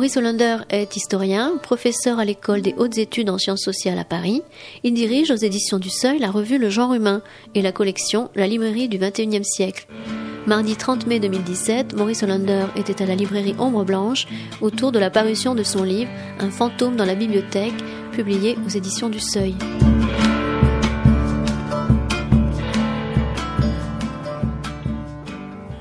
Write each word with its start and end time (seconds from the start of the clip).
Maurice 0.00 0.16
Hollander 0.16 0.56
est 0.70 0.96
historien, 0.96 1.58
professeur 1.62 2.18
à 2.18 2.24
l'école 2.24 2.62
des 2.62 2.74
hautes 2.78 2.96
études 2.96 3.28
en 3.28 3.36
sciences 3.36 3.60
sociales 3.60 3.98
à 3.98 4.04
Paris. 4.04 4.42
Il 4.82 4.94
dirige 4.94 5.30
aux 5.30 5.36
éditions 5.36 5.78
du 5.78 5.90
Seuil 5.90 6.18
la 6.18 6.30
revue 6.30 6.56
Le 6.56 6.70
Genre 6.70 6.94
Humain 6.94 7.20
et 7.54 7.60
la 7.60 7.70
collection 7.70 8.30
La 8.34 8.46
librairie 8.46 8.88
du 8.88 8.96
XXIe 8.96 9.44
siècle. 9.44 9.86
Mardi 10.46 10.74
30 10.74 11.06
mai 11.06 11.20
2017, 11.20 11.98
Maurice 11.98 12.22
Hollander 12.22 12.64
était 12.76 13.02
à 13.02 13.04
la 13.04 13.14
librairie 13.14 13.54
Ombre 13.58 13.84
Blanche 13.84 14.26
autour 14.62 14.90
de 14.90 14.98
la 14.98 15.10
parution 15.10 15.54
de 15.54 15.62
son 15.62 15.82
livre 15.82 16.10
Un 16.38 16.50
fantôme 16.50 16.96
dans 16.96 17.04
la 17.04 17.14
bibliothèque, 17.14 17.74
publié 18.12 18.56
aux 18.64 18.70
éditions 18.70 19.10
du 19.10 19.20
Seuil. 19.20 19.54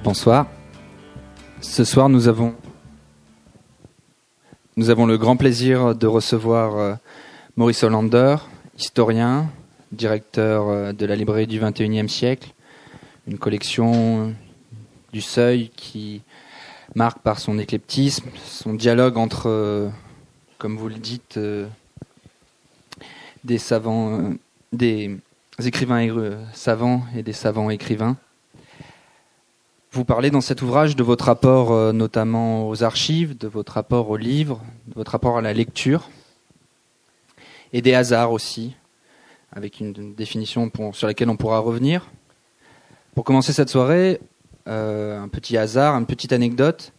Bonsoir. 0.04 0.46
Ce 1.62 1.86
soir, 1.86 2.10
nous 2.10 2.28
avons 2.28 2.54
nous 4.80 4.90
avons 4.90 5.06
le 5.06 5.18
grand 5.18 5.36
plaisir 5.36 5.94
de 5.94 6.08
recevoir 6.08 6.78
euh, 6.78 6.94
Maurice 7.58 7.84
Hollander, 7.84 8.38
historien, 8.78 9.52
directeur 9.92 10.70
euh, 10.70 10.94
de 10.94 11.06
la 11.06 11.18
librairie 11.18 11.48
du 11.48 11.60
XXIe 11.60 12.08
siècle, 12.08 12.54
une 13.28 13.38
collection 13.38 14.34
du 15.12 15.20
seuil 15.20 15.70
qui 15.76 16.22
marque 16.96 17.20
par 17.20 17.40
son 17.40 17.60
éclectisme, 17.60 18.30
son 18.46 18.74
dialogue 18.74 19.18
entre, 19.18 19.50
euh, 19.50 19.90
comme 20.60 20.78
vous 20.78 20.88
le 20.88 20.96
dites, 20.96 21.38
des 23.44 23.58
savants, 23.58 24.32
des 24.72 25.18
écrivains 25.62 26.08
savants 26.54 27.04
et 27.18 27.22
des 27.22 27.34
savants 27.34 27.70
écrivains. 27.70 28.16
Vous 29.92 30.06
parlez 30.06 30.30
dans 30.30 30.40
cet 30.40 30.62
ouvrage 30.62 30.96
de 30.96 31.02
votre 31.02 31.26
rapport 31.26 31.72
euh, 31.72 31.92
notamment 31.92 32.70
aux 32.70 32.84
archives, 32.84 33.36
de 33.36 33.48
votre 33.48 33.74
rapport 33.74 34.12
aux 34.12 34.18
livres, 34.18 34.62
de 34.88 34.94
votre 34.94 35.14
rapport 35.14 35.40
à 35.40 35.42
la 35.42 35.52
lecture, 35.52 36.12
et 37.74 37.82
des 37.82 37.96
hasards 37.96 38.32
aussi, 38.32 38.76
avec 39.52 39.80
une 39.80 40.14
définition 40.14 40.72
sur 40.94 41.08
laquelle 41.08 41.32
on 41.32 41.38
pourra 41.38 41.58
revenir. 41.58 42.12
Pour 43.16 43.24
commencer 43.24 43.52
cette 43.52 43.70
soirée, 43.70 44.22
euh, 44.68 45.20
un 45.20 45.28
petit 45.28 45.58
hasard, 45.58 45.96
une 45.96 46.06
petite 46.06 46.34
anecdote. 46.34 46.94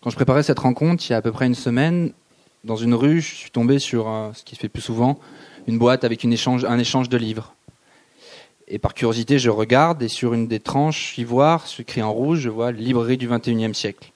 Quand 0.00 0.08
je 0.08 0.16
préparais 0.16 0.42
cette 0.42 0.60
rencontre, 0.60 1.04
il 1.06 1.12
y 1.12 1.14
a 1.14 1.18
à 1.18 1.22
peu 1.22 1.32
près 1.32 1.46
une 1.46 1.54
semaine, 1.54 2.14
dans 2.64 2.76
une 2.76 2.94
rue, 2.94 3.20
je 3.20 3.34
suis 3.34 3.50
tombé 3.50 3.78
sur 3.78 4.06
ce 4.32 4.42
qui 4.42 4.54
se 4.54 4.60
fait 4.62 4.70
plus 4.70 4.80
souvent, 4.82 5.18
une 5.66 5.78
boîte 5.78 6.02
avec 6.02 6.24
un 6.24 6.30
échange 6.30 7.08
de 7.10 7.16
livres. 7.18 7.55
Et 8.68 8.78
par 8.78 8.94
curiosité, 8.94 9.38
je 9.38 9.50
regarde 9.50 10.02
et 10.02 10.08
sur 10.08 10.34
une 10.34 10.48
des 10.48 10.58
tranches 10.58 11.16
ivoire, 11.18 11.66
écrit 11.78 12.02
en 12.02 12.12
rouge, 12.12 12.40
je 12.40 12.50
vois 12.50 12.72
librairie 12.72 13.16
du 13.16 13.28
21e 13.28 13.74
siècle. 13.74 14.12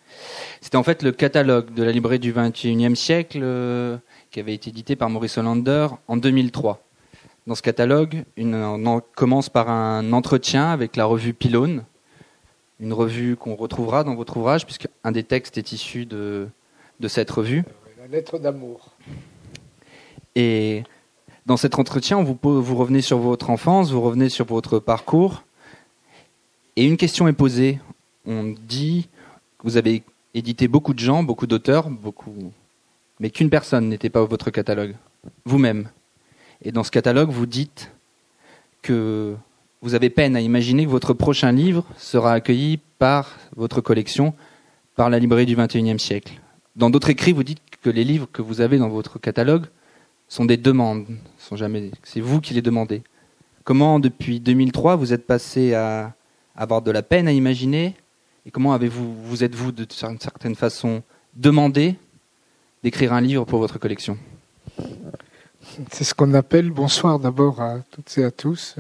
C'était 0.60 0.76
en 0.76 0.82
fait 0.82 1.02
le 1.02 1.12
catalogue 1.12 1.72
de 1.72 1.82
la 1.84 1.92
librairie 1.92 2.18
du 2.18 2.32
21e 2.32 2.96
siècle 2.96 3.40
euh, 3.42 3.96
qui 4.30 4.40
avait 4.40 4.54
été 4.54 4.70
édité 4.70 4.96
par 4.96 5.08
Maurice 5.08 5.38
Hollander 5.38 5.88
en 6.08 6.16
2003. 6.16 6.82
Dans 7.46 7.54
ce 7.54 7.62
catalogue, 7.62 8.24
on 8.36 9.02
commence 9.14 9.48
par 9.48 9.70
un 9.70 10.12
entretien 10.12 10.70
avec 10.70 10.96
la 10.96 11.04
revue 11.04 11.32
Pylone, 11.32 11.84
une 12.80 12.92
revue 12.92 13.36
qu'on 13.36 13.54
retrouvera 13.54 14.04
dans 14.04 14.14
votre 14.14 14.36
ouvrage, 14.36 14.66
puisqu'un 14.66 15.12
des 15.12 15.22
textes 15.22 15.58
est 15.58 15.72
issu 15.72 16.06
de, 16.06 16.48
de 16.98 17.08
cette 17.08 17.30
revue. 17.30 17.64
La 17.98 18.08
lettre 18.08 18.38
d'amour. 18.38 18.90
Et 20.34 20.83
dans 21.46 21.56
cet 21.56 21.78
entretien, 21.78 22.23
vous, 22.23 22.39
vous 22.42 22.77
revenez 22.77 23.01
sur 23.01 23.18
votre 23.18 23.51
enfance, 23.51 23.90
vous 23.90 24.01
revenez 24.01 24.28
sur 24.28 24.46
votre 24.46 24.78
parcours, 24.78 25.42
et 26.77 26.84
une 26.84 26.96
question 26.96 27.28
est 27.28 27.33
posée. 27.33 27.78
On 28.27 28.55
dit 28.67 29.08
que 29.58 29.64
vous 29.64 29.77
avez 29.77 30.02
édité 30.34 30.68
beaucoup 30.68 30.95
de 30.95 30.98
gens, 30.98 31.23
beaucoup 31.23 31.46
d'auteurs, 31.46 31.90
beaucoup, 31.90 32.52
mais 33.18 33.30
qu'une 33.30 33.51
personne 33.51 33.89
n'était 33.89 34.11
pas 34.11 34.24
votre 34.24 34.51
catalogue, 34.51 34.95
vous-même. 35.45 35.89
Et 36.62 36.73
dans 36.73 36.84
ce 36.84 36.90
catalogue, 36.90 37.30
vous 37.30 37.46
dites 37.46 37.90
que 38.83 39.34
vous 39.83 39.95
avez 39.95 40.11
peine 40.11 40.36
à 40.36 40.40
imaginer 40.40 40.84
que 40.84 40.90
votre 40.90 41.14
prochain 41.14 41.52
livre 41.52 41.84
sera 41.96 42.33
accueilli 42.33 42.78
par 42.98 43.36
votre 43.57 43.80
collection, 43.80 44.34
par 44.95 45.11
la 45.11 45.18
librairie 45.18 45.46
du 45.46 45.57
XXIe 45.57 45.98
siècle. 45.98 46.40
Dans 46.77 46.90
d'autres 46.90 47.11
écrits, 47.11 47.33
vous 47.33 47.45
dites 47.45 47.61
que 47.83 47.90
les 47.90 48.05
livres 48.05 48.28
que 48.30 48.42
vous 48.42 48.61
avez 48.61 48.78
dans 48.78 48.89
votre 48.89 49.18
catalogue 49.18 49.67
sont 50.30 50.45
des 50.46 50.57
demandes, 50.57 51.07
sont 51.39 51.57
jamais. 51.57 51.91
C'est 52.05 52.20
vous 52.20 52.41
qui 52.41 52.55
les 52.55 52.63
demandez. 52.63 53.02
Comment, 53.64 53.98
depuis 53.98 54.41
2003, 54.41 54.96
vous 54.96 55.13
êtes 55.13 55.27
passé 55.27 55.74
à 55.74 56.14
avoir 56.57 56.80
de 56.80 56.91
la 56.91 57.02
peine 57.02 57.29
à 57.29 57.33
imaginer 57.33 57.95
Et 58.46 58.51
comment 58.51 58.73
avez-vous, 58.73 59.13
vous 59.23 59.45
êtes-vous, 59.45 59.73
de 59.73 59.86
certaine 59.90 60.55
façon, 60.55 61.02
demandé 61.35 61.96
d'écrire 62.83 63.13
un 63.13 63.20
livre 63.20 63.45
pour 63.45 63.58
votre 63.58 63.79
collection? 63.79 64.17
C'est 65.90 66.05
ce 66.05 66.14
qu'on 66.14 66.33
appelle, 66.33 66.70
bonsoir 66.70 67.19
d'abord 67.19 67.61
à 67.61 67.80
toutes 67.90 68.17
et 68.17 68.24
à 68.24 68.30
tous. 68.30 68.77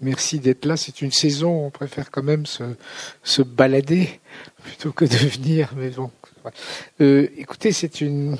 Merci 0.00 0.38
d'être 0.40 0.66
là. 0.66 0.76
C'est 0.76 1.00
une 1.02 1.10
saison, 1.10 1.66
on 1.66 1.70
préfère 1.70 2.10
quand 2.10 2.22
même 2.22 2.46
se, 2.46 2.62
se 3.24 3.42
balader 3.42 4.20
plutôt 4.62 4.92
que 4.92 5.06
de 5.06 5.16
venir. 5.16 5.70
Euh, 7.00 7.28
écoutez, 7.36 7.72
c'est 7.72 8.00
une, 8.02 8.36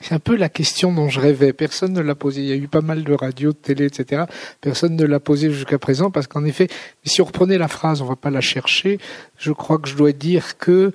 c'est 0.00 0.14
un 0.14 0.18
peu 0.18 0.36
la 0.36 0.48
question 0.48 0.92
dont 0.92 1.08
je 1.08 1.18
rêvais. 1.18 1.52
Personne 1.52 1.92
ne 1.92 2.00
l'a 2.00 2.14
posée. 2.14 2.42
Il 2.42 2.48
y 2.48 2.52
a 2.52 2.56
eu 2.56 2.68
pas 2.68 2.80
mal 2.80 3.02
de 3.02 3.12
radios, 3.12 3.52
de 3.52 3.56
télé, 3.56 3.86
etc. 3.86 4.24
Personne 4.60 4.94
ne 4.94 5.04
l'a 5.04 5.18
posée 5.18 5.50
jusqu'à 5.50 5.78
présent 5.78 6.10
parce 6.10 6.26
qu'en 6.26 6.44
effet, 6.44 6.68
si 7.04 7.20
on 7.20 7.24
reprenait 7.24 7.58
la 7.58 7.68
phrase, 7.68 8.00
on 8.00 8.06
va 8.06 8.16
pas 8.16 8.30
la 8.30 8.40
chercher. 8.40 8.98
Je 9.38 9.50
crois 9.52 9.78
que 9.78 9.88
je 9.88 9.96
dois 9.96 10.12
dire 10.12 10.56
que 10.58 10.92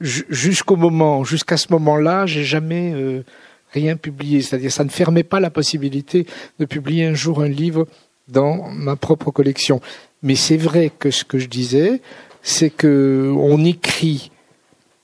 jusqu'au 0.00 0.76
moment, 0.76 1.22
jusqu'à 1.24 1.56
ce 1.56 1.68
moment-là, 1.72 2.26
j'ai 2.26 2.44
jamais 2.44 2.92
euh, 2.94 3.22
rien 3.72 3.96
publié. 3.96 4.42
C'est-à-dire, 4.42 4.72
ça 4.72 4.84
ne 4.84 4.90
fermait 4.90 5.22
pas 5.22 5.38
la 5.38 5.50
possibilité 5.50 6.26
de 6.58 6.64
publier 6.64 7.06
un 7.06 7.14
jour 7.14 7.42
un 7.42 7.48
livre 7.48 7.86
dans 8.28 8.68
ma 8.70 8.96
propre 8.96 9.30
collection. 9.30 9.80
Mais 10.22 10.34
c'est 10.34 10.56
vrai 10.56 10.90
que 10.96 11.10
ce 11.10 11.24
que 11.24 11.38
je 11.38 11.48
disais, 11.48 12.00
c'est 12.42 12.70
que 12.70 13.32
on 13.36 13.64
écrit 13.64 14.32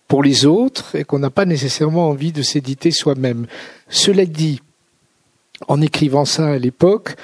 pour 0.08 0.22
les 0.22 0.46
autres 0.46 0.94
et 0.94 1.04
qu'on 1.04 1.18
n'a 1.18 1.30
pas 1.30 1.44
nécessairement 1.44 2.08
envie 2.08 2.32
de 2.32 2.42
s'éditer 2.42 2.90
soi-même. 2.90 3.46
Cela 3.88 4.24
dit, 4.24 4.60
en 5.68 5.80
écrivant 5.80 6.24
ça 6.24 6.48
à 6.48 6.58
l'époque, 6.58 7.16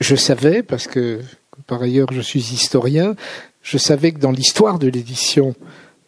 je 0.00 0.16
savais, 0.16 0.62
parce 0.62 0.86
que 0.86 1.20
par 1.66 1.82
ailleurs 1.82 2.12
je 2.12 2.20
suis 2.20 2.40
historien, 2.40 3.14
je 3.62 3.78
savais 3.78 4.12
que 4.12 4.18
dans 4.18 4.30
l'histoire 4.30 4.78
de 4.78 4.88
l'édition 4.88 5.54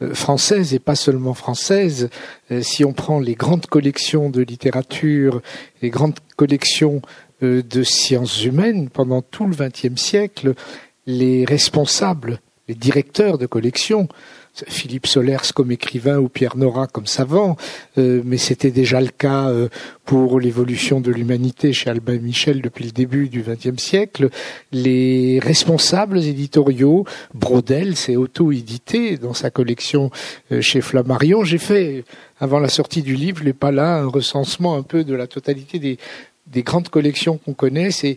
euh, 0.03 0.15
française 0.15 0.72
et 0.75 0.78
pas 0.78 0.94
seulement 0.94 1.34
française, 1.34 2.09
euh, 2.50 2.62
si 2.62 2.84
on 2.84 2.93
prend 2.93 3.20
les 3.20 3.34
grandes 3.34 3.66
collections 3.66 4.31
de 4.31 4.43
littérature, 4.43 5.43
les 5.82 5.91
grandes 5.91 6.19
collections 6.37 7.03
euh, 7.43 7.62
de 7.62 7.82
sciences 7.82 8.44
humaines 8.44 8.88
pendant 8.88 9.22
tout 9.22 9.47
le 9.47 9.54
XXe 9.54 10.00
siècle, 10.00 10.54
les 11.06 11.44
responsables, 11.44 12.41
les 12.69 12.75
directeurs 12.75 13.37
de 13.37 13.47
collections 13.47 14.09
Philippe 14.69 15.06
Solers 15.06 15.53
comme 15.55 15.71
écrivain 15.71 16.19
ou 16.19 16.28
Pierre 16.28 16.56
Nora 16.56 16.87
comme 16.87 17.06
savant, 17.06 17.56
euh, 17.99 18.22
mais 18.25 18.37
c'était 18.37 18.71
déjà 18.71 19.00
le 19.00 19.09
cas 19.09 19.49
euh, 19.49 19.69
pour 20.05 20.41
l'évolution 20.41 21.00
de 21.00 21.11
l'humanité 21.11 21.72
chez 21.72 21.91
Albin 21.91 22.19
Michel 22.19 22.61
depuis 22.61 22.84
le 22.84 22.91
début 22.91 23.28
du 23.28 23.43
XXe 23.43 23.83
siècle. 23.83 24.28
Les 24.72 25.38
responsables 25.41 26.19
éditoriaux, 26.19 27.05
Brodel 27.34 27.97
s'est 27.97 28.16
auto-édité 28.16 29.17
dans 29.17 29.35
sa 29.35 29.50
collection 29.50 30.11
euh, 30.52 30.61
chez 30.61 30.81
Flammarion. 30.81 31.44
J'ai 31.44 31.58
fait, 31.58 32.05
avant 32.38 32.58
la 32.58 32.69
sortie 32.69 33.02
du 33.02 33.14
livre, 33.14 33.43
pas 33.52 33.73
là, 33.73 33.99
un 33.99 34.06
recensement 34.06 34.76
un 34.76 34.82
peu 34.82 35.05
de 35.05 35.14
la 35.14 35.26
totalité 35.26 35.79
des, 35.79 35.99
des 36.47 36.62
grandes 36.62 36.88
collections 36.88 37.38
qu'on 37.38 37.55
connaît. 37.55 37.91
C'est 37.91 38.17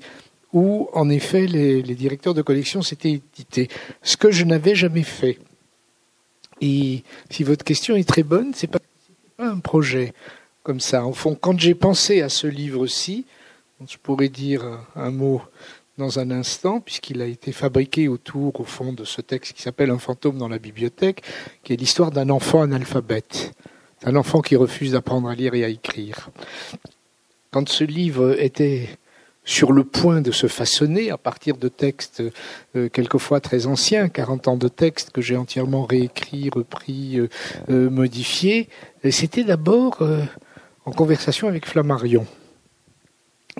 où, 0.51 0.87
en 0.93 1.09
effet, 1.09 1.47
les, 1.47 1.81
les 1.81 1.95
directeurs 1.95 2.33
de 2.33 2.41
collection 2.41 2.81
s'étaient 2.81 3.21
édités. 3.35 3.69
Ce 4.03 4.17
que 4.17 4.31
je 4.31 4.45
n'avais 4.45 4.75
jamais 4.75 5.03
fait. 5.03 5.39
Et 6.61 7.03
si 7.29 7.43
votre 7.43 7.63
question 7.63 7.95
est 7.95 8.07
très 8.07 8.23
bonne, 8.23 8.53
c'est 8.53 8.67
pas, 8.67 8.79
pas 9.37 9.47
un 9.47 9.59
projet 9.59 10.13
comme 10.63 10.79
ça. 10.79 11.05
Au 11.05 11.13
fond, 11.13 11.35
quand 11.35 11.59
j'ai 11.59 11.75
pensé 11.75 12.21
à 12.21 12.29
ce 12.29 12.47
livre-ci, 12.47 13.25
je 13.87 13.97
pourrais 13.97 14.29
dire 14.29 14.63
un 14.95 15.11
mot 15.11 15.41
dans 15.97 16.19
un 16.19 16.31
instant, 16.31 16.79
puisqu'il 16.79 17.21
a 17.21 17.25
été 17.25 17.51
fabriqué 17.51 18.07
autour, 18.07 18.59
au 18.59 18.63
fond, 18.63 18.93
de 18.93 19.03
ce 19.03 19.21
texte 19.21 19.53
qui 19.53 19.61
s'appelle 19.61 19.91
Un 19.91 19.99
fantôme 19.99 20.37
dans 20.37 20.47
la 20.47 20.57
bibliothèque, 20.57 21.23
qui 21.63 21.73
est 21.73 21.75
l'histoire 21.75 22.11
d'un 22.11 22.29
enfant 22.29 22.61
analphabète, 22.61 23.53
d'un 24.03 24.15
enfant 24.15 24.41
qui 24.41 24.55
refuse 24.55 24.93
d'apprendre 24.93 25.29
à 25.29 25.35
lire 25.35 25.53
et 25.53 25.63
à 25.63 25.67
écrire. 25.67 26.29
Quand 27.51 27.69
ce 27.69 27.83
livre 27.83 28.39
était 28.41 28.89
sur 29.45 29.71
le 29.71 29.83
point 29.83 30.21
de 30.21 30.31
se 30.31 30.47
façonner 30.47 31.11
à 31.11 31.17
partir 31.17 31.57
de 31.57 31.67
textes 31.67 32.23
euh, 32.75 32.89
quelquefois 32.89 33.41
très 33.41 33.67
anciens, 33.67 34.07
40 34.07 34.47
ans 34.47 34.57
de 34.57 34.67
textes 34.67 35.11
que 35.11 35.21
j'ai 35.21 35.35
entièrement 35.35 35.85
réécrits, 35.85 36.49
repris, 36.49 37.19
euh, 37.19 37.29
euh, 37.69 37.89
modifiés. 37.89 38.69
C'était 39.09 39.43
d'abord 39.43 40.01
en 40.85 40.91
conversation 40.91 41.49
avec 41.49 41.65
Flammarion. 41.65 42.25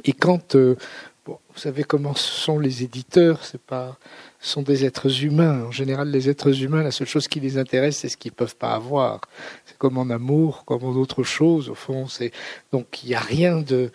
Et 0.06 0.14
quand, 0.14 0.56
bon, 0.56 0.78
vous 1.26 1.60
savez 1.60 1.84
comment 1.84 2.16
sont 2.16 2.60
les 2.60 2.84
éditeurs, 2.84 3.44
c'est 3.44 3.62
pas 3.62 3.98
sont 4.44 4.62
des 4.62 4.86
êtres 4.86 5.24
humains. 5.24 5.64
En 5.64 5.72
général, 5.72 6.12
les 6.12 6.30
êtres 6.30 6.64
humains, 6.64 6.84
la 6.84 6.92
seule 6.92 7.08
chose 7.08 7.28
qui 7.28 7.40
les 7.40 7.58
intéresse, 7.58 7.98
c'est 8.00 8.10
ce 8.10 8.18
qu'ils 8.18 8.34
peuvent 8.34 8.56
pas 8.56 8.74
avoir. 8.74 9.22
C'est 9.66 9.78
comme 9.78 9.98
en 9.98 10.10
amour, 10.10 10.66
comme 10.66 10.84
en 10.84 10.94
d'autres 10.94 11.24
choses, 11.24 11.70
au 11.70 11.76
fond. 11.76 12.08
C'est 12.08 12.32
Donc, 12.72 13.04
il 13.04 13.10
n'y 13.10 13.16
a 13.16 13.22
rien 13.22 13.62
de 13.62 13.92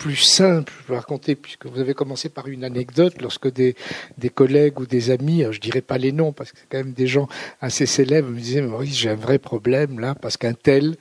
plus 0.00 0.16
simple, 0.16 0.72
je 0.82 0.92
vais 0.92 0.98
raconter, 0.98 1.34
puisque 1.34 1.66
vous 1.66 1.78
avez 1.78 1.92
commencé 1.92 2.30
par 2.30 2.48
une 2.48 2.64
anecdote, 2.64 3.20
lorsque 3.20 3.52
des, 3.52 3.76
des 4.16 4.30
collègues 4.30 4.80
ou 4.80 4.86
des 4.86 5.10
amis, 5.10 5.44
je 5.50 5.60
dirais 5.60 5.82
pas 5.82 5.98
les 5.98 6.10
noms, 6.10 6.32
parce 6.32 6.52
que 6.52 6.58
c'est 6.58 6.66
quand 6.70 6.78
même 6.78 6.94
des 6.94 7.06
gens 7.06 7.28
assez 7.60 7.84
célèbres, 7.84 8.30
me 8.30 8.40
disaient, 8.40 8.62
Maurice, 8.62 8.96
j'ai 8.96 9.10
un 9.10 9.14
vrai 9.14 9.38
problème 9.38 10.00
là, 10.00 10.14
parce 10.14 10.38
qu'un 10.38 10.54
tel, 10.54 10.96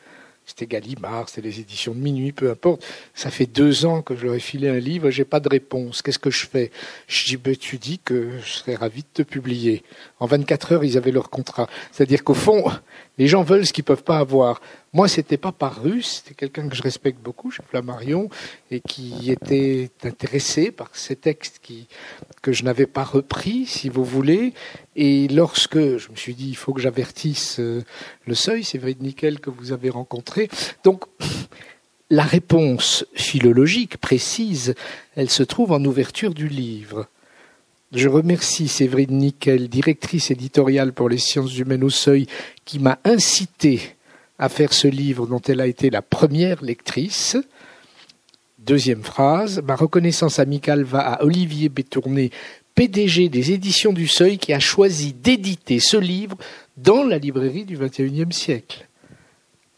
c'était 0.50 0.66
Gallimard, 0.66 1.30
c'était 1.30 1.48
les 1.48 1.62
éditions 1.62 1.94
de 1.94 2.00
minuit, 2.00 2.34
peu 2.34 2.50
importe. 2.50 2.84
Ça 3.13 3.30
fait 3.30 3.46
deux 3.46 3.86
ans 3.86 4.01
que 4.01 4.16
je 4.16 4.25
leur 4.25 4.36
ai 4.36 4.40
filé 4.40 4.68
un 4.68 4.80
livre, 4.80 5.12
j'ai 5.12 5.24
pas 5.24 5.40
de 5.40 5.48
réponse. 5.48 6.02
Qu'est-ce 6.02 6.19
que 6.19 6.31
je 6.31 6.45
fais? 6.45 6.72
Je 7.07 7.25
dis, 7.25 7.38
ben, 7.38 7.56
tu 7.56 7.78
dis 7.78 8.00
que 8.00 8.31
je 8.44 8.50
serais 8.50 8.75
ravi 8.75 9.04
de 9.04 9.07
te 9.13 9.22
publier. 9.22 9.84
En 10.19 10.25
24 10.25 10.74
heures, 10.74 10.84
ils 10.84 10.98
avaient 10.98 11.12
leur 11.12 11.30
contrat. 11.30 11.69
C'est-à-dire 11.92 12.24
qu'au 12.24 12.34
fond, 12.34 12.66
les 13.18 13.28
gens 13.28 13.44
veulent 13.44 13.66
ce 13.66 13.72
qu'ils 13.72 13.84
peuvent 13.84 14.04
pas 14.04 14.18
avoir. 14.18 14.60
Moi, 14.92 15.08
c'était 15.08 15.38
pas 15.38 15.52
par 15.52 15.84
russe, 15.84 16.24
c'était 16.24 16.34
quelqu'un 16.34 16.68
que 16.68 16.76
je 16.76 16.82
respecte 16.82 17.22
beaucoup, 17.22 17.52
chez 17.52 17.62
Flammarion, 17.70 18.30
et 18.72 18.80
qui 18.82 19.32
était 19.32 19.92
intéressé 20.04 20.72
par 20.72 20.90
ces 20.94 21.16
textes 21.16 21.62
que 22.42 22.52
je 22.52 22.64
n'avais 22.64 22.88
pas 22.88 23.04
repris, 23.04 23.68
si 23.68 23.90
vous 23.90 24.04
voulez. 24.04 24.54
Et 24.96 25.28
lorsque 25.28 25.78
je 25.78 26.10
me 26.10 26.16
suis 26.16 26.34
dit, 26.34 26.50
il 26.50 26.56
faut 26.56 26.74
que 26.74 26.82
j'avertisse 26.82 27.60
euh, 27.60 27.84
le 28.26 28.34
seuil, 28.34 28.64
c'est 28.64 28.80
Vrid 28.80 29.02
Nickel 29.02 29.40
que 29.40 29.52
vous 29.52 29.72
avez 29.72 29.92
rencontré. 29.92 30.50
Donc, 30.84 31.06
la 32.10 32.24
réponse 32.24 33.06
philologique 33.14 33.98
précise, 33.98 34.74
elle 35.16 35.30
se 35.30 35.44
trouve 35.44 35.72
en 35.72 35.84
ouverture 35.86 36.34
du 36.34 36.48
livre. 36.48 37.08
Je 37.92 38.08
remercie 38.08 38.68
Séverine 38.68 39.18
Nickel, 39.18 39.68
directrice 39.68 40.30
éditoriale 40.32 40.94
pour 40.94 41.10
les 41.10 41.18
sciences 41.18 41.58
humaines 41.58 41.84
au 41.84 41.90
seuil, 41.90 42.28
qui 42.66 42.80
m'a 42.80 43.00
incité 43.04 43.96
à 44.40 44.50
faire 44.50 44.74
ce 44.74 44.88
livre 44.88 45.28
dont 45.28 45.42
elle 45.42 45.62
a 45.62 45.68
été 45.68 45.90
la 45.90 46.02
première 46.02 46.64
lectrice. 46.64 47.38
Deuxième 48.58 49.04
phrase, 49.04 49.62
ma 49.62 49.76
reconnaissance 49.76 50.40
amicale 50.40 50.84
va 50.84 51.00
à 51.00 51.24
Olivier 51.24 51.70
Bétourné, 51.70 52.32
PDG 52.76 53.28
des 53.28 53.52
éditions 53.52 53.92
du 53.92 54.08
Seuil, 54.08 54.38
qui 54.38 54.54
a 54.54 54.60
choisi 54.60 55.14
d'éditer 55.14 55.80
ce 55.80 55.98
livre 55.98 56.38
dans 56.78 57.04
la 57.04 57.18
librairie 57.18 57.66
du 57.66 57.78
XXIe 57.78 58.32
siècle. 58.32 58.88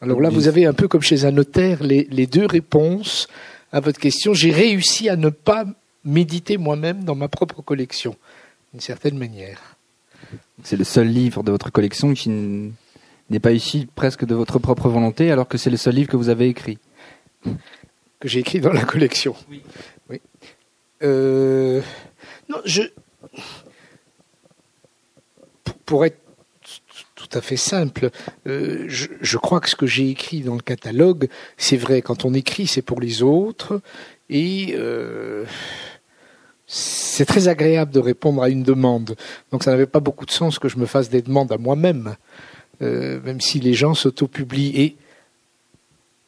Alors 0.02 0.22
là, 0.22 0.30
vous 0.30 0.48
avez 0.48 0.66
un 0.66 0.74
peu 0.74 0.88
comme 0.88 1.02
chez 1.02 1.26
un 1.26 1.32
notaire 1.32 1.84
les, 1.84 2.08
les 2.12 2.28
deux 2.28 2.46
réponses 2.46 3.28
à 3.72 3.80
votre 3.80 4.00
question. 4.00 4.34
J'ai 4.34 4.52
réussi 4.52 5.10
à 5.10 5.16
ne 5.16 5.30
pas 5.30 5.66
méditer 6.04 6.58
moi-même 6.58 7.04
dans 7.04 7.16
ma 7.16 7.28
propre 7.28 7.62
collection, 7.62 8.16
d'une 8.74 8.82
certaine 8.82 9.18
manière. 9.18 9.78
C'est 10.64 10.78
le 10.78 10.84
seul 10.84 11.08
livre 11.08 11.44
de 11.44 11.52
votre 11.52 11.72
collection 11.72 12.14
qui 12.14 12.30
n'est 13.32 13.40
pas 13.40 13.52
issu 13.52 13.88
presque 13.94 14.26
de 14.26 14.36
votre 14.36 14.60
propre 14.60 14.90
volonté, 14.90 15.32
alors 15.32 15.48
que 15.48 15.58
c'est 15.58 15.70
le 15.70 15.78
seul 15.78 15.96
livre 15.96 16.10
que 16.10 16.18
vous 16.18 16.30
avez 16.30 16.48
écrit. 16.48 16.78
Que 18.20 18.28
j'ai 18.28 18.40
écrit 18.40 18.60
dans 18.60 18.74
la 18.74 18.84
collection. 18.84 19.36
Oui. 19.50 19.62
oui. 20.10 20.22
Euh, 21.04 21.82
non, 22.50 22.58
je. 22.66 22.84
Pour 25.86 26.06
être 26.06 26.20
tout 27.16 27.38
à 27.38 27.42
fait 27.42 27.58
simple. 27.58 28.10
Euh, 28.48 28.86
je, 28.88 29.08
je, 29.22 29.38
crois 29.38 29.60
que 29.60 29.70
ce 29.70 29.76
que 29.76 29.86
j'ai 29.86 30.10
écrit 30.10 30.42
dans 30.42 30.56
le 30.56 30.62
catalogue, 30.62 31.30
c'est 31.58 31.78
vrai. 31.78 32.02
Quand 32.02 32.26
on 32.26 32.34
écrit, 32.34 32.68
c'est 32.68 32.82
pour 32.82 33.00
les 33.00 33.24
autres. 33.24 33.82
Et 34.30 34.74
euh, 34.78 35.46
c'est 36.66 37.26
très 37.26 37.50
agréable 37.50 37.92
de 37.92 38.00
répondre 38.00 38.42
à 38.42 38.50
une 38.50 38.64
demande. 38.64 39.16
Donc 39.52 39.64
ça 39.64 39.72
n'avait 39.72 39.86
pas 39.86 40.00
beaucoup 40.00 40.26
de 40.26 40.32
sens 40.32 40.58
que 40.58 40.70
je 40.70 40.78
me 40.78 40.86
fasse 40.86 41.10
des 41.10 41.22
demandes 41.22 41.52
à 41.52 41.58
moi-même, 41.58 42.16
euh, 42.82 43.20
même 43.24 43.42
si 43.42 43.60
les 43.60 43.74
gens 43.74 43.94
s'auto-publient. 43.94 44.74
Et 44.76 44.96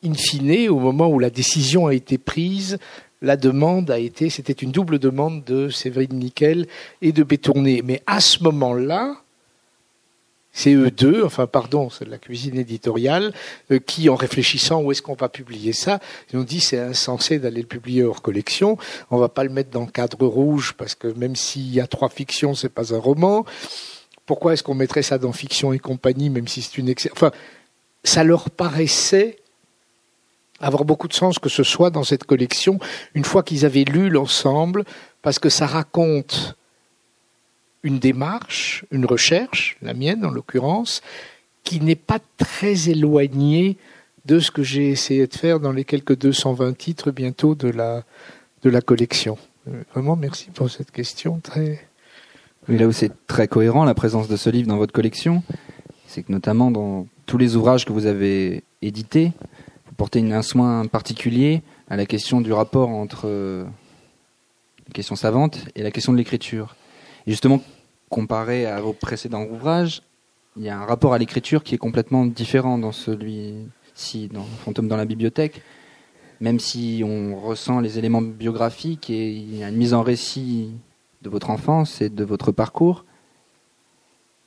in 0.03 0.13
fine, 0.13 0.69
au 0.69 0.79
moment 0.79 1.07
où 1.07 1.19
la 1.19 1.29
décision 1.29 1.87
a 1.87 1.93
été 1.93 2.17
prise, 2.17 2.77
la 3.21 3.37
demande 3.37 3.89
a 3.89 3.99
été, 3.99 4.29
c'était 4.29 4.53
une 4.53 4.71
double 4.71 4.99
demande 4.99 5.43
de 5.45 5.69
Séverine 5.69 6.19
Nickel 6.19 6.67
et 7.01 7.11
de 7.11 7.23
Bétourné. 7.23 7.81
Mais 7.83 8.01
à 8.05 8.19
ce 8.19 8.43
moment-là, 8.43 9.23
c'est 10.53 10.73
eux 10.73 10.91
deux, 10.91 11.23
enfin 11.23 11.47
pardon, 11.47 11.89
c'est 11.89 12.07
la 12.07 12.19
cuisine 12.19 12.59
éditoriale, 12.59 13.33
euh, 13.71 13.79
qui, 13.79 14.07
en 14.09 14.15
réfléchissant 14.15 14.81
où 14.83 14.91
est-ce 14.91 15.01
qu'on 15.01 15.15
va 15.15 15.27
publier 15.27 15.73
ça, 15.73 15.99
ils 16.31 16.37
ont 16.37 16.43
dit 16.43 16.59
c'est 16.59 16.79
insensé 16.79 17.39
d'aller 17.39 17.61
le 17.61 17.67
publier 17.67 18.03
hors 18.03 18.21
collection, 18.21 18.77
on 19.09 19.17
va 19.17 19.29
pas 19.29 19.43
le 19.43 19.49
mettre 19.49 19.71
dans 19.71 19.81
le 19.85 19.91
cadre 19.91 20.27
rouge 20.27 20.75
parce 20.77 20.93
que 20.93 21.07
même 21.07 21.35
s'il 21.35 21.73
y 21.73 21.81
a 21.81 21.87
trois 21.87 22.09
fictions, 22.09 22.53
c'est 22.53 22.69
pas 22.69 22.93
un 22.93 22.99
roman. 22.99 23.45
Pourquoi 24.25 24.53
est-ce 24.53 24.63
qu'on 24.63 24.75
mettrait 24.75 25.03
ça 25.03 25.17
dans 25.17 25.33
fiction 25.33 25.73
et 25.73 25.79
compagnie, 25.79 26.29
même 26.29 26.47
si 26.47 26.61
c'est 26.61 26.77
une 26.77 26.89
excellente... 26.89 27.17
Enfin, 27.17 27.31
ça 28.03 28.23
leur 28.23 28.49
paraissait 28.49 29.37
avoir 30.59 30.85
beaucoup 30.85 31.07
de 31.07 31.13
sens 31.13 31.39
que 31.39 31.49
ce 31.49 31.63
soit 31.63 31.89
dans 31.89 32.03
cette 32.03 32.23
collection 32.23 32.79
une 33.15 33.25
fois 33.25 33.43
qu'ils 33.43 33.65
avaient 33.65 33.83
lu 33.83 34.09
l'ensemble, 34.09 34.85
parce 35.21 35.39
que 35.39 35.49
ça 35.49 35.65
raconte 35.65 36.55
une 37.83 37.99
démarche, 37.99 38.85
une 38.91 39.05
recherche, 39.05 39.77
la 39.81 39.93
mienne 39.93 40.25
en 40.25 40.31
l'occurrence, 40.31 41.01
qui 41.63 41.81
n'est 41.81 41.95
pas 41.95 42.19
très 42.37 42.89
éloignée 42.89 43.77
de 44.25 44.39
ce 44.39 44.51
que 44.51 44.63
j'ai 44.63 44.89
essayé 44.89 45.27
de 45.27 45.33
faire 45.33 45.59
dans 45.59 45.73
les 45.73 45.83
quelques 45.83 46.17
220 46.17 46.77
titres 46.77 47.11
bientôt 47.11 47.55
de 47.55 47.67
la, 47.67 48.03
de 48.63 48.69
la 48.69 48.81
collection. 48.81 49.37
Euh, 49.67 49.83
vraiment, 49.93 50.15
merci 50.15 50.49
pour 50.49 50.69
cette 50.69 50.91
question. 50.91 51.39
Très... 51.41 51.85
Oui, 52.69 52.77
là 52.77 52.87
où 52.87 52.93
c'est 52.93 53.11
très 53.27 53.49
cohérent, 53.49 53.83
la 53.83 53.93
présence 53.93 54.29
de 54.29 54.37
ce 54.37 54.49
livre 54.49 54.69
dans 54.69 54.77
votre 54.77 54.93
collection, 54.93 55.43
c'est 56.07 56.23
que 56.23 56.31
notamment 56.31 56.71
dans 56.71 57.07
tous 57.25 57.37
les 57.37 57.57
ouvrages 57.57 57.83
que 57.83 57.91
vous 57.91 58.05
avez 58.05 58.63
édités, 58.81 59.33
vous 59.85 59.95
portez 59.97 60.19
un 60.31 60.41
soin 60.41 60.85
particulier 60.85 61.61
à 61.89 61.97
la 61.97 62.05
question 62.05 62.39
du 62.39 62.53
rapport 62.53 62.87
entre 62.87 63.23
euh, 63.25 63.65
la 64.87 64.93
question 64.93 65.17
savante 65.17 65.65
et 65.75 65.83
la 65.83 65.91
question 65.91 66.13
de 66.13 66.17
l'écriture. 66.17 66.77
Et 67.27 67.31
justement, 67.31 67.61
comparé 68.07 68.65
à 68.65 68.79
vos 68.79 68.93
précédents 68.93 69.43
ouvrages, 69.43 70.01
il 70.55 70.63
y 70.63 70.69
a 70.69 70.79
un 70.79 70.85
rapport 70.85 71.13
à 71.13 71.17
l'écriture 71.17 71.63
qui 71.63 71.75
est 71.75 71.79
complètement 71.79 72.25
différent 72.25 72.77
dans 72.77 72.93
celui-ci, 72.93 74.29
dans 74.29 74.45
Fantôme 74.63 74.87
dans 74.87 74.97
la 74.97 75.05
bibliothèque. 75.05 75.61
Même 76.39 76.59
si 76.59 77.03
on 77.05 77.37
ressent 77.37 77.81
les 77.81 77.99
éléments 77.99 78.21
biographiques 78.21 79.09
et 79.09 79.31
il 79.31 79.57
y 79.57 79.63
a 79.65 79.69
une 79.69 79.75
mise 79.75 79.93
en 79.93 80.01
récit 80.01 80.71
de 81.23 81.29
votre 81.29 81.49
enfance 81.49 82.01
et 82.01 82.09
de 82.09 82.23
votre 82.23 82.51
parcours, 82.51 83.05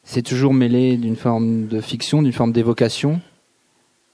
c'est 0.04 0.23
toujours 0.23 0.54
mêlé 0.54 0.97
d'une 0.97 1.16
forme 1.16 1.66
de 1.66 1.80
fiction, 1.80 2.23
d'une 2.23 2.33
forme 2.33 2.52
d'évocation, 2.52 3.21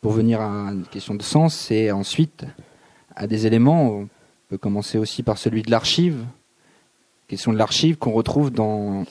pour 0.00 0.12
venir 0.12 0.40
à 0.40 0.70
une 0.72 0.84
question 0.84 1.14
de 1.14 1.22
sens 1.22 1.70
et 1.70 1.92
ensuite 1.92 2.46
à 3.14 3.26
des 3.26 3.46
éléments. 3.46 3.90
On 3.90 4.08
peut 4.48 4.58
commencer 4.58 4.96
aussi 4.96 5.22
par 5.22 5.38
celui 5.38 5.62
de 5.62 5.70
l'archive, 5.70 6.24
question 7.28 7.52
de 7.52 7.58
l'archive 7.58 7.98
qu'on 7.98 8.12
retrouve 8.12 8.50
dans 8.50 9.04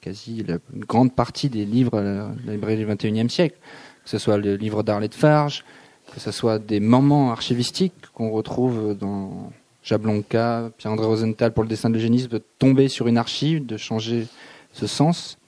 quasi 0.00 0.44
la, 0.44 0.58
une 0.74 0.84
grande 0.84 1.14
partie 1.14 1.48
des 1.48 1.64
livres 1.64 2.00
de 2.00 2.46
la 2.46 2.52
librairie 2.52 2.84
du 2.84 2.86
XXIe 2.86 3.30
siècle, 3.30 3.56
que 4.04 4.10
ce 4.10 4.18
soit 4.18 4.36
le 4.36 4.56
livre 4.56 4.82
d'Arlette 4.82 5.14
Farge, 5.14 5.64
que 6.12 6.20
ce 6.20 6.30
soit 6.30 6.58
des 6.58 6.80
moments 6.80 7.30
archivistiques 7.32 7.94
qu'on 8.12 8.30
retrouve 8.30 8.96
dans 8.96 9.50
Jablonka, 9.88 10.70
Pierre-André 10.76 11.06
Rosenthal 11.06 11.52
pour 11.52 11.62
le 11.62 11.68
dessin 11.68 11.88
de 11.88 11.94
l'eugénisme, 11.94 12.28
de 12.28 12.42
tomber 12.58 12.88
sur 12.88 13.08
une 13.08 13.16
archive, 13.16 13.64
de 13.64 13.78
changer 13.78 14.26
ce 14.74 14.86
sens. 14.86 15.38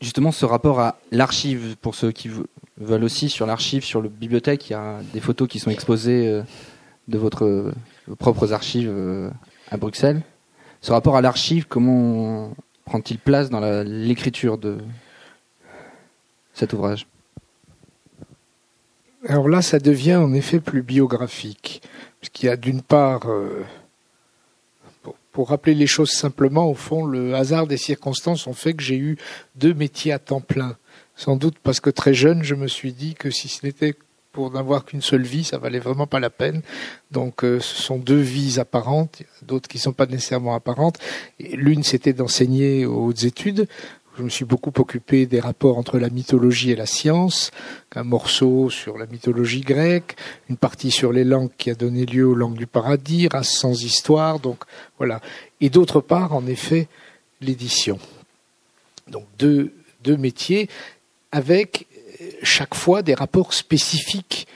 Justement, 0.00 0.30
ce 0.30 0.46
rapport 0.46 0.78
à 0.78 0.96
l'archive, 1.10 1.76
pour 1.80 1.96
ceux 1.96 2.12
qui 2.12 2.30
veulent 2.78 3.02
aussi 3.02 3.30
sur 3.30 3.46
l'archive, 3.46 3.82
sur 3.82 4.00
le 4.00 4.08
bibliothèque, 4.08 4.70
il 4.70 4.74
y 4.74 4.76
a 4.76 5.00
des 5.12 5.18
photos 5.18 5.48
qui 5.48 5.58
sont 5.58 5.70
exposées 5.70 6.28
euh, 6.28 6.42
de 7.08 7.18
votre, 7.18 7.72
vos 8.06 8.14
propres 8.14 8.52
archives 8.52 8.90
euh, 8.92 9.28
à 9.72 9.76
Bruxelles. 9.76 10.22
Ce 10.82 10.92
rapport 10.92 11.16
à 11.16 11.22
l'archive, 11.22 11.66
comment 11.66 12.52
prend-il 12.84 13.18
place 13.18 13.50
dans 13.50 13.60
l'écriture 13.82 14.56
de 14.56 14.78
cet 16.54 16.74
ouvrage? 16.74 17.08
Alors 19.28 19.48
là, 19.48 19.60
ça 19.62 19.80
devient 19.80 20.14
en 20.14 20.32
effet 20.32 20.60
plus 20.60 20.82
biographique, 20.82 21.82
puisqu'il 22.20 22.46
y 22.46 22.48
a 22.48 22.56
d'une 22.56 22.82
part, 22.82 23.30
euh, 23.30 23.64
pour, 25.32 25.48
rappeler 25.50 25.74
les 25.74 25.86
choses 25.86 26.10
simplement, 26.10 26.68
au 26.68 26.74
fond, 26.74 27.04
le 27.04 27.34
hasard 27.34 27.66
des 27.66 27.76
circonstances 27.76 28.46
ont 28.46 28.54
fait 28.54 28.74
que 28.74 28.82
j'ai 28.82 28.96
eu 28.96 29.18
deux 29.54 29.74
métiers 29.74 30.12
à 30.12 30.18
temps 30.18 30.40
plein. 30.40 30.76
Sans 31.14 31.36
doute 31.36 31.56
parce 31.62 31.80
que 31.80 31.90
très 31.90 32.14
jeune, 32.14 32.42
je 32.42 32.54
me 32.54 32.68
suis 32.68 32.92
dit 32.92 33.14
que 33.14 33.30
si 33.30 33.48
ce 33.48 33.64
n'était 33.64 33.94
pour 34.36 34.50
n'avoir 34.50 34.84
qu'une 34.84 35.00
seule 35.00 35.22
vie, 35.22 35.44
ça 35.44 35.56
valait 35.56 35.78
vraiment 35.78 36.06
pas 36.06 36.20
la 36.20 36.28
peine. 36.28 36.60
Donc 37.10 37.42
euh, 37.42 37.58
ce 37.58 37.82
sont 37.82 37.96
deux 37.96 38.20
vies 38.20 38.58
apparentes, 38.60 39.22
d'autres 39.40 39.66
qui 39.66 39.78
sont 39.78 39.94
pas 39.94 40.04
nécessairement 40.04 40.54
apparentes. 40.54 40.98
L'une 41.40 41.82
c'était 41.82 42.12
d'enseigner 42.12 42.84
aux 42.84 43.06
hautes 43.06 43.24
études. 43.24 43.66
Je 44.16 44.22
me 44.22 44.30
suis 44.30 44.44
beaucoup 44.44 44.72
occupé 44.78 45.26
des 45.26 45.40
rapports 45.40 45.76
entre 45.76 45.98
la 45.98 46.08
mythologie 46.08 46.70
et 46.70 46.76
la 46.76 46.86
science, 46.86 47.50
un 47.94 48.02
morceau 48.02 48.70
sur 48.70 48.96
la 48.96 49.06
mythologie 49.06 49.60
grecque, 49.60 50.16
une 50.48 50.56
partie 50.56 50.90
sur 50.90 51.12
les 51.12 51.24
langues 51.24 51.50
qui 51.58 51.70
a 51.70 51.74
donné 51.74 52.06
lieu 52.06 52.26
aux 52.26 52.34
langues 52.34 52.56
du 52.56 52.66
paradis, 52.66 53.28
race 53.28 53.52
sans 53.52 53.84
histoire, 53.84 54.40
donc 54.40 54.64
voilà. 54.96 55.20
Et 55.60 55.68
d'autre 55.68 56.00
part, 56.00 56.32
en 56.32 56.46
effet, 56.46 56.88
l'édition. 57.40 57.98
Donc 59.08 59.26
deux, 59.38 59.72
deux 60.02 60.16
métiers 60.16 60.68
avec 61.30 61.86
chaque 62.42 62.74
fois 62.74 63.02
des 63.02 63.14
rapports 63.14 63.52
spécifiques 63.52 64.46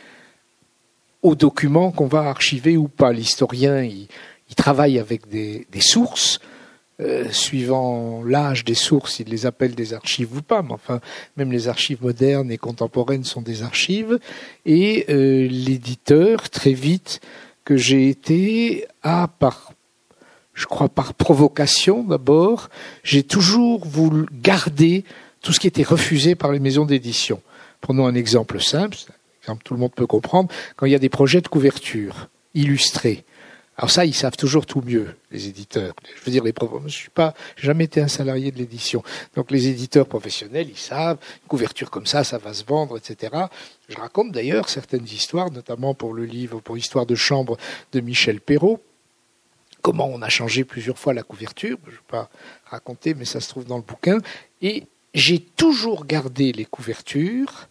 aux 1.23 1.35
documents 1.35 1.91
qu'on 1.91 2.07
va 2.07 2.21
archiver 2.21 2.77
ou 2.77 2.89
pas. 2.89 3.13
L'historien, 3.13 3.83
il, 3.83 4.09
travaille 4.57 4.99
avec 4.99 5.29
des, 5.29 5.67
sources. 5.81 6.41
Euh, 7.01 7.31
suivant 7.31 8.23
l'âge 8.25 8.65
des 8.65 8.75
sources, 8.75 9.21
il 9.21 9.29
les 9.29 9.47
appelle 9.47 9.75
des 9.75 9.95
archives 9.95 10.37
ou 10.37 10.43
pas, 10.43 10.61
mais 10.61 10.73
enfin, 10.73 11.01
même 11.37 11.51
les 11.51 11.67
archives 11.67 12.03
modernes 12.03 12.51
et 12.51 12.59
contemporaines 12.59 13.25
sont 13.25 13.41
des 13.41 13.63
archives. 13.63 14.19
Et 14.67 15.07
euh, 15.09 15.49
l'éditeur, 15.49 16.51
très 16.51 16.75
vite, 16.75 17.21
que 17.65 17.79
j'ai 17.79 18.11
été, 18.11 18.87
a 19.03 19.29
par, 19.29 19.73
je 20.53 20.67
crois 20.67 20.91
par 20.91 21.15
provocation 21.15 22.03
d'abord, 22.03 22.69
j'ai 23.03 23.23
toujours 23.23 23.87
voulu 23.87 24.27
garder 24.43 25.05
tout 25.41 25.55
ce 25.55 25.61
qui 25.61 25.69
était 25.69 25.83
refusé 25.83 26.35
par 26.35 26.53
les 26.53 26.61
maisons 26.61 26.85
d'édition. 26.85 27.41
Prenons 27.81 28.07
un 28.07 28.15
exemple 28.15 28.61
simple, 28.61 28.99
un 29.09 29.43
exemple 29.43 29.63
tout 29.65 29.73
le 29.73 29.81
monde 29.81 29.95
peut 29.95 30.07
comprendre, 30.07 30.51
quand 30.77 30.85
il 30.85 30.93
y 30.93 30.97
a 30.97 30.99
des 30.99 31.09
projets 31.09 31.41
de 31.41 31.49
couverture 31.49 32.29
illustrés. 32.53 33.25
Alors 33.81 33.91
ça, 33.91 34.05
ils 34.05 34.15
savent 34.15 34.37
toujours 34.37 34.67
tout 34.67 34.83
mieux, 34.83 35.17
les 35.31 35.49
éditeurs. 35.49 35.95
Je 36.15 36.23
veux 36.27 36.31
dire, 36.31 36.45
les 36.45 36.53
je 36.85 36.93
suis 36.93 37.09
pas, 37.09 37.33
jamais 37.57 37.85
été 37.85 38.03
un 38.03 38.09
salarié 38.09 38.53
de 38.53 38.59
l'édition. 38.59 39.03
Donc 39.35 39.51
les 39.51 39.69
éditeurs 39.69 40.07
professionnels, 40.07 40.69
ils 40.69 40.77
savent, 40.77 41.17
une 41.43 41.49
couverture 41.49 41.91
comme 41.91 42.05
ça, 42.05 42.23
ça 42.23 42.37
va 42.37 42.53
se 42.53 42.63
vendre, 42.63 42.99
etc. 42.99 43.33
Je 43.89 43.97
raconte 43.97 44.33
d'ailleurs 44.33 44.69
certaines 44.69 45.07
histoires, 45.07 45.51
notamment 45.51 45.95
pour 45.95 46.13
le 46.13 46.27
livre, 46.27 46.61
pour 46.61 46.77
Histoire 46.77 47.07
de 47.07 47.15
chambre 47.15 47.57
de 47.93 48.01
Michel 48.01 48.43
Perrault, 48.43 48.83
comment 49.81 50.11
on 50.13 50.21
a 50.21 50.29
changé 50.29 50.65
plusieurs 50.65 50.99
fois 50.99 51.15
la 51.15 51.23
couverture. 51.23 51.79
Je 51.87 51.93
ne 51.93 51.97
vais 51.97 52.03
pas 52.07 52.29
raconter, 52.67 53.15
mais 53.15 53.25
ça 53.25 53.41
se 53.41 53.49
trouve 53.49 53.65
dans 53.65 53.79
le 53.79 53.83
bouquin. 53.83 54.19
Et 54.61 54.85
j'ai 55.15 55.39
toujours 55.39 56.05
gardé 56.05 56.53
les 56.53 56.67
couvertures 56.67 57.69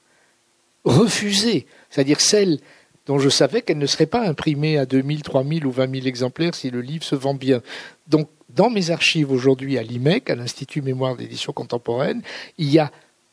refusées, 0.85 1.67
c'est-à-dire 1.91 2.19
celles 2.19 2.59
dont 3.05 3.19
je 3.19 3.29
savais 3.29 3.61
qu'elles 3.61 3.77
ne 3.77 3.85
seraient 3.85 4.05
pas 4.05 4.27
imprimées 4.27 4.77
à 4.77 4.85
2000, 4.85 5.23
3000 5.23 5.65
ou 5.65 5.71
20 5.71 5.91
000 5.91 6.07
exemplaires 6.07 6.55
si 6.55 6.69
le 6.69 6.81
livre 6.81 7.03
se 7.03 7.15
vend 7.15 7.33
bien. 7.33 7.61
Donc, 8.07 8.29
dans 8.49 8.69
mes 8.69 8.91
archives 8.91 9.31
aujourd'hui 9.31 9.77
à 9.77 9.83
l'IMEC, 9.83 10.29
à 10.29 10.35
l'Institut 10.35 10.81
Mémoire 10.81 11.15
d'édition 11.15 11.53
contemporaine, 11.53 12.21
il 12.57 12.69
y 12.69 12.79
a 12.79 12.91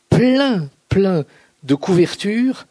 plein, 0.09 0.69
plein 0.89 1.25
de 1.63 1.75
couvertures 1.75 2.65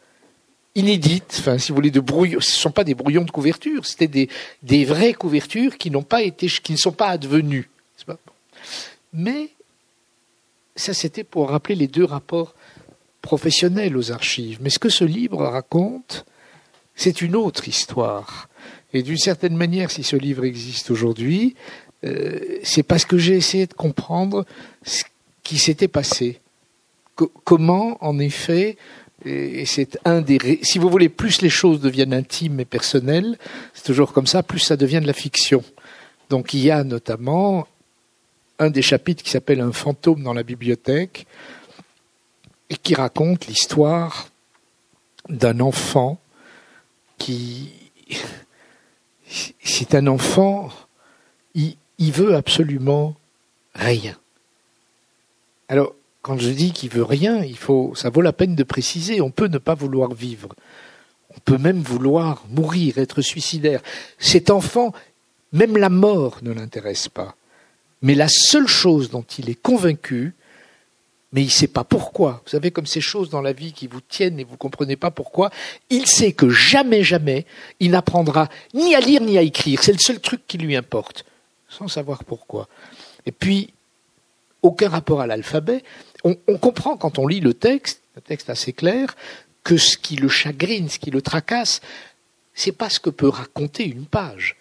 inédites, 0.75 1.37
enfin, 1.39 1.57
si 1.57 1.71
vous 1.71 1.75
voulez, 1.75 1.91
de 1.91 1.99
brouillons. 1.99 2.39
Ce 2.39 2.51
ne 2.51 2.61
sont 2.61 2.71
pas 2.71 2.83
des 2.83 2.93
brouillons 2.93 3.23
de 3.23 3.31
couverture, 3.31 3.85
c'était 3.85 4.29
des, 4.63 4.85
vraies 4.85 5.13
couvertures 5.13 5.77
qui 5.77 5.89
ne 5.91 6.77
sont 6.77 6.91
pas 6.91 7.07
advenues. 7.07 7.69
Mais 9.13 9.49
ça, 10.75 10.93
c'était 10.93 11.23
pour 11.23 11.49
rappeler 11.49 11.75
les 11.75 11.87
deux 11.87 12.03
rapports 12.03 12.53
professionnels 13.21 13.97
aux 13.97 14.11
archives. 14.11 14.59
Mais 14.61 14.69
ce 14.69 14.79
que 14.79 14.89
ce 14.89 15.03
livre 15.03 15.43
raconte, 15.43 16.25
c'est 16.97 17.21
une 17.21 17.37
autre 17.37 17.69
histoire. 17.69 18.49
Et 18.93 19.03
d'une 19.03 19.17
certaine 19.17 19.55
manière, 19.55 19.91
si 19.91 20.03
ce 20.03 20.17
livre 20.17 20.43
existe 20.43 20.91
aujourd'hui, 20.91 21.55
euh, 22.03 22.39
c'est 22.63 22.83
parce 22.83 23.05
que 23.05 23.17
j'ai 23.17 23.35
essayé 23.35 23.67
de 23.67 23.73
comprendre 23.73 24.45
ce 24.83 25.03
qui 25.43 25.57
s'était 25.57 25.87
passé. 25.87 26.41
comment, 27.43 27.97
en 28.01 28.19
effet, 28.19 28.77
et 29.25 29.65
c'est 29.65 29.97
un 30.05 30.21
des. 30.21 30.59
Si 30.61 30.77
vous 30.77 30.89
voulez, 30.89 31.09
plus 31.09 31.41
les 31.41 31.49
choses 31.49 31.81
deviennent 31.81 32.13
intimes 32.13 32.59
et 32.59 32.65
personnelles, 32.65 33.37
c'est 33.73 33.83
toujours 33.83 34.13
comme 34.13 34.27
ça, 34.27 34.43
plus 34.43 34.59
ça 34.59 34.77
devient 34.77 35.01
de 35.01 35.07
la 35.07 35.13
fiction. 35.13 35.63
Donc 36.29 36.53
il 36.53 36.59
y 36.59 36.69
a 36.69 36.83
notamment 36.83 37.67
un 38.59 38.69
des 38.69 38.83
chapitres 38.83 39.23
qui 39.23 39.31
s'appelle 39.31 39.61
Un 39.61 39.71
fantôme 39.71 40.23
dans 40.23 40.33
la 40.33 40.43
bibliothèque 40.43 41.25
et 42.69 42.75
qui 42.75 42.93
raconte 42.93 43.47
l'histoire 43.47 44.29
d'un 45.29 45.59
enfant 45.59 46.19
qui. 47.17 47.69
C'est 49.63 49.93
un 49.95 50.07
enfant, 50.07 50.69
il, 51.53 51.75
veut 51.99 52.35
absolument 52.35 53.15
rien. 53.75 54.15
Alors, 55.67 55.93
quand 56.21 56.37
je 56.37 56.49
dis 56.49 56.71
qu'il 56.71 56.89
veut 56.89 57.03
rien, 57.03 57.43
il 57.43 57.57
faut, 57.57 57.93
ça 57.93 58.09
vaut 58.09 58.21
la 58.21 58.33
peine 58.33 58.55
de 58.55 58.63
préciser. 58.63 59.19
On 59.19 59.31
peut 59.31 59.47
ne 59.47 59.57
pas 59.57 59.75
vouloir 59.75 60.13
vivre. 60.13 60.55
On 61.35 61.39
peut 61.39 61.57
même 61.57 61.81
vouloir 61.81 62.45
mourir, 62.49 62.97
être 62.97 63.21
suicidaire. 63.21 63.81
Cet 64.17 64.49
enfant, 64.49 64.93
même 65.51 65.77
la 65.77 65.89
mort 65.89 66.39
ne 66.41 66.53
l'intéresse 66.53 67.09
pas. 67.09 67.35
Mais 68.01 68.15
la 68.15 68.29
seule 68.29 68.67
chose 68.67 69.09
dont 69.09 69.25
il 69.37 69.49
est 69.49 69.61
convaincu, 69.61 70.33
mais 71.33 71.41
il 71.41 71.47
ne 71.47 71.51
sait 71.51 71.67
pas 71.67 71.83
pourquoi, 71.83 72.41
vous 72.45 72.51
savez, 72.51 72.71
comme 72.71 72.85
ces 72.85 73.01
choses 73.01 73.29
dans 73.29 73.41
la 73.41 73.51
vie 73.51 73.73
qui 73.73 73.87
vous 73.87 74.01
tiennent 74.01 74.39
et 74.39 74.43
vous 74.43 74.53
ne 74.53 74.57
comprenez 74.57 74.95
pas 74.95 75.11
pourquoi, 75.11 75.49
il 75.89 76.07
sait 76.07 76.31
que 76.31 76.49
jamais, 76.49 77.03
jamais, 77.03 77.45
il 77.79 77.91
n'apprendra 77.91 78.47
ni 78.73 78.95
à 78.95 78.99
lire 79.01 79.21
ni 79.21 79.37
à 79.37 79.41
écrire. 79.41 79.83
C'est 79.83 79.91
le 79.91 79.99
seul 79.99 80.19
truc 80.21 80.47
qui 80.47 80.57
lui 80.57 80.75
importe, 80.75 81.25
sans 81.67 81.89
savoir 81.89 82.23
pourquoi. 82.23 82.69
Et 83.25 83.33
puis, 83.33 83.73
aucun 84.61 84.89
rapport 84.89 85.21
à 85.21 85.27
l'alphabet. 85.27 85.83
On, 86.23 86.35
comprend 86.57 86.97
quand 86.97 87.19
on 87.19 87.27
lit 87.27 87.39
le 87.39 87.53
texte, 87.53 88.01
un 88.17 88.21
texte 88.21 88.49
assez 88.49 88.73
clair, 88.73 89.15
que 89.63 89.77
ce 89.77 89.97
qui 89.97 90.15
le 90.15 90.29
chagrine, 90.29 90.89
ce 90.89 90.99
qui 90.99 91.11
le 91.11 91.21
tracasse, 91.21 91.81
c'est 92.53 92.71
pas 92.71 92.89
ce 92.89 92.99
que 92.99 93.09
peut 93.09 93.29
raconter 93.29 93.85
une 93.85 94.05
page 94.05 94.55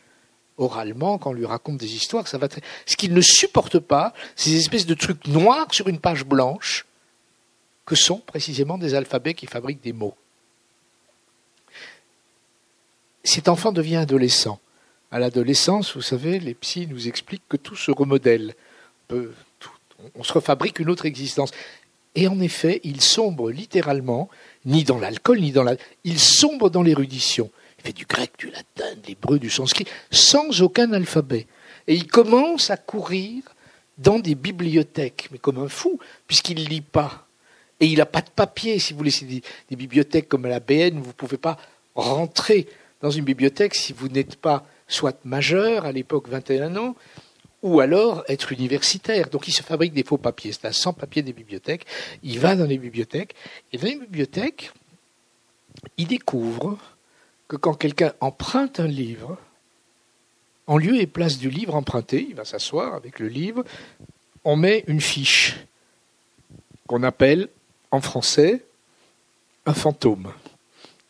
oralement, 0.58 1.18
quand 1.18 1.30
on 1.30 1.34
lui 1.34 1.46
raconte 1.46 1.78
des 1.78 1.94
histoires, 1.94 2.28
ça 2.28 2.38
va 2.38 2.48
très... 2.48 2.62
Ce 2.86 2.96
qu'il 2.96 3.12
ne 3.12 3.20
supporte 3.20 3.78
pas, 3.78 4.14
ces 4.36 4.56
espèces 4.56 4.86
de 4.86 4.94
trucs 4.94 5.26
noirs 5.26 5.68
sur 5.72 5.88
une 5.88 5.98
page 5.98 6.24
blanche, 6.24 6.86
que 7.84 7.94
sont 7.94 8.18
précisément 8.18 8.78
des 8.78 8.94
alphabets 8.94 9.34
qui 9.34 9.46
fabriquent 9.46 9.82
des 9.82 9.92
mots. 9.92 10.16
Cet 13.22 13.48
enfant 13.48 13.72
devient 13.72 13.96
adolescent. 13.96 14.60
À 15.10 15.18
l'adolescence, 15.18 15.94
vous 15.94 16.02
savez, 16.02 16.40
les 16.40 16.54
psys 16.54 16.86
nous 16.88 17.08
expliquent 17.08 17.48
que 17.48 17.56
tout 17.56 17.76
se 17.76 17.90
remodèle. 17.90 18.54
On 19.10 20.22
se 20.22 20.32
refabrique 20.32 20.80
une 20.80 20.90
autre 20.90 21.06
existence. 21.06 21.50
Et 22.16 22.28
en 22.28 22.40
effet, 22.40 22.80
il 22.82 23.00
sombre 23.00 23.50
littéralement, 23.50 24.28
ni 24.64 24.84
dans 24.84 24.98
l'alcool, 24.98 25.40
ni 25.40 25.52
dans 25.52 25.62
la... 25.62 25.76
Il 26.04 26.18
sombre 26.18 26.70
dans 26.70 26.82
l'érudition 26.82 27.50
fait 27.86 27.92
du 27.92 28.04
grec, 28.04 28.32
du 28.38 28.50
latin, 28.50 28.94
de 29.00 29.06
l'hébreu, 29.06 29.38
du 29.38 29.48
sanskrit, 29.48 29.86
sans 30.10 30.60
aucun 30.60 30.92
alphabet. 30.92 31.46
Et 31.86 31.94
il 31.94 32.08
commence 32.08 32.70
à 32.70 32.76
courir 32.76 33.44
dans 33.96 34.18
des 34.18 34.34
bibliothèques, 34.34 35.28
mais 35.30 35.38
comme 35.38 35.58
un 35.58 35.68
fou, 35.68 35.98
puisqu'il 36.26 36.62
ne 36.62 36.68
lit 36.68 36.80
pas. 36.80 37.28
Et 37.78 37.86
il 37.86 37.98
n'a 37.98 38.06
pas 38.06 38.22
de 38.22 38.30
papier, 38.30 38.78
si 38.78 38.92
vous 38.92 38.98
voulez. 38.98 39.12
Des, 39.22 39.42
des 39.70 39.76
bibliothèques 39.76 40.28
comme 40.28 40.46
la 40.46 40.60
BN, 40.60 40.98
vous 40.98 41.08
ne 41.08 41.12
pouvez 41.12 41.36
pas 41.36 41.56
rentrer 41.94 42.66
dans 43.00 43.10
une 43.10 43.24
bibliothèque 43.24 43.74
si 43.74 43.92
vous 43.92 44.08
n'êtes 44.08 44.36
pas 44.36 44.66
soit 44.88 45.24
majeur, 45.24 45.84
à 45.84 45.92
l'époque 45.92 46.28
21 46.28 46.76
ans, 46.76 46.96
ou 47.62 47.80
alors 47.80 48.24
être 48.28 48.50
universitaire. 48.50 49.28
Donc 49.30 49.46
il 49.46 49.52
se 49.52 49.62
fabrique 49.62 49.92
des 49.92 50.04
faux 50.04 50.18
papiers. 50.18 50.52
C'est 50.52 50.66
un 50.66 50.72
sans 50.72 50.92
papier 50.92 51.22
des 51.22 51.32
bibliothèques. 51.32 51.86
Il 52.24 52.40
va 52.40 52.56
dans 52.56 52.66
les 52.66 52.78
bibliothèques. 52.78 53.34
Et 53.72 53.78
dans 53.78 53.86
les 53.86 53.96
bibliothèques, 53.96 54.72
il 55.98 56.08
découvre 56.08 56.78
que 57.48 57.56
quand 57.56 57.74
quelqu'un 57.74 58.12
emprunte 58.20 58.80
un 58.80 58.86
livre, 58.86 59.38
en 60.66 60.78
lieu 60.78 61.00
et 61.00 61.06
place 61.06 61.38
du 61.38 61.48
livre 61.48 61.74
emprunté, 61.74 62.26
il 62.28 62.34
va 62.34 62.44
s'asseoir 62.44 62.94
avec 62.94 63.18
le 63.18 63.28
livre, 63.28 63.64
on 64.44 64.56
met 64.56 64.84
une 64.88 65.00
fiche 65.00 65.56
qu'on 66.86 67.02
appelle 67.02 67.48
en 67.90 68.00
français 68.00 68.64
un 69.64 69.74
fantôme. 69.74 70.32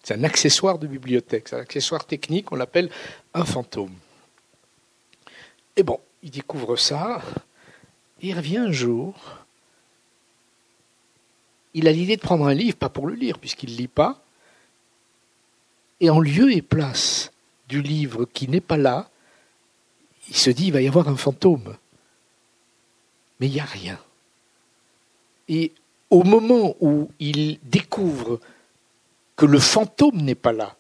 C'est 0.03 0.15
un 0.15 0.25
accessoire 0.25 0.79
de 0.79 0.87
bibliothèque, 0.87 1.49
c'est 1.49 1.57
un 1.57 1.61
accessoire 1.61 2.07
technique, 2.07 2.53
on 2.53 2.57
l'appelle 2.57 2.91
un 3.35 3.45
fantôme. 3.45 3.95
Et 5.77 5.83
bon, 5.83 6.01
il 6.23 6.31
découvre 6.31 6.77
ça, 6.77 7.21
il 8.21 8.35
revient 8.35 8.59
un 8.59 8.73
jour, 8.73 9.15
il 11.75 11.89
a 11.89 11.93
l'idée 11.93 12.17
de 12.17 12.23
prendre 12.23 12.47
un 12.47 12.55
livre, 12.55 12.77
pas 12.77 12.89
pour 12.89 13.07
le 13.07 13.15
lire, 13.15 13.39
puisqu'il 13.39 13.73
ne 13.73 13.77
lit 13.77 13.89
pas, 13.89 14.23
et 16.01 16.11
en 16.11 16.21
lieu 16.21 16.53
et 16.53 16.63
place 16.63 17.33
du 17.69 17.83
livre 17.83 18.27
qui 18.33 18.49
n'est 18.49 18.61
pas 18.61 18.77
là, 18.77 19.09
il 20.29 20.37
se 20.37 20.51
dit 20.51 20.67
il 20.67 20.73
va 20.73 20.83
y 20.83 20.89
avoir 20.89 21.09
un 21.09 21.17
fantôme. 21.17 21.77
Mais 23.41 23.47
il 23.47 23.53
n'y 23.53 23.61
a 23.61 23.65
rien. 23.65 23.99
Et 25.49 25.73
au 26.11 26.23
moment 26.23 26.77
où 26.81 27.11
il 27.19 27.59
découvre 27.63 28.41
que 29.37 29.47
le 29.47 29.59
fantôme 29.59 30.23
n'est 30.23 30.35
pas 30.35 30.53
là, 30.53 30.77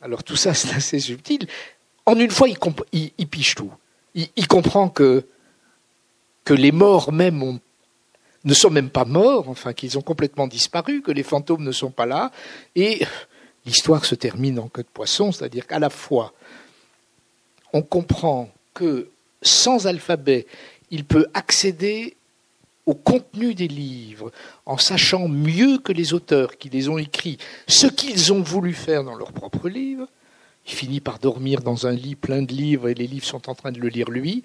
alors 0.00 0.24
tout 0.24 0.36
ça 0.36 0.54
c'est 0.54 0.74
assez 0.74 1.00
subtil, 1.00 1.46
en 2.06 2.16
une 2.16 2.30
fois 2.30 2.48
il, 2.48 3.28
piche 3.28 3.54
tout. 3.54 3.72
Il, 4.14 4.48
comprend 4.48 4.88
que, 4.88 5.24
que 6.44 6.54
les 6.54 6.72
morts 6.72 7.12
même 7.12 7.60
ne 8.44 8.54
sont 8.54 8.70
même 8.70 8.90
pas 8.90 9.04
morts, 9.04 9.48
enfin 9.48 9.72
qu'ils 9.72 9.98
ont 9.98 10.02
complètement 10.02 10.48
disparu, 10.48 11.02
que 11.02 11.12
les 11.12 11.22
fantômes 11.22 11.62
ne 11.62 11.72
sont 11.72 11.90
pas 11.90 12.06
là, 12.06 12.32
et 12.74 13.02
l'histoire 13.66 14.04
se 14.04 14.14
termine 14.14 14.58
en 14.58 14.68
queue 14.68 14.82
de 14.82 14.88
poisson, 14.88 15.32
c'est-à-dire 15.32 15.66
qu'à 15.66 15.78
la 15.78 15.90
fois, 15.90 16.32
on 17.72 17.82
comprend 17.82 18.50
que 18.74 19.08
sans 19.42 19.86
alphabet, 19.86 20.46
il 20.90 21.04
peut 21.04 21.26
accéder 21.34 22.16
au 22.86 22.94
contenu 22.94 23.54
des 23.54 23.68
livres 23.68 24.32
en 24.66 24.78
sachant 24.78 25.28
mieux 25.28 25.78
que 25.78 25.92
les 25.92 26.12
auteurs 26.12 26.58
qui 26.58 26.68
les 26.70 26.88
ont 26.88 26.98
écrits 26.98 27.38
ce 27.68 27.86
qu'ils 27.86 28.32
ont 28.32 28.42
voulu 28.42 28.72
faire 28.72 29.04
dans 29.04 29.14
leurs 29.14 29.32
propres 29.32 29.68
livres. 29.68 30.08
Il 30.66 30.72
finit 30.72 31.00
par 31.00 31.18
dormir 31.18 31.60
dans 31.60 31.86
un 31.86 31.92
lit 31.92 32.16
plein 32.16 32.42
de 32.42 32.52
livres 32.52 32.88
et 32.88 32.94
les 32.94 33.06
livres 33.06 33.26
sont 33.26 33.48
en 33.48 33.54
train 33.54 33.72
de 33.72 33.80
le 33.80 33.88
lire 33.88 34.10
lui. 34.10 34.44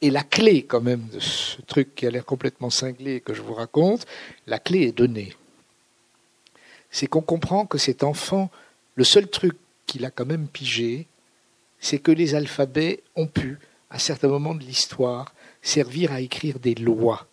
Et 0.00 0.10
la 0.10 0.22
clé 0.22 0.62
quand 0.62 0.80
même 0.80 1.08
de 1.12 1.18
ce 1.20 1.60
truc 1.62 1.94
qui 1.94 2.06
a 2.06 2.10
l'air 2.10 2.24
complètement 2.24 2.70
cinglé 2.70 3.20
que 3.20 3.34
je 3.34 3.42
vous 3.42 3.54
raconte, 3.54 4.06
la 4.46 4.58
clé 4.58 4.82
est 4.82 4.96
donnée. 4.96 5.34
C'est 6.90 7.06
qu'on 7.06 7.20
comprend 7.20 7.66
que 7.66 7.78
cet 7.78 8.02
enfant, 8.02 8.50
le 8.94 9.04
seul 9.04 9.28
truc 9.28 9.56
qu'il 9.86 10.04
a 10.04 10.10
quand 10.10 10.26
même 10.26 10.48
pigé, 10.48 11.06
c'est 11.80 11.98
que 11.98 12.12
les 12.12 12.34
alphabets 12.34 13.02
ont 13.16 13.26
pu, 13.26 13.58
à 13.90 13.98
certains 13.98 14.28
moments 14.28 14.54
de 14.54 14.64
l'histoire, 14.64 15.34
servir 15.62 16.12
à 16.12 16.20
écrire 16.20 16.58
des 16.58 16.74
lois. 16.74 17.26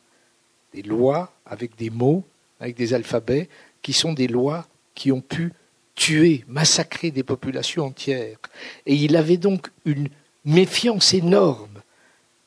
Des 0.74 0.81
lois 0.81 1.33
avec 1.45 1.75
des 1.75 1.89
mots, 1.89 2.24
avec 2.59 2.75
des 2.75 2.93
alphabets, 2.93 3.50
qui 3.81 3.93
sont 3.93 4.13
des 4.13 4.27
lois 4.27 4.67
qui 4.93 5.12
ont 5.12 5.21
pu 5.21 5.53
tuer, 5.95 6.43
massacrer 6.47 7.12
des 7.12 7.24
populations 7.24 7.85
entières. 7.85 8.38
Et 8.85 8.95
il 8.95 9.15
avait 9.15 9.38
donc 9.38 9.69
une 9.85 10.09
méfiance 10.43 11.13
énorme 11.13 11.81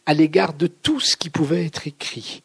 à 0.07 0.15
l'égard 0.15 0.55
de 0.55 0.67
tout 0.67 1.00
ce 1.00 1.17
qui 1.17 1.31
pouvait 1.31 1.67
être 1.67 1.87
écrit. 1.87 2.43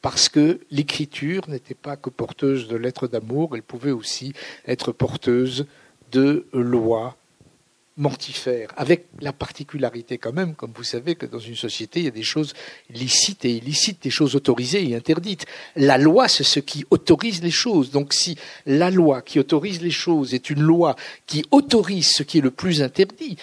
Parce 0.00 0.28
que 0.28 0.60
l'écriture 0.70 1.48
n'était 1.48 1.74
pas 1.74 1.96
que 1.96 2.10
porteuse 2.10 2.68
de 2.68 2.76
lettres 2.76 3.08
d'amour, 3.08 3.54
elle 3.54 3.62
pouvait 3.62 3.90
aussi 3.90 4.32
être 4.66 4.92
porteuse 4.92 5.66
de 6.12 6.46
lois 6.52 7.16
mortifère, 7.98 8.70
avec 8.76 9.06
la 9.20 9.32
particularité 9.32 10.18
quand 10.18 10.32
même, 10.32 10.54
comme 10.54 10.72
vous 10.74 10.84
savez, 10.84 11.16
que 11.16 11.26
dans 11.26 11.40
une 11.40 11.56
société, 11.56 12.00
il 12.00 12.04
y 12.04 12.08
a 12.08 12.12
des 12.12 12.22
choses 12.22 12.54
licites 12.90 13.44
et 13.44 13.50
illicites, 13.50 14.02
des 14.04 14.10
choses 14.10 14.36
autorisées 14.36 14.88
et 14.88 14.94
interdites. 14.94 15.46
La 15.74 15.98
loi, 15.98 16.28
c'est 16.28 16.44
ce 16.44 16.60
qui 16.60 16.86
autorise 16.90 17.42
les 17.42 17.50
choses. 17.50 17.90
Donc 17.90 18.14
si 18.14 18.38
la 18.66 18.90
loi 18.90 19.20
qui 19.20 19.40
autorise 19.40 19.82
les 19.82 19.90
choses 19.90 20.32
est 20.32 20.48
une 20.48 20.62
loi 20.62 20.94
qui 21.26 21.44
autorise 21.50 22.12
ce 22.12 22.22
qui 22.22 22.38
est 22.38 22.42
le 22.42 22.52
plus 22.52 22.82
interdit, 22.82 23.36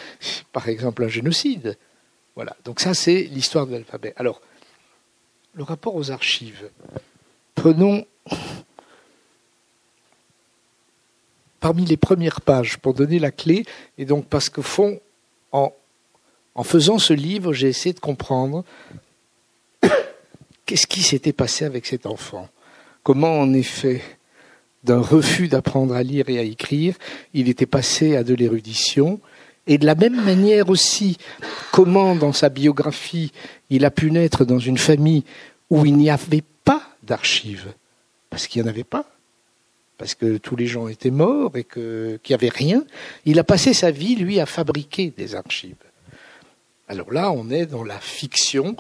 par 0.54 0.70
exemple 0.70 1.04
un 1.04 1.10
génocide, 1.10 1.78
voilà. 2.36 2.56
Donc 2.66 2.80
ça, 2.80 2.94
c'est 2.94 3.24
l'histoire 3.24 3.68
de 3.68 3.74
l'alphabet. 3.74 4.14
Alors, 4.18 4.42
le 5.56 5.64
rapport 5.64 5.96
aux 5.96 6.12
archives. 6.12 6.70
Prenons 7.56 8.06
parmi 11.60 11.86
les 11.86 11.98
premières 11.98 12.42
pages 12.42 12.78
pour 12.78 12.94
donner 12.94 13.18
la 13.18 13.32
clé. 13.32 13.66
Et 13.98 14.06
donc, 14.06 14.28
parce 14.28 14.50
que 14.50 14.62
fond, 14.62 15.00
en, 15.52 15.74
en 16.54 16.64
faisant 16.64 17.00
ce 17.00 17.14
livre, 17.14 17.54
j'ai 17.54 17.70
essayé 17.70 17.94
de 17.94 18.00
comprendre 18.00 18.64
qu'est-ce 20.66 20.86
qui 20.86 21.02
s'était 21.02 21.34
passé 21.34 21.66
avec 21.66 21.88
cet 21.88 22.06
enfant. 22.06 22.50
Comment, 23.02 23.40
en 23.40 23.52
effet, 23.54 24.04
d'un 24.84 25.02
refus 25.02 25.48
d'apprendre 25.48 25.96
à 25.96 26.04
lire 26.04 26.30
et 26.30 26.38
à 26.38 26.44
écrire, 26.44 26.96
il 27.34 27.50
était 27.50 27.66
passé 27.66 28.16
à 28.16 28.24
de 28.24 28.36
l'érudition. 28.36 29.20
Et 29.68 29.78
de 29.78 29.86
la 29.86 29.96
même 29.96 30.24
manière 30.24 30.70
aussi, 30.70 31.18
comment 31.72 32.16
dans 32.16 32.34
sa 32.34 32.50
biographie, 32.50 33.32
il 33.70 33.86
a 33.86 33.92
pu 33.92 34.12
naître 34.12 34.46
dans 34.46 34.60
une 34.60 34.78
famille 34.78 35.24
où 35.70 35.86
il 35.86 35.98
n'y 35.98 36.10
avait 36.10 36.44
pas 36.64 36.84
d'archives, 37.04 37.74
parce 38.30 38.48
qu'il 38.48 38.62
n'y 38.62 38.68
en 38.68 38.72
avait 38.72 38.84
pas 38.84 39.06
parce 39.98 40.16
que 40.16 40.38
tous 40.38 40.56
les 40.56 40.68
gens 40.68 40.88
étaient 40.88 41.12
morts 41.12 41.56
et 41.56 41.64
qu'il 41.64 42.20
n'y 42.30 42.36
avait 42.36 42.50
rien. 42.50 42.84
Il 43.26 43.40
a 43.40 43.44
passé 43.44 43.74
sa 43.74 43.92
vie, 43.92 44.16
lui, 44.16 44.40
à 44.40 44.46
fabriquer 44.46 45.14
des 45.16 45.36
archives. 45.36 45.76
Alors 46.88 47.12
là, 47.12 47.32
on 47.32 47.50
est 47.50 47.66
dans 47.66 47.84
la 47.84 48.00
fiction, 48.00 48.76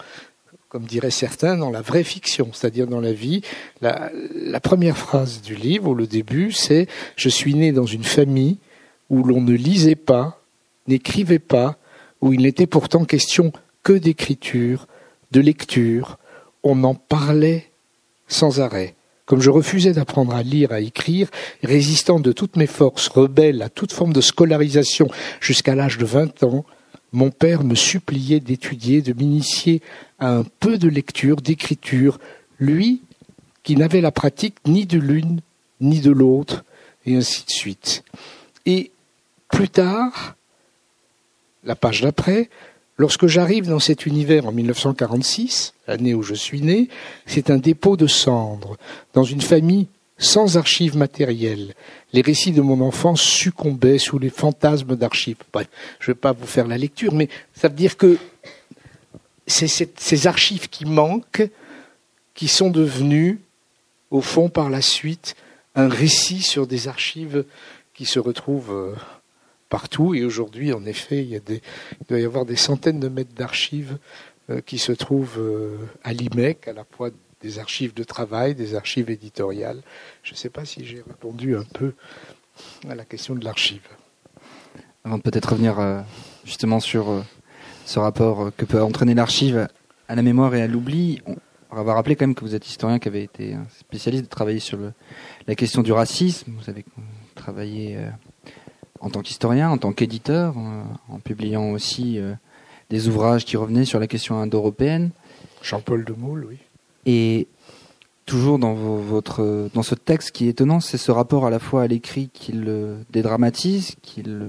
comme 0.69 0.85
diraient 0.85 1.11
certains, 1.11 1.57
dans 1.57 1.71
la 1.71 1.81
vraie 1.81 2.03
fiction, 2.03 2.49
c'est-à-dire 2.53 2.87
dans 2.87 2.99
la 2.99 3.13
vie. 3.13 3.41
La, 3.81 4.11
la, 4.35 4.59
première 4.59 4.97
phrase 4.97 5.41
du 5.41 5.55
livre, 5.55 5.89
ou 5.89 5.95
le 5.95 6.07
début, 6.07 6.51
c'est 6.51 6.87
Je 7.15 7.29
suis 7.29 7.55
né 7.55 7.71
dans 7.71 7.85
une 7.85 8.03
famille 8.03 8.57
où 9.09 9.23
l'on 9.23 9.41
ne 9.41 9.53
lisait 9.53 9.95
pas, 9.95 10.41
n'écrivait 10.87 11.39
pas, 11.39 11.77
où 12.21 12.33
il 12.33 12.41
n'était 12.41 12.67
pourtant 12.67 13.05
question 13.05 13.51
que 13.83 13.93
d'écriture, 13.93 14.87
de 15.31 15.41
lecture. 15.41 16.17
On 16.63 16.83
en 16.83 16.95
parlait 16.95 17.71
sans 18.27 18.59
arrêt. 18.61 18.95
Comme 19.25 19.41
je 19.41 19.49
refusais 19.49 19.93
d'apprendre 19.93 20.35
à 20.35 20.43
lire, 20.43 20.71
à 20.71 20.79
écrire, 20.79 21.29
résistant 21.63 22.19
de 22.19 22.31
toutes 22.31 22.57
mes 22.57 22.67
forces, 22.67 23.07
rebelle 23.07 23.61
à 23.61 23.69
toute 23.69 23.91
forme 23.91 24.13
de 24.13 24.21
scolarisation 24.21 25.07
jusqu'à 25.41 25.75
l'âge 25.75 25.97
de 25.97 26.05
vingt 26.05 26.43
ans, 26.43 26.65
mon 27.11 27.31
père 27.31 27.63
me 27.63 27.75
suppliait 27.75 28.39
d'étudier, 28.39 29.01
de 29.01 29.13
m'initier 29.13 29.81
à 30.19 30.31
un 30.31 30.43
peu 30.43 30.77
de 30.77 30.89
lecture, 30.89 31.37
d'écriture, 31.37 32.19
lui 32.59 33.01
qui 33.63 33.75
n'avait 33.75 34.01
la 34.01 34.11
pratique 34.11 34.57
ni 34.67 34.85
de 34.85 34.99
l'une 34.99 35.41
ni 35.81 35.99
de 35.99 36.11
l'autre, 36.11 36.63
et 37.05 37.15
ainsi 37.15 37.43
de 37.45 37.51
suite. 37.51 38.03
Et 38.65 38.91
plus 39.49 39.69
tard, 39.69 40.35
la 41.65 41.75
page 41.75 42.01
d'après, 42.01 42.49
Lorsque 42.97 43.27
j'arrive 43.27 43.67
dans 43.67 43.79
cet 43.79 44.05
univers 44.05 44.45
en 44.45 44.53
1946, 44.53 45.73
l'année 45.87 46.13
où 46.13 46.21
je 46.21 46.33
suis 46.33 46.61
né, 46.61 46.87
c'est 47.25 47.49
un 47.49 47.57
dépôt 47.57 47.97
de 47.97 48.07
cendres, 48.07 48.77
dans 49.13 49.23
une 49.23 49.41
famille 49.41 49.87
sans 50.17 50.55
archives 50.55 50.95
matérielles. 50.95 51.73
Les 52.13 52.21
récits 52.21 52.53
de 52.53 52.61
mon 52.61 52.79
enfance 52.79 53.21
succombaient 53.21 53.97
sous 53.97 54.17
les 54.17 54.29
fantasmes 54.29 54.95
d'archives. 54.95 55.35
Je 55.53 55.59
ne 55.59 55.65
vais 56.07 56.19
pas 56.19 56.31
vous 56.31 56.47
faire 56.47 56.67
la 56.67 56.77
lecture, 56.77 57.13
mais 57.13 57.27
ça 57.53 57.67
veut 57.67 57.75
dire 57.75 57.97
que 57.97 58.17
c'est 59.45 59.67
ces 59.67 60.27
archives 60.27 60.69
qui 60.69 60.85
manquent, 60.85 61.49
qui 62.33 62.47
sont 62.47 62.69
devenues, 62.69 63.41
au 64.09 64.21
fond, 64.21 64.47
par 64.47 64.69
la 64.69 64.81
suite, 64.81 65.35
un 65.75 65.89
récit 65.89 66.41
sur 66.41 66.65
des 66.65 66.87
archives 66.87 67.43
qui 67.93 68.05
se 68.05 68.19
retrouvent 68.19 68.71
euh, 68.71 68.95
partout. 69.75 70.15
Et 70.15 70.23
aujourd'hui, 70.23 70.71
en 70.71 70.85
effet, 70.85 71.21
il, 71.25 71.41
doit 72.07 72.19
y 72.21 72.23
avoir 72.23 72.45
des 72.45 72.55
centaines 72.55 73.01
de 73.01 73.09
mètres 73.09 73.35
d'archives 73.35 73.97
euh, 74.49 74.61
qui 74.61 74.77
se 74.77 74.93
trouvent 74.93 75.37
euh, 75.37 75.75
à 76.01 76.13
l'IMEC, 76.13 76.69
à 76.69 76.71
la 76.71 76.85
fois 76.85 77.09
des 77.41 77.59
archives 77.59 77.93
de 77.93 78.05
travail, 78.05 78.55
des 78.55 78.73
archives 78.73 79.09
éditoriales. 79.09 79.81
Je 80.23 80.31
ne 80.31 80.37
sais 80.37 80.49
pas 80.49 80.63
si 80.63 80.85
j'ai 80.85 81.03
répondu 81.05 81.57
un 81.57 81.65
peu 81.73 81.91
à 82.87 82.95
la 82.95 83.03
question 83.03 83.35
de 83.35 83.43
l'archive. 83.43 83.85
Avant 85.03 85.17
de 85.17 85.23
peut-être 85.23 85.49
revenir 85.49 85.77
euh, 85.77 85.99
justement 86.45 86.79
sur 86.79 87.25
ce 87.85 87.99
rapport 87.99 88.51
que 88.55 88.63
peut 88.63 88.81
entraîner 88.81 89.13
l'archive 89.13 89.67
à 90.07 90.15
la 90.15 90.21
mémoire 90.21 90.55
et 90.55 90.61
à 90.61 90.67
l'oubli, 90.67 91.21
on 91.69 91.83
va 91.83 91.93
rappeler 91.95 92.15
quand 92.15 92.27
même 92.27 92.35
que 92.35 92.45
vous 92.45 92.55
êtes 92.55 92.65
historien 92.65 92.97
qui 92.97 93.09
avait 93.09 93.23
été 93.23 93.57
spécialiste 93.77 94.23
de 94.23 94.29
travailler 94.29 94.61
sur 94.61 94.79
la 95.45 95.55
question 95.55 95.81
du 95.81 95.91
racisme. 95.91 96.53
Vous 96.57 96.69
avez 96.69 96.85
travaillé 97.35 97.97
en 99.05 99.09
tant 99.11 99.21
qu'historien, 99.21 99.69
en 99.69 99.77
tant 99.77 99.93
qu'éditeur, 99.93 100.55
en, 100.57 101.19
publiant 101.19 101.69
aussi 101.69 102.17
euh, 102.17 102.33
des 102.89 103.07
ouvrages 103.07 103.45
qui 103.45 103.55
revenaient 103.55 103.85
sur 103.85 103.99
la 103.99 104.07
question 104.07 104.39
indo-européenne. 104.39 105.11
Jean-Paul 105.61 106.03
de 106.05 106.13
Moulle, 106.13 106.47
oui. 106.49 106.57
Et 107.05 107.47
toujours 108.25 108.57
dans 108.57 108.73
votre 108.73 109.69
dans 109.75 109.83
ce 109.83 109.93
texte 109.93 110.31
qui 110.31 110.47
est 110.47 110.49
étonnant, 110.49 110.79
c'est 110.79 110.97
ce 110.97 111.11
rapport 111.11 111.45
à 111.45 111.51
la 111.51 111.59
fois 111.59 111.83
à 111.83 111.87
l'écrit 111.87 112.31
qui 112.33 112.51
le 112.51 112.97
dédramatise, 113.11 113.95
qui 114.01 114.23
le 114.23 114.47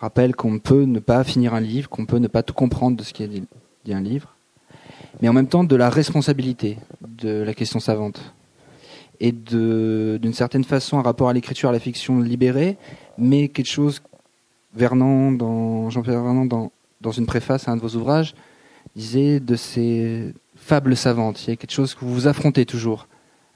rappelle 0.00 0.34
qu'on 0.34 0.58
peut 0.58 0.84
ne 0.84 0.98
pas 0.98 1.22
finir 1.22 1.52
un 1.52 1.60
livre, 1.60 1.90
qu'on 1.90 2.06
peut 2.06 2.16
ne 2.16 2.28
pas 2.28 2.42
tout 2.42 2.54
comprendre 2.54 2.96
de 2.96 3.02
ce 3.02 3.12
qui 3.12 3.24
est 3.24 3.28
dit 3.28 3.92
un 3.92 4.00
livre, 4.00 4.34
mais 5.20 5.28
en 5.28 5.34
même 5.34 5.48
temps 5.48 5.64
de 5.64 5.76
la 5.76 5.90
responsabilité 5.90 6.78
de 7.06 7.42
la 7.42 7.52
question 7.52 7.78
savante 7.78 8.32
et 9.20 9.32
d'une 9.32 10.34
certaine 10.34 10.64
façon 10.64 10.98
un 10.98 11.02
rapport 11.02 11.28
à 11.28 11.32
l'écriture, 11.32 11.68
à 11.68 11.72
la 11.72 11.78
fiction 11.78 12.20
libérée, 12.20 12.76
mais 13.18 13.48
quelque 13.48 13.66
chose, 13.66 14.02
Vernon, 14.74 15.32
dans, 15.32 15.90
Jean-Pierre 15.90 16.22
Vernon, 16.22 16.46
dans, 16.46 16.72
dans 17.00 17.12
une 17.12 17.26
préface 17.26 17.68
à 17.68 17.72
un 17.72 17.76
de 17.76 17.82
vos 17.82 17.94
ouvrages, 17.96 18.34
disait 18.96 19.40
de 19.40 19.54
ces 19.56 20.34
fables 20.56 20.96
savantes. 20.96 21.46
Il 21.46 21.50
y 21.50 21.52
a 21.52 21.56
quelque 21.56 21.72
chose 21.72 21.94
que 21.94 22.04
vous 22.04 22.14
vous 22.14 22.28
affrontez 22.28 22.64
toujours 22.66 23.06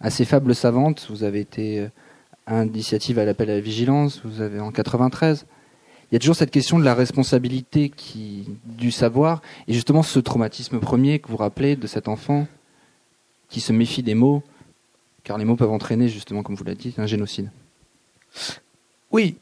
à 0.01 0.11
ces 0.11 0.25
fables 0.25 0.55
savantes. 0.55 1.07
Vous 1.11 1.25
avez 1.25 1.41
été 1.41 1.81
euh, 1.81 2.65
initiative 2.65 3.19
à 3.19 3.25
l'appel 3.25 3.51
à 3.51 3.55
la 3.55 3.61
vigilance, 3.61 4.21
vous 4.25 4.41
avez 4.41 4.61
en 4.61 4.71
93. 4.71 5.47
Il 6.11 6.15
y 6.15 6.17
a 6.17 6.19
toujours 6.21 6.37
cette 6.37 6.53
question 6.53 6.79
de 6.79 6.85
la 6.85 6.95
responsabilité 6.95 7.89
qui, 7.89 8.49
du 8.65 8.93
savoir, 8.93 9.43
et 9.67 9.73
justement 9.73 10.05
ce 10.05 10.21
traumatisme 10.21 10.79
premier 10.79 11.19
que 11.19 11.29
vous 11.29 11.37
rappelez 11.37 11.75
de 11.75 11.87
cet 11.89 12.07
enfant 12.07 12.47
qui 13.49 13.61
se 13.61 13.73
méfie 13.73 14.05
des 14.05 14.15
mots, 14.15 14.43
car 15.27 15.39
les 15.39 15.45
mots 15.45 15.57
peuvent 15.57 15.73
entraîner, 15.73 16.09
justement, 16.09 16.45
comme 16.45 16.55
vous 16.55 16.63
l'avez 16.63 16.77
dit, 16.77 16.95
un 16.99 17.07
génocide. 17.07 17.51
Oui, 19.11 19.35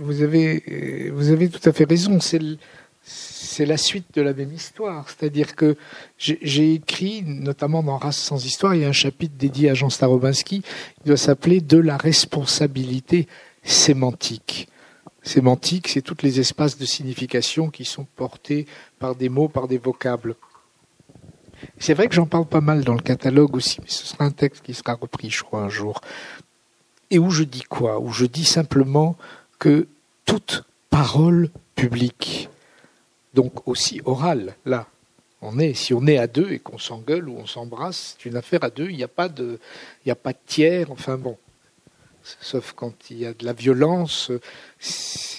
vous 0.00 0.22
avez, 0.22 1.10
vous 1.14 1.30
avez 1.30 1.48
tout 1.48 1.60
à 1.64 1.72
fait 1.72 1.88
raison. 1.88 2.18
C'est 2.20 3.64
la 3.64 3.76
suite 3.76 4.06
de 4.14 4.20
la 4.20 4.32
même 4.32 4.52
histoire. 4.52 5.08
C'est-à-dire 5.08 5.54
que 5.54 5.76
j'ai 6.18 6.72
écrit, 6.74 7.22
notamment 7.24 7.84
dans 7.84 7.98
Race 7.98 8.18
sans 8.18 8.44
histoire, 8.44 8.74
il 8.74 8.80
y 8.82 8.84
a 8.84 8.88
un 8.88 8.92
chapitre 8.92 9.34
dédié 9.38 9.70
à 9.70 9.74
Jean 9.74 9.90
Starobinski, 9.90 10.62
il 11.04 11.06
doit 11.06 11.16
s'appeler 11.16 11.60
De 11.60 11.78
la 11.78 11.96
responsabilité 11.96 13.28
sémantique. 13.62 14.68
Sémantique, 15.22 15.86
c'est 15.86 16.02
tous 16.02 16.16
les 16.22 16.40
espaces 16.40 16.78
de 16.78 16.84
signification 16.84 17.70
qui 17.70 17.84
sont 17.84 18.08
portés 18.16 18.66
par 18.98 19.14
des 19.14 19.28
mots, 19.28 19.48
par 19.48 19.68
des 19.68 19.78
vocables. 19.78 20.34
C'est 21.78 21.94
vrai 21.94 22.08
que 22.08 22.14
j'en 22.14 22.26
parle 22.26 22.46
pas 22.46 22.60
mal 22.60 22.84
dans 22.84 22.94
le 22.94 23.00
catalogue 23.00 23.56
aussi, 23.56 23.78
mais 23.80 23.88
ce 23.88 24.06
sera 24.06 24.24
un 24.24 24.30
texte 24.30 24.62
qui 24.62 24.74
sera 24.74 24.94
repris, 24.94 25.30
je 25.30 25.42
crois, 25.42 25.60
un 25.60 25.68
jour. 25.68 26.00
Et 27.10 27.18
où 27.18 27.30
je 27.30 27.44
dis 27.44 27.62
quoi? 27.62 28.00
Où 28.00 28.12
je 28.12 28.26
dis 28.26 28.44
simplement 28.44 29.16
que 29.58 29.88
toute 30.24 30.64
parole 30.90 31.50
publique, 31.74 32.48
donc 33.34 33.66
aussi 33.66 34.00
orale, 34.04 34.54
là, 34.66 34.86
on 35.40 35.58
est, 35.58 35.74
si 35.74 35.94
on 35.94 36.06
est 36.06 36.18
à 36.18 36.26
deux 36.26 36.50
et 36.50 36.58
qu'on 36.58 36.78
s'engueule 36.78 37.28
ou 37.28 37.36
on 37.38 37.46
s'embrasse, 37.46 38.16
c'est 38.18 38.28
une 38.28 38.36
affaire 38.36 38.64
à 38.64 38.70
deux, 38.70 38.90
il 38.90 38.96
n'y 38.96 39.04
a 39.04 39.08
pas 39.08 39.28
de, 39.28 39.60
il 40.04 40.08
n'y 40.08 40.12
a 40.12 40.16
pas 40.16 40.32
de 40.32 40.38
tiers, 40.46 40.90
enfin 40.90 41.16
bon. 41.16 41.36
Sauf 42.40 42.72
quand 42.72 43.10
il 43.10 43.18
y 43.18 43.26
a 43.26 43.32
de 43.32 43.44
la 43.44 43.52
violence, 43.52 44.30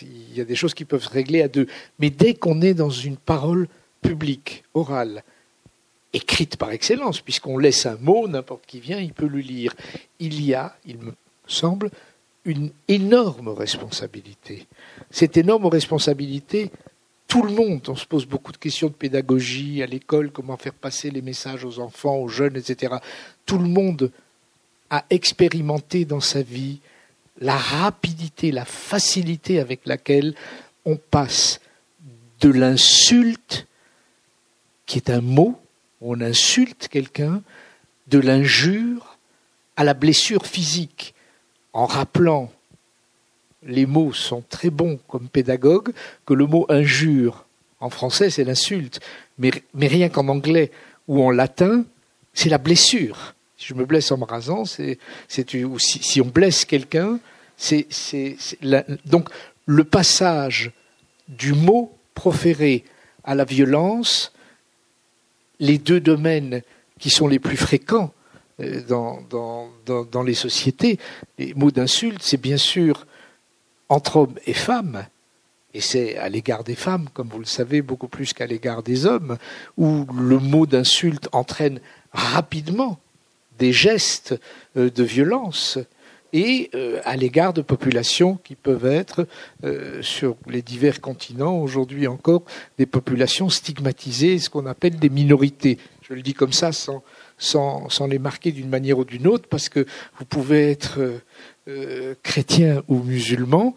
il 0.02 0.36
y 0.36 0.42
a 0.42 0.46
des 0.46 0.56
choses 0.56 0.74
qui 0.74 0.86
peuvent 0.86 1.04
se 1.04 1.10
régler 1.10 1.42
à 1.44 1.48
deux. 1.48 1.68
Mais 2.00 2.10
dès 2.10 2.34
qu'on 2.34 2.62
est 2.62 2.74
dans 2.74 2.90
une 2.90 3.18
parole 3.18 3.68
publique, 4.02 4.64
orale, 4.74 5.24
écrite 6.14 6.58
par 6.58 6.72
excellence, 6.72 7.22
puisqu'on 7.22 7.58
laisse 7.58 7.86
un 7.86 7.98
mot, 7.98 8.28
n'importe 8.28 8.66
qui 8.66 8.80
vient, 8.80 9.00
il 9.00 9.14
peut 9.14 9.28
le 9.28 9.40
lire, 9.40 9.76
il 10.20 10.44
y 10.44 10.54
a, 10.54 10.76
il 10.86 10.98
me 10.98 11.14
semble, 11.48 11.92
une 12.46 12.72
énorme 12.88 13.50
responsabilité. 13.50 14.66
Cette 15.12 15.38
énorme 15.38 15.68
responsabilité, 15.68 16.72
tout 17.28 17.44
le 17.44 17.52
monde, 17.52 17.88
on 17.90 17.96
se 17.96 18.06
pose 18.06 18.26
beaucoup 18.26 18.52
de 18.52 18.58
questions 18.58 18.88
de 18.88 18.94
pédagogie 18.94 19.84
à 19.84 19.86
l'école, 19.86 20.32
comment 20.32 20.58
faire 20.58 20.74
passer 20.74 21.12
les 21.12 21.22
messages 21.22 21.64
aux 21.64 21.80
enfants, 21.80 22.18
aux 22.18 22.28
jeunes, 22.28 22.58
etc. 22.58 22.96
Tout 23.46 23.60
le 23.60 23.68
monde 23.68 24.12
a 24.90 25.06
expérimenté 25.10 26.06
dans 26.06 26.22
sa 26.22 26.42
vie 26.42 26.80
la 27.42 27.56
rapidité, 27.56 28.52
la 28.52 28.66
facilité 28.66 29.60
avec 29.60 29.82
laquelle 29.86 30.34
on 30.86 30.98
passe 30.98 31.62
de 32.42 32.50
l'insulte, 32.50 33.68
qui 34.86 34.98
est 34.98 35.10
un 35.10 35.22
mot, 35.22 35.60
on 36.02 36.22
insulte 36.22 36.88
quelqu'un, 36.88 37.42
de 38.08 38.20
l'injure 38.20 39.18
à 39.76 39.84
la 39.84 39.94
blessure 39.94 40.46
physique, 40.46 41.14
en 41.74 41.86
rappelant, 41.86 42.52
les 43.64 43.86
mots 43.86 44.14
sont 44.14 44.44
très 44.50 44.70
bons 44.70 45.00
comme 45.08 45.28
pédagogue, 45.28 45.94
que 46.26 46.34
le 46.34 46.46
mot 46.46 46.66
injure, 46.70 47.46
en 47.80 47.90
français 47.90 48.30
c'est 48.30 48.44
l'insulte, 48.44 49.00
mais, 49.38 49.52
rien 49.76 50.10
qu'en 50.10 50.28
anglais 50.28 50.72
ou 51.08 51.24
en 51.24 51.32
latin, 51.32 51.86
c'est 52.34 52.50
la 52.50 52.58
blessure. 52.58 53.36
Si 53.58 53.68
je 53.68 53.74
me 53.74 53.86
blesse 53.86 54.12
en 54.12 54.18
me 54.18 54.26
rasant, 54.26 54.66
c'est, 54.66 54.98
si, 55.28 55.46
si, 55.80 56.22
on 56.22 56.28
blesse 56.28 56.66
quelqu'un, 56.66 57.20
c'est, 57.58 57.88
donc 59.06 59.30
le 59.66 59.84
passage 59.84 60.72
du 61.28 61.54
mot 61.54 61.94
proféré 62.16 62.84
à 63.24 63.36
la 63.36 63.44
violence, 63.44 64.32
les 65.60 65.78
deux 65.78 66.00
domaines 66.00 66.62
qui 67.00 67.10
sont 67.10 67.28
les 67.28 67.40
plus 67.40 67.58
fréquents 67.58 68.14
euh, 68.60 68.82
dans, 68.82 70.24
les 70.24 70.34
sociétés, 70.34 71.00
les 71.38 71.54
mots 71.54 71.72
d'insulte, 71.72 72.22
c'est 72.22 72.42
bien 72.42 72.58
sûr 72.58 73.06
entre 73.88 74.18
hommes 74.18 74.36
et 74.46 74.54
femmes, 74.54 75.06
et 75.74 75.82
c'est 75.82 76.18
à 76.18 76.30
l'égard 76.30 76.64
des 76.64 76.76
femmes, 76.76 77.10
comme 77.14 77.30
vous 77.30 77.40
le 77.40 77.46
savez, 77.46 77.82
beaucoup 77.82 78.08
plus 78.08 78.34
qu'à 78.34 78.46
l'égard 78.46 78.84
des 78.84 79.06
hommes, 79.06 79.38
où 79.78 80.06
le 80.14 80.40
mot 80.40 80.66
d'insulte 80.66 81.30
entraîne 81.32 81.80
rapidement 82.12 83.00
des 83.58 83.74
gestes 83.74 84.40
euh, 84.78 84.90
de 84.90 85.04
violence 85.04 85.78
et 86.34 86.70
euh, 86.76 87.00
à 87.06 87.16
l'égard 87.16 87.54
de 87.54 87.62
populations 87.62 88.38
qui 88.44 88.56
peuvent 88.56 88.86
être 88.86 89.28
sur 90.02 90.36
les 90.48 90.62
divers 90.62 91.02
continents 91.02 91.60
aujourd'hui 91.62 92.08
encore 92.08 92.44
des 92.78 92.86
populations 92.86 93.50
stigmatisées, 93.50 94.40
ce 94.40 94.50
qu'on 94.50 94.66
appelle 94.66 94.98
des 94.98 95.10
minorités. 95.10 95.78
Je 96.10 96.16
le 96.16 96.24
dis 96.24 96.34
comme 96.34 96.54
ça 96.54 96.72
sans, 96.72 97.04
sans, 97.38 98.08
les 98.08 98.18
marquer 98.18 98.52
d'une 98.52 98.70
manière 98.70 98.98
ou 98.98 99.06
d'une 99.06 99.28
autre, 99.28 99.48
parce 99.48 99.70
que 99.70 99.86
vous 100.18 100.26
pouvez 100.26 100.72
être 100.72 101.00
euh, 101.00 101.20
euh, 101.68 102.16
chrétien 102.24 102.82
ou 102.88 103.04
musulman, 103.04 103.76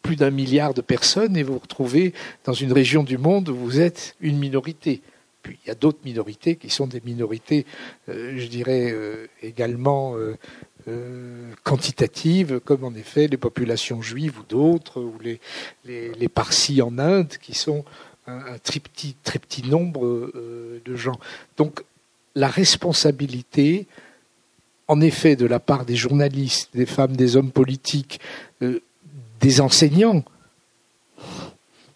plus 0.00 0.16
d'un 0.16 0.30
milliard 0.30 0.72
de 0.72 0.80
personnes, 0.80 1.36
et 1.36 1.42
vous 1.42 1.54
vous 1.54 1.58
retrouvez 1.58 2.14
dans 2.44 2.54
une 2.54 2.72
région 2.72 3.04
du 3.04 3.18
monde 3.18 3.50
où 3.50 3.54
vous 3.54 3.80
êtes 3.80 4.16
une 4.20 4.38
minorité. 4.38 5.02
Puis 5.42 5.58
il 5.64 5.68
y 5.68 5.70
a 5.70 5.74
d'autres 5.74 6.00
minorités 6.06 6.56
qui 6.56 6.70
sont 6.70 6.86
des 6.86 7.02
minorités, 7.04 7.66
euh, 8.08 8.32
je 8.38 8.46
dirais, 8.46 8.94
également 9.42 10.16
quantitatives, 11.62 12.60
comme 12.60 12.84
en 12.84 12.94
effet 12.94 13.26
les 13.26 13.36
populations 13.36 14.02
juives 14.02 14.38
ou 14.38 14.42
d'autres, 14.48 15.00
ou 15.00 15.14
les, 15.22 15.40
les, 15.84 16.28
Parsis 16.28 16.82
en 16.82 16.98
Inde, 16.98 17.34
qui 17.40 17.54
sont 17.54 17.84
un, 18.26 18.58
très, 18.62 18.80
petit, 18.80 19.16
très 19.24 19.38
petit 19.38 19.62
nombre 19.62 20.30
de 20.84 20.96
gens. 20.96 21.18
Donc 21.56 21.82
la 22.34 22.48
responsabilité, 22.48 23.86
en 24.88 25.00
effet, 25.00 25.36
de 25.36 25.46
la 25.46 25.60
part 25.60 25.84
des 25.84 25.96
journalistes, 25.96 26.70
des 26.74 26.86
femmes, 26.86 27.16
des 27.16 27.36
hommes 27.36 27.50
politiques, 27.50 28.20
euh, 28.62 28.80
des 29.40 29.60
enseignants, 29.60 30.24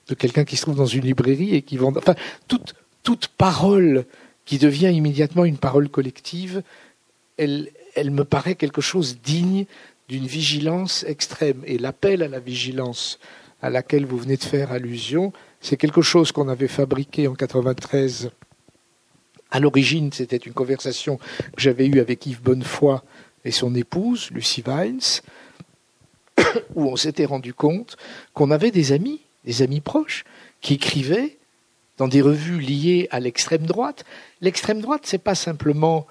de 0.09 0.14
quelqu'un 0.14 0.44
qui 0.44 0.57
se 0.57 0.62
trouve 0.62 0.77
dans 0.77 0.87
une 0.87 1.05
librairie 1.05 1.55
et 1.55 1.62
qui 1.62 1.77
vend. 1.77 1.92
Enfin, 1.96 2.14
toute, 2.46 2.74
toute 3.03 3.29
parole 3.29 4.07
qui 4.46 4.59
devient 4.59 4.90
immédiatement 4.94 5.44
une 5.44 5.59
parole 5.59 5.88
collective, 5.88 6.62
elle, 7.37 7.70
elle 7.98 8.11
me 8.11 8.24
paraît 8.24 8.54
quelque 8.54 8.80
chose 8.80 9.18
digne 9.22 9.66
d'une 10.08 10.26
vigilance 10.26 11.04
extrême. 11.04 11.62
Et 11.66 11.78
l'appel 11.78 12.22
à 12.22 12.28
la 12.28 12.40
vigilance 12.40 13.18
à 13.61 13.70
laquelle 13.70 14.06
vous 14.06 14.18
venez 14.18 14.37
de 14.37 14.44
faire 14.44 14.72
allusion, 14.72 15.32
c'est 15.61 15.76
quelque 15.76 16.02
chose 16.02 16.32
qu'on 16.32 16.48
avait 16.48 16.68
fabriqué 16.68 17.26
en 17.26 17.34
93 17.34 18.30
à 19.50 19.61
l'origine, 19.61 20.12
c'était 20.12 20.37
une 20.37 20.52
conversation 20.52 21.16
que 21.16 21.62
j'avais 21.62 21.87
eue 21.87 22.00
avec 22.00 22.26
Yves 22.26 22.42
Bonnefoy 22.42 23.00
et 23.44 23.50
son 23.50 23.74
épouse, 23.74 24.30
Lucie 24.30 24.62
Vines, 24.62 25.00
où 26.74 26.87
on 26.88 26.96
s'était 26.96 27.24
rendu 27.24 27.54
compte 27.54 27.96
qu'on 28.34 28.50
avait 28.50 28.70
des 28.70 28.92
amis, 28.92 29.20
des 29.44 29.62
amis 29.62 29.80
proches, 29.80 30.24
qui 30.61 30.74
écrivaient 30.74 31.38
dans 31.96 32.08
des 32.08 32.20
revues 32.20 32.61
liées 32.61 33.08
à 33.11 33.20
l'extrême 33.20 33.66
droite. 33.66 34.04
L'extrême 34.40 34.80
droite, 34.80 35.06
ce 35.06 35.16
n'est 35.16 35.20
pas 35.20 35.34
simplement 35.34 36.06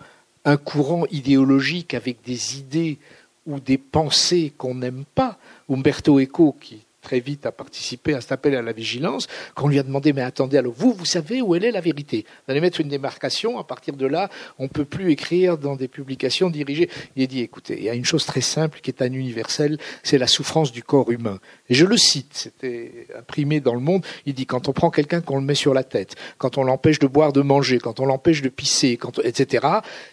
un 0.48 0.56
courant 0.56 1.06
idéologique 1.12 1.94
avec 1.94 2.24
des 2.24 2.58
idées 2.58 2.98
ou 3.46 3.60
des 3.60 3.78
pensées 3.78 4.54
qu'on 4.58 4.76
n'aime 4.76 5.04
pas. 5.14 5.38
Umberto 5.70 6.22
Eco, 6.22 6.56
qui 6.60 6.86
très 7.08 7.22
vite 7.22 7.46
à 7.46 7.54
participer 7.54 8.16
à 8.16 8.20
cet 8.20 8.34
appel 8.34 8.54
à 8.54 8.62
la 8.62 8.74
vigilance, 8.74 9.28
quand 9.56 9.64
on 9.64 9.68
lui 9.70 9.80
a 9.80 9.84
demandé, 9.84 10.12
mais 10.12 10.24
attendez, 10.24 10.58
alors 10.58 10.74
vous, 10.76 10.92
vous 10.92 11.06
savez 11.06 11.42
où 11.42 11.56
elle 11.56 11.64
est 11.64 11.72
la 11.72 11.80
vérité? 11.80 12.26
Vous 12.46 12.52
allez 12.52 12.60
mettre 12.60 12.82
une 12.82 12.90
démarcation, 12.90 13.58
à 13.58 13.64
partir 13.64 13.96
de 13.96 14.06
là, 14.06 14.30
on 14.60 14.64
ne 14.64 14.68
peut 14.68 14.84
plus 14.84 15.10
écrire 15.10 15.58
dans 15.58 15.78
des 15.78 15.88
publications 15.88 16.50
dirigées. 16.50 16.90
Il 17.16 17.24
a 17.24 17.28
dit, 17.28 17.40
écoutez, 17.40 17.78
il 17.78 17.86
y 17.86 17.90
a 17.90 17.94
une 17.94 18.04
chose 18.04 18.26
très 18.26 18.42
simple 18.42 18.82
qui 18.82 18.90
est 18.92 19.02
un 19.02 19.14
universel, 19.14 19.78
c'est 20.04 20.18
la 20.18 20.28
souffrance 20.28 20.74
du 20.74 20.84
corps 20.84 21.10
humain. 21.10 21.40
Et 21.70 21.76
je 21.76 21.86
le 21.86 21.96
cite, 21.96 22.32
c'était 22.34 23.08
imprimé 23.18 23.62
dans 23.62 23.74
le 23.74 23.80
monde, 23.80 24.06
il 24.26 24.34
dit, 24.34 24.46
quand 24.46 24.68
on 24.68 24.74
prend 24.74 24.90
quelqu'un 24.90 25.22
qu'on 25.22 25.38
le 25.38 25.46
met 25.46 25.56
sur 25.56 25.74
la 25.74 25.86
tête, 25.86 26.16
quand 26.38 26.58
on 26.58 26.64
l'empêche 26.66 27.00
de 27.00 27.08
boire, 27.08 27.32
de 27.32 27.42
manger, 27.42 27.78
quand 27.80 28.02
on 28.02 28.06
l'empêche 28.06 28.42
de 28.42 28.50
pisser, 28.50 29.00
etc., 29.24 29.66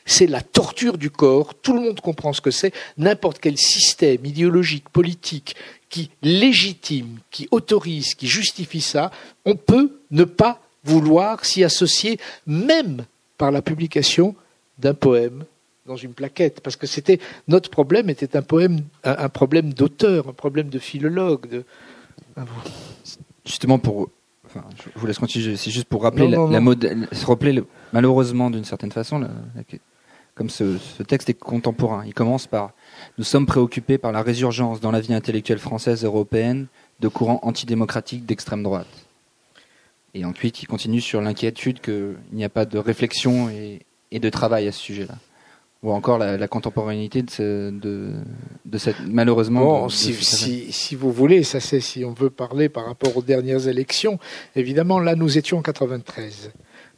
c'est 0.07 0.28
la 0.28 0.42
torture 0.42 0.96
du 0.96 1.11
corps, 1.11 1.54
tout 1.57 1.72
le 1.72 1.80
monde 1.80 2.00
comprend 2.00 2.33
ce 2.33 2.40
que 2.40 2.52
c'est, 2.52 2.72
n'importe 2.98 3.40
quel 3.40 3.59
système 3.59 4.24
idéologique, 4.24 4.88
politique, 4.90 5.57
qui 5.88 6.11
légitime, 6.23 7.18
qui 7.31 7.49
autorise, 7.51 8.14
qui 8.14 8.27
justifie 8.27 8.81
ça, 8.81 9.11
on 9.44 9.57
peut 9.57 9.90
ne 10.11 10.25
pas 10.25 10.61
vouloir 10.85 11.44
s'y 11.44 11.64
associer, 11.64 12.18
même 12.47 13.05
par 13.38 13.51
la 13.51 13.62
publication 13.62 14.35
d'un 14.79 14.94
poème 14.94 15.44
dans 15.87 15.97
une 15.97 16.14
plaquette, 16.14 16.61
parce 16.61 16.77
que 16.77 16.87
c'était 16.87 17.20
notre 17.47 17.70
problème 17.70 18.09
était 18.09 18.37
un 18.37 18.42
poème, 18.42 18.81
un, 19.05 19.29
problème 19.29 19.75
d'auteur, 19.75 20.29
un 20.29 20.33
problème 20.33 20.68
de 20.68 20.79
philologue. 20.79 21.47
De... 21.49 21.64
Justement 23.44 23.79
pour, 23.79 24.09
enfin, 24.47 24.64
je 24.79 24.99
vous 24.99 25.07
laisse 25.07 25.18
continuer. 25.18 25.57
C'est 25.57 25.70
juste 25.70 25.87
pour 25.87 26.03
rappeler 26.03 26.29
la, 26.29 26.61
mode, 26.61 27.07
se 27.12 27.27
rappeler 27.27 27.62
malheureusement 27.92 28.51
d'une 28.51 28.64
certaine 28.64 28.92
façon, 28.92 29.27
comme 30.35 30.51
ce, 30.51 30.79
texte 31.07 31.31
est 31.31 31.35
contemporain. 31.35 32.05
Il 32.07 32.14
commence 32.14 32.47
par 32.47 32.73
nous 33.18 33.25
sommes 33.25 33.47
préoccupés 33.47 33.99
par 33.99 34.12
la 34.12 34.23
résurgence 34.23 34.81
dans 34.81 34.90
la 34.90 35.01
vie 35.01 35.14
intellectuelle 35.14 35.59
française 35.59 36.03
et 36.03 36.07
européenne 36.07 36.66
de 37.01 37.09
courants 37.09 37.40
antidémocratiques 37.42 38.27
d'extrême 38.27 38.62
droite. 38.62 38.87
Et 40.14 40.25
ensuite, 40.25 40.62
il 40.62 40.66
continue 40.66 41.01
sur 41.01 41.20
l'inquiétude 41.20 41.81
qu'il 41.81 42.16
n'y 42.33 42.44
a 42.44 42.49
pas 42.49 42.64
de 42.64 42.79
réflexion 42.79 43.49
et, 43.49 43.81
de 44.12 44.31
travail 44.31 44.68
à 44.68 44.73
ce 44.73 44.79
sujet-là. 44.79 45.16
Ou 45.83 45.92
encore 45.92 46.18
la, 46.18 46.49
contemporanéité 46.49 47.23
de, 47.23 48.12
cette 48.79 49.01
malheureusement. 49.07 49.88
si, 49.88 50.94
vous 50.94 51.12
voulez, 51.12 51.42
ça 51.42 51.61
c'est 51.61 51.81
si 51.81 52.05
on 52.05 52.12
veut 52.12 52.31
parler 52.31 52.68
par 52.68 52.87
rapport 52.87 53.16
aux 53.16 53.23
dernières 53.23 53.68
élections. 53.68 54.18
Évidemment, 54.57 54.99
là 54.99 55.14
nous 55.14 55.37
étions 55.37 55.59
en 55.59 55.62
93 55.62 56.53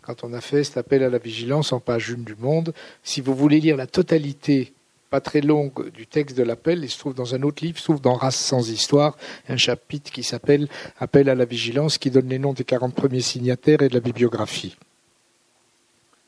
quand 0.07 0.23
on 0.23 0.33
a 0.33 0.40
fait 0.40 0.62
cet 0.62 0.77
appel 0.77 1.03
à 1.03 1.11
la 1.11 1.19
vigilance 1.19 1.73
en 1.73 1.81
page 1.81 2.11
une 2.11 2.23
du 2.23 2.37
Monde. 2.37 2.73
Si 3.03 3.21
vous 3.21 3.35
voulez 3.35 3.59
lire 3.59 3.77
la 3.77 3.88
totalité 3.88 4.73
pas 5.11 5.21
très 5.21 5.40
longue 5.40 5.90
du 5.90 6.07
texte 6.07 6.37
de 6.37 6.42
l'appel. 6.42 6.83
Il 6.83 6.90
se 6.90 6.99
trouve 6.99 7.14
dans 7.14 7.35
un 7.35 7.42
autre 7.42 7.62
livre, 7.64 7.77
il 7.77 7.81
se 7.81 7.85
trouve 7.85 8.01
dans 8.01 8.14
Race 8.14 8.37
sans 8.37 8.71
histoire, 8.71 9.16
un 9.49 9.57
chapitre 9.57 10.11
qui 10.11 10.23
s'appelle 10.23 10.69
Appel 10.99 11.29
à 11.29 11.35
la 11.35 11.45
vigilance, 11.45 11.99
qui 11.99 12.11
donne 12.11 12.29
les 12.29 12.38
noms 12.38 12.53
des 12.53 12.64
40 12.64 12.95
premiers 12.95 13.21
signataires 13.21 13.83
et 13.83 13.88
de 13.88 13.95
la 13.95 14.01
bibliographie. 14.01 14.77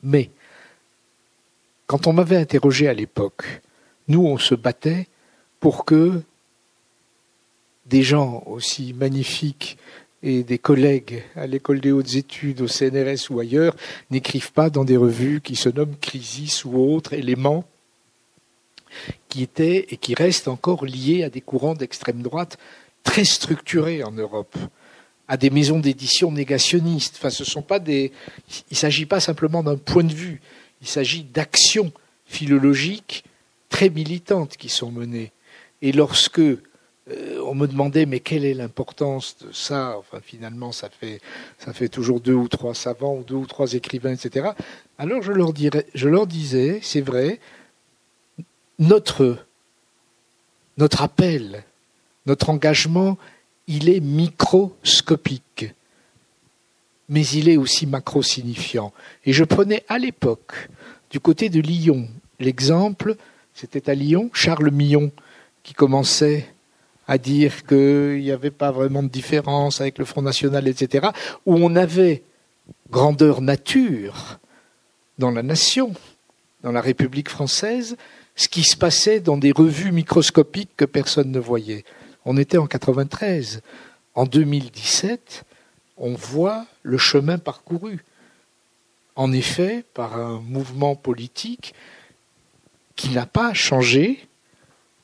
Mais 0.01 0.29
quand 1.87 2.07
on 2.07 2.13
m'avait 2.13 2.37
interrogé 2.37 2.87
à 2.87 2.93
l'époque, 2.93 3.61
nous, 4.07 4.25
on 4.25 4.37
se 4.37 4.55
battait 4.55 5.07
pour 5.59 5.83
que 5.83 6.21
des 7.85 8.03
gens 8.03 8.43
aussi 8.45 8.93
magnifiques 8.93 9.77
et 10.21 10.43
des 10.43 10.57
collègues 10.57 11.23
à 11.35 11.47
l'école 11.47 11.79
des 11.79 11.91
hautes 11.91 12.15
études, 12.15 12.61
au 12.61 12.67
CNRS 12.67 13.31
ou 13.31 13.39
ailleurs, 13.39 13.75
n'écrivent 14.09 14.51
pas 14.51 14.69
dans 14.69 14.83
des 14.83 14.97
revues 14.97 15.41
qui 15.41 15.55
se 15.55 15.69
nomment 15.69 15.95
Crisis 15.99 16.65
ou 16.65 16.77
autres 16.77 17.13
éléments 17.13 17.65
qui 19.29 19.43
étaient 19.43 19.87
et 19.89 19.97
qui 19.97 20.15
restent 20.15 20.47
encore 20.47 20.85
liés 20.85 21.23
à 21.23 21.29
des 21.29 21.41
courants 21.41 21.75
d'extrême 21.75 22.21
droite 22.21 22.57
très 23.03 23.23
structurés 23.23 24.03
en 24.03 24.11
Europe, 24.11 24.57
à 25.27 25.37
des 25.37 25.49
maisons 25.49 25.79
d'édition 25.79 26.31
négationnistes. 26.31 27.15
Enfin, 27.17 27.29
ce 27.29 27.45
sont 27.45 27.61
pas 27.61 27.79
des. 27.79 28.11
Il 28.49 28.73
ne 28.73 28.75
s'agit 28.75 29.05
pas 29.05 29.19
simplement 29.19 29.63
d'un 29.63 29.77
point 29.77 30.03
de 30.03 30.13
vue. 30.13 30.41
Il 30.81 30.87
s'agit 30.87 31.23
d'actions 31.23 31.91
philologiques 32.25 33.23
très 33.69 33.89
militantes 33.89 34.57
qui 34.57 34.69
sont 34.69 34.91
menées. 34.91 35.31
Et 35.81 35.91
lorsque 35.91 36.41
euh, 37.11 37.41
on 37.45 37.55
me 37.55 37.67
demandait 37.67 38.05
mais 38.05 38.19
quelle 38.19 38.45
est 38.45 38.53
l'importance 38.53 39.37
de 39.41 39.51
ça? 39.51 39.95
Enfin, 39.97 40.19
finalement, 40.21 40.71
ça 40.71 40.89
fait 40.89 41.21
ça 41.57 41.73
fait 41.73 41.89
toujours 41.89 42.19
deux 42.19 42.33
ou 42.33 42.47
trois 42.47 42.73
savants 42.73 43.15
ou 43.15 43.23
deux 43.23 43.35
ou 43.35 43.45
trois 43.45 43.73
écrivains, 43.73 44.13
etc. 44.13 44.49
Alors 44.97 45.21
je 45.21 45.31
leur 45.31 45.53
dirais, 45.53 45.85
je 45.93 46.07
leur 46.07 46.27
disais, 46.27 46.79
c'est 46.83 47.01
vrai, 47.01 47.39
notre 48.77 49.37
notre 50.77 51.01
appel, 51.01 51.63
notre 52.25 52.49
engagement, 52.49 53.17
il 53.67 53.89
est 53.89 53.99
microscopique, 53.99 55.65
mais 57.09 57.25
il 57.27 57.49
est 57.49 57.57
aussi 57.57 57.85
macro-signifiant. 57.85 58.93
Et 59.25 59.33
je 59.33 59.43
prenais 59.43 59.83
à 59.89 59.99
l'époque, 59.99 60.69
du 61.11 61.19
côté 61.19 61.49
de 61.49 61.59
Lyon, 61.59 62.07
l'exemple, 62.39 63.15
c'était 63.53 63.89
à 63.89 63.93
Lyon, 63.93 64.29
Charles 64.33 64.71
Millon, 64.71 65.11
qui 65.63 65.73
commençait 65.73 66.47
à 67.09 67.17
dire 67.17 67.65
qu'il 67.65 68.21
n'y 68.21 68.29
avait 68.29 68.51
pas 68.51 68.71
vraiment 68.71 69.01
de 69.01 69.07
différence 69.07 69.81
avec 69.81 69.97
le 69.97 70.05
Front 70.05 70.21
National, 70.21 70.67
etc., 70.67 71.07
où 71.47 71.55
on 71.55 71.75
avait 71.75 72.21
grandeur 72.91 73.41
nature 73.41 74.37
dans 75.17 75.31
la 75.31 75.41
nation, 75.41 75.91
dans 76.61 76.71
la 76.71 76.81
République 76.81 77.27
française, 77.27 77.97
ce 78.35 78.47
qui 78.47 78.61
se 78.61 78.77
passait 78.77 79.19
dans 79.21 79.37
des 79.37 79.51
revues 79.51 79.91
microscopiques 79.91 80.69
que 80.77 80.85
personne 80.85 81.31
ne 81.31 81.39
voyait. 81.39 81.83
On 82.25 82.37
était 82.37 82.59
en 82.59 82.67
93. 82.67 83.61
En 84.13 84.25
2017, 84.25 85.45
on 85.97 86.13
voit 86.13 86.67
le 86.83 86.99
chemin 86.99 87.39
parcouru. 87.39 88.05
En 89.15 89.31
effet, 89.31 89.83
par 89.95 90.15
un 90.15 90.41
mouvement 90.41 90.95
politique 90.95 91.73
qui 92.95 93.09
n'a 93.09 93.25
pas 93.25 93.55
changé, 93.55 94.28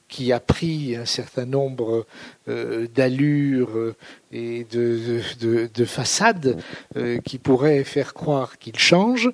qui 0.07 0.31
a 0.31 0.39
pris 0.39 0.95
un 0.95 1.05
certain 1.05 1.45
nombre 1.45 2.05
euh, 2.47 2.87
d'allures 2.87 3.75
euh, 3.75 3.95
et 4.31 4.65
de, 4.65 5.85
façades 5.85 6.57
euh, 6.95 7.19
qui 7.19 7.37
pourraient 7.37 7.83
faire 7.83 8.13
croire 8.13 8.57
qu'il 8.57 8.77
change 8.77 9.29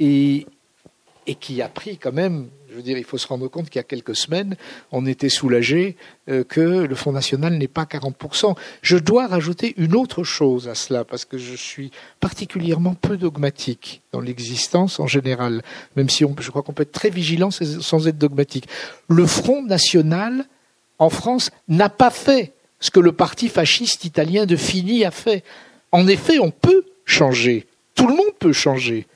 et, 0.00 0.46
et 1.26 1.34
qui 1.34 1.62
a 1.62 1.68
pris 1.68 1.98
quand 1.98 2.12
même 2.12 2.48
je 2.74 2.78
veux 2.78 2.82
dire, 2.82 2.98
il 2.98 3.04
faut 3.04 3.18
se 3.18 3.28
rendre 3.28 3.46
compte 3.46 3.70
qu'il 3.70 3.78
y 3.78 3.80
a 3.80 3.84
quelques 3.84 4.16
semaines, 4.16 4.56
on 4.90 5.06
était 5.06 5.28
soulagé 5.28 5.94
que 6.26 6.60
le 6.60 6.94
Front 6.96 7.12
National 7.12 7.56
n'est 7.56 7.68
pas 7.68 7.84
40%. 7.84 8.56
Je 8.82 8.96
dois 8.96 9.28
rajouter 9.28 9.74
une 9.76 9.94
autre 9.94 10.24
chose 10.24 10.66
à 10.66 10.74
cela, 10.74 11.04
parce 11.04 11.24
que 11.24 11.38
je 11.38 11.54
suis 11.54 11.92
particulièrement 12.18 12.94
peu 12.94 13.16
dogmatique 13.16 14.02
dans 14.10 14.20
l'existence 14.20 14.98
en 14.98 15.06
général, 15.06 15.62
même 15.94 16.08
si 16.08 16.24
je 16.40 16.50
crois 16.50 16.64
qu'on 16.64 16.72
peut 16.72 16.82
être 16.82 16.90
très 16.90 17.10
vigilant 17.10 17.52
sans 17.52 18.08
être 18.08 18.18
dogmatique. 18.18 18.66
Le 19.08 19.24
Front 19.24 19.62
National, 19.62 20.44
en 20.98 21.10
France, 21.10 21.52
n'a 21.68 21.88
pas 21.88 22.10
fait 22.10 22.54
ce 22.80 22.90
que 22.90 22.98
le 22.98 23.12
parti 23.12 23.48
fasciste 23.48 24.04
italien 24.04 24.46
de 24.46 24.56
Fini 24.56 25.04
a 25.04 25.12
fait. 25.12 25.44
En 25.92 26.08
effet, 26.08 26.40
on 26.40 26.50
peut 26.50 26.86
changer. 27.04 27.68
Tout 27.94 28.08
le 28.08 28.16
monde 28.16 28.34
peut 28.40 28.52
changer. 28.52 29.06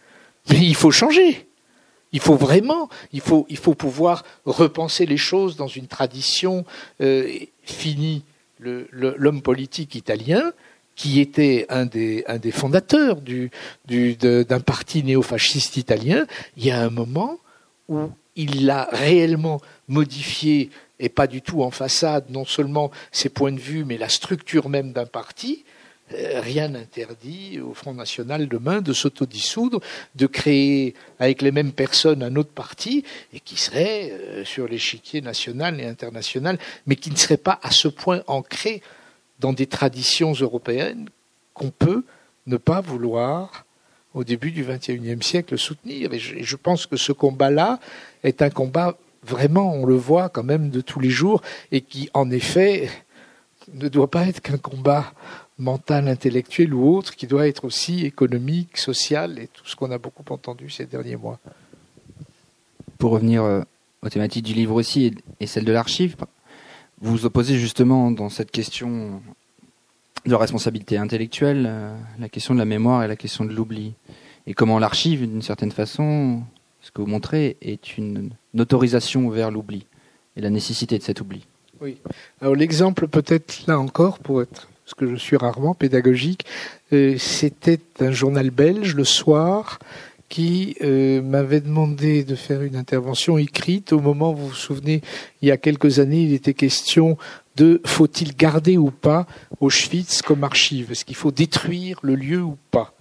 Mais 0.49 0.61
il 0.61 0.77
faut 0.77 0.92
changer. 0.92 1.47
Il 2.12 2.21
faut 2.21 2.37
vraiment, 2.37 2.88
il 3.12 3.21
faut, 3.21 3.47
il 3.49 3.57
faut 3.57 3.75
pouvoir 3.75 4.25
repenser 4.44 5.07
les 5.07 5.16
choses 5.16 5.57
dans 5.57 5.66
une 5.66 5.87
tradition 5.87 6.64
euh, 7.01 7.29
finie. 7.62 8.23
L'homme 8.61 9.40
politique 9.40 9.94
italien, 9.94 10.53
qui 10.97 11.21
était 11.21 11.64
un 11.68 11.87
des, 11.87 12.25
un 12.27 12.38
des 12.38 12.51
fondateurs 12.51 13.21
du, 13.21 13.53
du, 13.87 14.16
d'un 14.16 14.61
parti 14.61 15.05
néofasciste 15.05 15.77
italien, 15.77 16.27
il 16.57 16.66
y 16.66 16.73
a 16.73 16.83
un 16.83 16.90
moment 16.90 17.38
où 17.88 18.11
il 18.35 18.66
l'a 18.66 18.88
réellement 18.90 19.61
modifié, 19.87 20.71
et 20.99 21.09
pas 21.09 21.29
du 21.29 21.40
tout 21.40 21.62
en 21.62 21.71
façade, 21.71 22.31
non 22.31 22.44
seulement 22.44 22.90
ses 23.12 23.29
points 23.29 23.53
de 23.53 23.61
vue, 23.61 23.85
mais 23.85 23.97
la 23.97 24.09
structure 24.09 24.68
même 24.68 24.92
d'un 24.92 25.07
parti, 25.07 25.64
rien 26.11 26.68
n'interdit 26.68 27.61
au 27.61 27.75
Front 27.75 27.94
National 27.94 28.49
demain 28.49 28.81
de 28.81 28.92
s'autodissoudre, 28.92 29.81
de 30.14 30.27
créer 30.27 30.94
avec 31.18 31.42
les 31.42 31.53
mêmes 31.53 31.73
personnes 31.73 32.23
un 32.23 32.37
autre 32.37 32.51
parti, 32.51 33.05
et 33.33 33.40
qui 33.40 33.57
serait 33.57 34.11
euh, 34.12 34.44
sur 34.44 34.68
l'échiquier 34.68 35.21
national 35.21 35.81
et 35.81 35.87
international, 35.87 36.59
mais 36.87 36.97
qui 36.97 37.11
ne 37.11 37.16
serait 37.16 37.37
pas 37.37 37.59
à 37.62 37.71
ce 37.71 37.88
point 37.88 38.23
ancré 38.27 38.83
dans 39.40 39.53
des 39.53 39.66
traditions 39.66 40.33
européennes 40.33 41.09
qu'on 41.55 41.71
peut 41.71 42.05
ne 42.47 42.57
pas 42.57 42.81
vouloir 42.81 43.64
au 44.14 44.25
début 44.25 44.51
du 44.51 44.64
XXIe 44.64 45.23
siècle 45.23 45.59
soutenir. 45.59 46.12
Et 46.12 46.18
je, 46.18 46.57
pense 46.57 46.87
que 46.87 46.97
ce 46.97 47.12
combat-là 47.12 47.79
est 48.25 48.42
un 48.42 48.51
combat 48.51 48.97
vraiment, 49.23 49.75
on 49.75 49.85
le 49.85 49.94
voit 49.94 50.29
quand 50.29 50.42
même 50.42 50.71
de 50.71 50.81
tous 50.81 51.01
les 51.01 51.11
jours, 51.11 51.42
et 51.71 51.83
qui 51.83 52.09
en 52.14 52.31
effet 52.31 52.90
ne 53.75 53.88
doit 53.88 54.11
pas 54.11 54.27
être 54.27 54.40
qu'un 54.40 54.57
combat 54.57 55.12
mental, 55.59 56.09
intellectuel 56.09 56.73
ou 56.73 56.97
autre, 56.97 57.16
qui 57.16 57.27
doit 57.27 57.49
être 57.49 57.64
aussi 57.64 58.05
économique, 58.05 58.77
social 58.77 59.38
et 59.38 59.49
tout 59.49 59.66
ce 59.66 59.77
qu'on 59.77 59.90
a 59.90 59.99
beaucoup 59.99 60.25
entendu 60.33 60.71
ces 60.71 60.87
derniers 60.87 61.16
mois. 61.16 61.38
Pour 62.99 63.12
revenir 63.12 63.42
euh, 63.42 63.62
aux 64.03 64.09
thématiques 64.09 64.44
du 64.44 64.55
livre 64.55 64.75
aussi 64.75 65.14
et 65.40 65.47
celle 65.47 65.64
de 65.64 65.73
l'archive, 65.73 66.16
vous 67.01 67.12
vous 67.12 67.27
opposez 67.27 67.59
justement 67.59 68.11
dans 68.11 68.29
cette 68.29 68.51
question 68.51 69.21
de 70.27 70.35
responsabilité 70.35 70.97
intellectuelle, 70.97 71.66
euh, 71.68 71.97
la 72.18 72.29
question 72.29 72.55
de 72.55 72.59
la 72.59 72.64
mémoire 72.64 73.03
et 73.03 73.09
la 73.09 73.16
question 73.16 73.44
de 73.44 73.53
l'oubli. 73.53 73.94
Et 74.47 74.55
comment 74.55 74.79
l'archive, 74.79 75.21
d'une 75.29 75.42
certaine 75.42 75.73
façon, 75.73 76.42
ce 76.81 76.90
que 76.90 77.01
vous 77.01 77.07
montrez, 77.07 77.57
est 77.61 77.99
une, 77.99 78.31
autorisation 78.59 79.29
vers 79.29 79.51
l'oubli 79.51 79.87
et 80.37 80.40
la 80.40 80.51
nécessité 80.51 80.99
de 80.99 81.03
cet 81.03 81.21
oubli? 81.21 81.47
Oui. 81.81 81.99
Alors 82.40 82.57
l'exemple 82.57 83.07
peut-être 83.07 83.66
là 83.66 83.79
encore, 83.79 84.18
pour 84.18 84.42
être 84.42 84.68
parce 84.88 84.94
que 84.94 85.14
je 85.14 85.20
suis 85.20 85.37
rarement 85.37 85.74
pédagogique, 85.74 86.46
euh, 86.94 87.18
c'était 87.18 87.79
un 88.01 88.11
journal 88.11 88.48
belge 88.48 88.94
le 88.94 89.05
soir 89.05 89.81
qui 90.31 90.77
euh, 90.81 91.20
m'avait 91.20 91.61
demandé 91.61 92.24
de 92.24 92.35
faire 92.35 92.62
une 92.62 92.74
intervention 92.74 93.37
écrite 93.37 93.92
au 93.92 94.01
moment, 94.01 94.33
vous 94.33 94.48
vous 94.48 94.55
souvenez, 94.55 95.03
il 95.42 95.48
y 95.48 95.51
a 95.51 95.59
quelques 95.59 95.98
années, 95.98 96.22
il 96.22 96.33
était 96.33 96.55
question 96.55 97.18
de 97.57 97.83
faut-il 97.85 98.35
garder 98.35 98.79
ou 98.79 98.90
pas 98.90 99.27
Auschwitz 99.61 100.22
comme 100.22 100.42
archive? 100.42 100.90
Est-ce 100.90 101.05
qu'il 101.05 101.16
faut 101.16 101.33
détruire 101.33 101.98
le 102.03 102.14
lieu 102.14 102.40
ou 102.40 102.57
pas? 102.70 102.94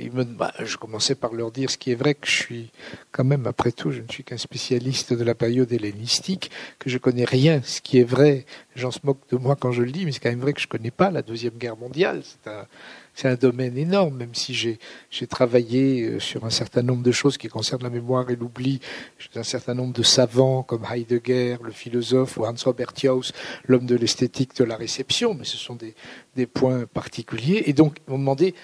Bah, 0.00 0.52
je 0.60 0.76
commençais 0.76 1.14
par 1.14 1.32
leur 1.32 1.50
dire 1.50 1.70
ce 1.70 1.78
qui 1.78 1.90
est 1.90 1.96
vrai 1.96 2.14
que 2.14 2.26
je 2.26 2.36
suis 2.36 2.70
quand 3.10 3.24
même, 3.24 3.46
après 3.46 3.72
tout, 3.72 3.90
je 3.90 4.00
ne 4.00 4.08
suis 4.08 4.24
qu'un 4.24 4.36
spécialiste 4.36 5.12
de 5.12 5.24
la 5.24 5.34
période 5.34 5.72
hellénistique, 5.72 6.50
que 6.78 6.88
je 6.88 6.98
connais 6.98 7.24
rien. 7.24 7.60
Ce 7.64 7.80
qui 7.80 7.98
est 7.98 8.04
vrai, 8.04 8.46
j'en 8.76 8.90
se 8.90 9.00
moque 9.02 9.20
de 9.30 9.36
moi 9.36 9.56
quand 9.56 9.72
je 9.72 9.82
le 9.82 9.90
dis, 9.90 10.04
mais 10.04 10.12
c'est 10.12 10.20
quand 10.20 10.30
même 10.30 10.40
vrai 10.40 10.52
que 10.52 10.60
je 10.60 10.68
connais 10.68 10.92
pas 10.92 11.10
la 11.10 11.22
deuxième 11.22 11.54
guerre 11.54 11.76
mondiale. 11.76 12.22
C'est 12.24 12.48
un, 12.50 12.66
c'est 13.14 13.28
un 13.28 13.34
domaine 13.34 13.76
énorme, 13.76 14.16
même 14.16 14.34
si 14.34 14.54
j'ai, 14.54 14.78
j'ai 15.10 15.26
travaillé 15.26 16.04
euh, 16.04 16.20
sur 16.20 16.44
un 16.44 16.50
certain 16.50 16.82
nombre 16.82 17.02
de 17.02 17.10
choses 17.10 17.36
qui 17.36 17.48
concernent 17.48 17.82
la 17.82 17.90
mémoire 17.90 18.30
et 18.30 18.36
l'oubli. 18.36 18.78
J'ai 19.18 19.40
un 19.40 19.42
certain 19.42 19.74
nombre 19.74 19.92
de 19.92 20.04
savants 20.04 20.62
comme 20.62 20.84
Heidegger, 20.88 21.56
le 21.64 21.72
philosophe, 21.72 22.36
ou 22.36 22.44
Hans 22.44 22.54
Robert 22.64 22.92
Jauss, 22.96 23.32
l'homme 23.66 23.86
de 23.86 23.96
l'esthétique 23.96 24.54
de 24.56 24.62
la 24.62 24.76
réception, 24.76 25.34
mais 25.34 25.44
ce 25.44 25.56
sont 25.56 25.74
des, 25.74 25.96
des 26.36 26.46
points 26.46 26.86
particuliers. 26.86 27.64
Et 27.66 27.72
donc, 27.72 27.96
on 28.06 28.12
me 28.12 28.18
demandait 28.18 28.54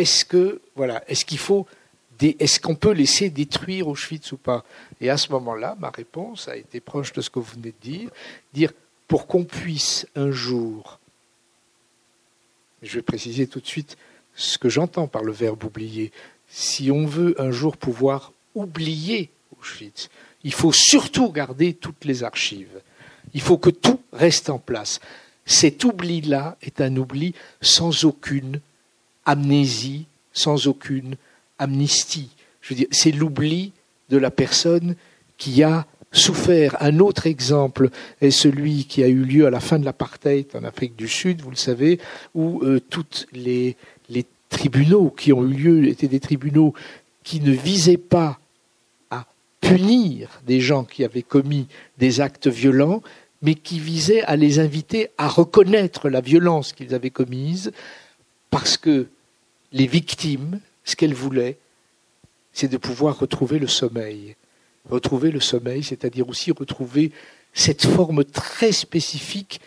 est-ce 0.00 0.24
que 0.24 0.60
voilà, 0.74 1.02
est-ce 1.08 1.24
qu'il 1.24 1.38
faut 1.38 1.66
est-ce 2.22 2.60
qu'on 2.60 2.74
peut 2.74 2.92
laisser 2.92 3.28
détruire 3.28 3.88
Auschwitz 3.88 4.32
ou 4.32 4.38
pas? 4.38 4.64
Et 5.00 5.10
à 5.10 5.16
ce 5.16 5.30
moment-là, 5.32 5.76
ma 5.78 5.90
réponse 5.90 6.48
a 6.48 6.56
été 6.56 6.80
proche 6.80 7.12
de 7.12 7.20
ce 7.20 7.28
que 7.28 7.38
vous 7.38 7.52
venez 7.52 7.72
de 7.72 7.82
dire, 7.82 8.10
dire 8.54 8.72
pour 9.08 9.26
qu'on 9.26 9.44
puisse 9.44 10.06
un 10.16 10.30
jour, 10.30 10.98
je 12.82 12.94
vais 12.94 13.02
préciser 13.02 13.46
tout 13.46 13.60
de 13.60 13.66
suite 13.66 13.96
ce 14.34 14.58
que 14.58 14.68
j'entends 14.68 15.06
par 15.08 15.22
le 15.22 15.32
verbe 15.32 15.64
oublier, 15.64 16.12
si 16.48 16.90
on 16.90 17.06
veut 17.06 17.40
un 17.40 17.50
jour 17.50 17.76
pouvoir 17.76 18.32
oublier 18.54 19.30
Auschwitz, 19.58 20.08
il 20.44 20.52
faut 20.52 20.72
surtout 20.72 21.30
garder 21.30 21.74
toutes 21.74 22.04
les 22.04 22.22
archives. 22.22 22.80
Il 23.34 23.40
faut 23.40 23.58
que 23.58 23.70
tout 23.70 24.00
reste 24.12 24.50
en 24.50 24.58
place. 24.58 25.00
Cet 25.44 25.84
oubli-là 25.84 26.56
est 26.62 26.80
un 26.80 26.96
oubli 26.96 27.34
sans 27.60 28.04
aucune 28.04 28.60
amnésie, 29.26 30.06
sans 30.32 30.66
aucune 30.66 31.16
amnistie. 31.58 32.30
Je 32.62 32.70
veux 32.70 32.78
dire, 32.78 32.88
c'est 32.90 33.12
l'oubli 33.12 33.72
de 34.08 34.16
la 34.16 34.30
personne 34.30 34.96
qui 35.38 35.62
a 35.62 35.86
souffert. 36.12 36.76
Un 36.80 36.98
autre 36.98 37.26
exemple 37.26 37.90
est 38.20 38.30
celui 38.30 38.84
qui 38.84 39.02
a 39.02 39.08
eu 39.08 39.24
lieu 39.24 39.46
à 39.46 39.50
la 39.50 39.60
fin 39.60 39.78
de 39.78 39.84
l'apartheid 39.84 40.46
en 40.54 40.64
Afrique 40.64 40.96
du 40.96 41.08
Sud, 41.08 41.42
vous 41.42 41.50
le 41.50 41.56
savez, 41.56 41.98
où 42.34 42.62
euh, 42.62 42.80
toutes 42.80 43.26
les, 43.32 43.76
les 44.08 44.24
tribunaux 44.48 45.10
qui 45.10 45.32
ont 45.32 45.44
eu 45.44 45.52
lieu 45.52 45.88
étaient 45.88 46.08
des 46.08 46.20
tribunaux 46.20 46.74
qui 47.24 47.40
ne 47.40 47.52
visaient 47.52 47.96
pas 47.96 48.38
à 49.10 49.26
punir 49.60 50.40
des 50.46 50.60
gens 50.60 50.84
qui 50.84 51.04
avaient 51.04 51.22
commis 51.22 51.66
des 51.98 52.20
actes 52.20 52.46
violents, 52.46 53.02
mais 53.42 53.54
qui 53.54 53.78
visaient 53.78 54.22
à 54.22 54.36
les 54.36 54.58
inviter 54.58 55.10
à 55.18 55.28
reconnaître 55.28 56.08
la 56.08 56.20
violence 56.20 56.72
qu'ils 56.72 56.94
avaient 56.94 57.10
commise, 57.10 57.72
parce 58.50 58.76
que 58.76 59.08
les 59.72 59.86
victimes, 59.86 60.60
ce 60.84 60.96
qu'elles 60.96 61.14
voulaient, 61.14 61.58
c'est 62.52 62.68
de 62.68 62.76
pouvoir 62.76 63.18
retrouver 63.18 63.58
le 63.58 63.66
sommeil 63.66 64.36
retrouver 64.90 65.30
le 65.30 65.40
sommeil, 65.40 65.82
c'est-à-dire 65.82 66.28
aussi 66.28 66.50
retrouver 66.52 67.12
cette 67.52 67.86
forme 67.86 68.24
très 68.24 68.72
spécifique 68.72 69.60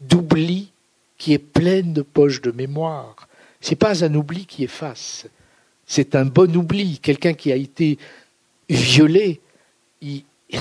d'oubli 0.00 0.70
qui 1.18 1.32
est 1.32 1.38
pleine 1.38 1.92
de 1.92 2.02
poches 2.02 2.40
de 2.40 2.50
mémoire. 2.50 3.28
Ce 3.60 3.70
n'est 3.70 3.76
pas 3.76 4.04
un 4.04 4.14
oubli 4.14 4.46
qui 4.46 4.64
efface, 4.64 5.26
c'est 5.86 6.14
un 6.14 6.24
bon 6.24 6.54
oubli. 6.56 6.98
Quelqu'un 6.98 7.34
qui 7.34 7.52
a 7.52 7.56
été 7.56 7.98
violé, 8.68 9.40
il, 10.00 10.24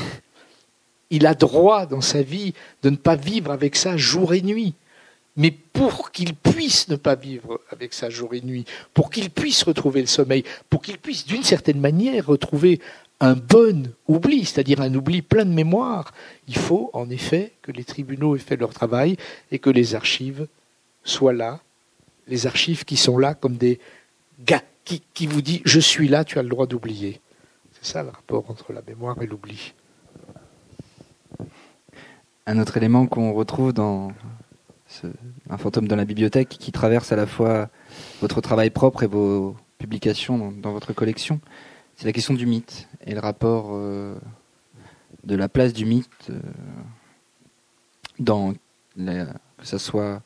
il 1.10 1.26
a 1.26 1.34
droit 1.34 1.86
dans 1.86 2.02
sa 2.02 2.22
vie 2.22 2.54
de 2.82 2.90
ne 2.90 2.96
pas 2.96 3.16
vivre 3.16 3.52
avec 3.52 3.76
ça 3.76 3.98
jour 3.98 4.34
et 4.34 4.42
nuit. 4.42 4.74
Mais 5.36 5.52
pour 5.52 6.12
qu'il 6.12 6.36
puisse 6.36 6.90
ne 6.90 6.96
pas 6.96 7.16
vivre 7.16 7.60
avec 7.72 7.94
ça 7.94 8.10
jour 8.10 8.34
et 8.36 8.42
nuit, 8.42 8.66
pour 8.94 9.10
qu'il 9.10 9.32
puisse 9.32 9.64
retrouver 9.64 10.02
le 10.02 10.08
sommeil, 10.08 10.44
pour 10.70 10.82
qu'il 10.82 11.00
puisse 11.00 11.26
d'une 11.26 11.44
certaine 11.44 11.80
manière 11.80 12.28
retrouver 12.28 12.80
un 13.20 13.36
bon 13.36 13.92
oubli, 14.08 14.46
c'est-à-dire 14.46 14.82
un 14.82 14.94
oubli 14.94 15.22
plein 15.22 15.46
de 15.46 15.54
mémoire, 15.54 16.14
il 16.48 16.58
faut 16.58 16.90
en 16.94 17.10
effet 17.10 17.54
que 17.62 17.72
les 17.72 17.84
tribunaux 17.84 18.36
aient 18.36 18.40
fait 18.40 18.58
leur 18.58 18.74
travail 18.74 19.18
et 19.52 19.60
que 19.60 19.70
les 19.70 19.96
archives 19.96 20.48
soient 21.04 21.34
là, 21.34 21.62
les 22.28 22.48
archives 22.48 22.86
qui 22.86 22.98
sont 22.98 23.18
là 23.18 23.34
comme 23.34 23.56
des 23.56 23.80
gars 24.46 24.62
qui, 24.86 25.02
qui 25.14 25.28
vous 25.28 25.42
disent 25.42 25.62
je 25.66 25.80
suis 25.80 26.08
là, 26.08 26.26
tu 26.26 26.38
as 26.38 26.44
le 26.44 26.50
droit 26.50 26.68
d'oublier. 26.68 27.22
C'est 27.72 27.94
ça 27.94 28.04
le 28.04 28.10
rapport 28.10 28.50
entre 28.50 28.74
la 28.74 28.82
mémoire 28.86 29.22
et 29.22 29.26
l'oubli. 29.26 29.74
Un 32.46 32.60
autre 32.60 32.76
élément 32.76 33.08
qu'on 33.08 33.34
retrouve 33.34 33.72
dans 33.72 34.12
un 35.50 35.58
fantôme 35.58 35.88
dans 35.88 35.96
la 35.96 36.06
bibliothèque 36.06 36.50
qui 36.50 36.72
traverse 36.72 37.12
à 37.12 37.16
la 37.16 37.26
fois 37.26 37.70
votre 38.22 38.42
travail 38.42 38.70
propre 38.70 39.04
et 39.04 39.08
vos 39.08 39.56
publications 39.78 40.52
dans 40.52 40.72
votre 40.72 40.94
collection, 40.94 41.40
c'est 41.96 42.06
la 42.06 42.14
question 42.14 42.34
du 42.34 42.46
mythe 42.46 42.88
et 43.06 43.14
le 43.14 43.20
rapport 43.20 43.70
euh, 43.72 44.16
de 45.24 45.36
la 45.36 45.50
place 45.50 45.74
du 45.74 45.86
mythe 45.86 46.30
euh, 46.30 46.40
dans 48.20 48.54
que 48.96 49.66
ce 49.66 49.78
soit 49.78 50.22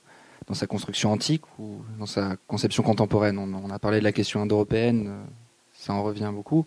dans 0.48 0.54
sa 0.54 0.68
construction 0.68 1.12
antique 1.12 1.44
ou 1.60 1.82
dans 2.00 2.06
sa 2.06 2.36
conception 2.48 2.84
contemporaine. 2.84 3.38
On, 3.38 3.70
a 3.70 3.80
parlé 3.80 4.00
de 4.00 4.04
la 4.04 4.12
question 4.12 4.42
indo-européenne, 4.42 5.08
euh, 5.08 5.24
ça 5.74 5.94
en 5.94 6.04
revient 6.04 6.32
beaucoup, 6.34 6.66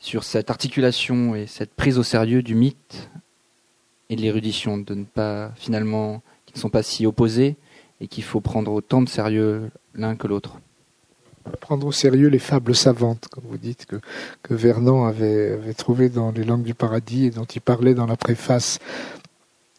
sur 0.00 0.24
cette 0.24 0.50
articulation 0.50 1.34
et 1.34 1.46
cette 1.46 1.74
prise 1.74 1.98
au 1.98 2.02
sérieux 2.02 2.42
du 2.42 2.54
mythe 2.54 3.10
et 4.10 4.16
de 4.16 4.20
l'érudition, 4.20 4.78
de 4.78 4.94
ne 4.94 5.04
pas 5.04 5.52
finalement, 5.56 6.22
qui 6.48 6.54
ne 6.54 6.60
sont 6.60 6.70
pas 6.70 6.82
si 6.82 7.06
opposés 7.06 7.56
et 8.00 8.08
qu'il 8.08 8.24
faut 8.24 8.40
prendre 8.40 8.72
autant 8.72 9.02
de 9.02 9.08
sérieux 9.08 9.70
l'un 9.94 10.16
que 10.16 10.26
l'autre 10.26 10.58
prendre 11.56 11.86
au 11.86 11.92
sérieux 11.92 12.28
les 12.28 12.38
fables 12.38 12.74
savantes, 12.74 13.28
comme 13.28 13.44
vous 13.48 13.58
dites, 13.58 13.86
que, 13.86 14.54
Vernon 14.54 15.06
avait, 15.06 15.52
avait 15.52 15.74
trouvé 15.74 16.08
dans 16.08 16.30
les 16.30 16.44
langues 16.44 16.62
du 16.62 16.74
paradis 16.74 17.26
et 17.26 17.30
dont 17.30 17.44
il 17.44 17.60
parlait 17.60 17.94
dans 17.94 18.06
la 18.06 18.16
préface. 18.16 18.78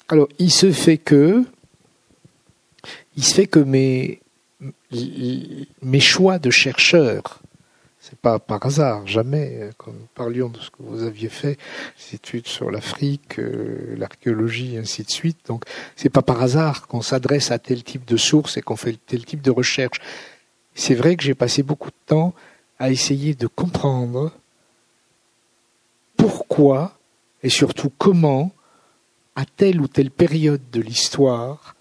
Alors, 0.07 0.27
il 0.39 0.51
se 0.51 0.71
fait 0.71 0.97
que, 0.97 1.43
il 3.15 3.23
se 3.23 3.33
fait 3.33 3.47
que 3.47 3.59
mes, 3.59 4.19
mes 5.81 5.99
choix 5.99 6.39
de 6.39 6.49
chercheurs, 6.49 7.38
c'est 8.09 8.19
pas 8.19 8.39
par 8.39 8.65
hasard, 8.65 9.05
jamais, 9.05 9.69
quand 9.77 9.91
nous 9.91 10.07
parlions 10.15 10.49
de 10.49 10.59
ce 10.59 10.69
que 10.71 10.77
vous 10.79 11.03
aviez 11.03 11.29
fait, 11.29 11.57
des 11.97 12.15
études 12.15 12.47
sur 12.47 12.71
l'Afrique, 12.71 13.39
euh, 13.39 13.95
l'archéologie, 13.97 14.77
ainsi 14.77 15.03
de 15.03 15.11
suite. 15.11 15.37
Donc, 15.47 15.63
c'est 15.95 16.09
pas 16.09 16.23
par 16.23 16.41
hasard 16.41 16.87
qu'on 16.87 17.01
s'adresse 17.01 17.51
à 17.51 17.59
tel 17.59 17.83
type 17.83 18.05
de 18.05 18.17
sources 18.17 18.57
et 18.57 18.61
qu'on 18.61 18.75
fait 18.75 18.97
tel 19.05 19.25
type 19.25 19.41
de 19.41 19.51
recherche 19.51 19.99
c'est 20.79 20.95
vrai 20.95 21.15
que 21.15 21.23
j'ai 21.23 21.35
passé 21.35 21.61
beaucoup 21.61 21.89
de 21.89 22.05
temps 22.05 22.33
à 22.79 22.89
essayer 22.89 23.35
de 23.35 23.47
comprendre 23.47 24.31
pourquoi 26.15 26.97
et 27.43 27.49
surtout 27.49 27.91
comment, 27.97 28.51
à 29.35 29.45
telle 29.45 29.81
ou 29.81 29.87
telle 29.87 30.11
période 30.11 30.61
de 30.71 30.81
l'histoire, 30.81 31.75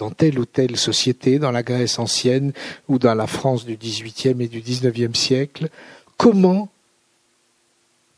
dans 0.00 0.10
telle 0.10 0.38
ou 0.38 0.46
telle 0.46 0.78
société, 0.78 1.38
dans 1.38 1.50
la 1.50 1.62
Grèce 1.62 1.98
ancienne 1.98 2.52
ou 2.88 2.98
dans 2.98 3.14
la 3.14 3.26
France 3.26 3.66
du 3.66 3.76
XVIIIe 3.76 4.42
et 4.42 4.48
du 4.48 4.60
XIXe 4.60 5.16
siècle, 5.16 5.68
comment 6.16 6.70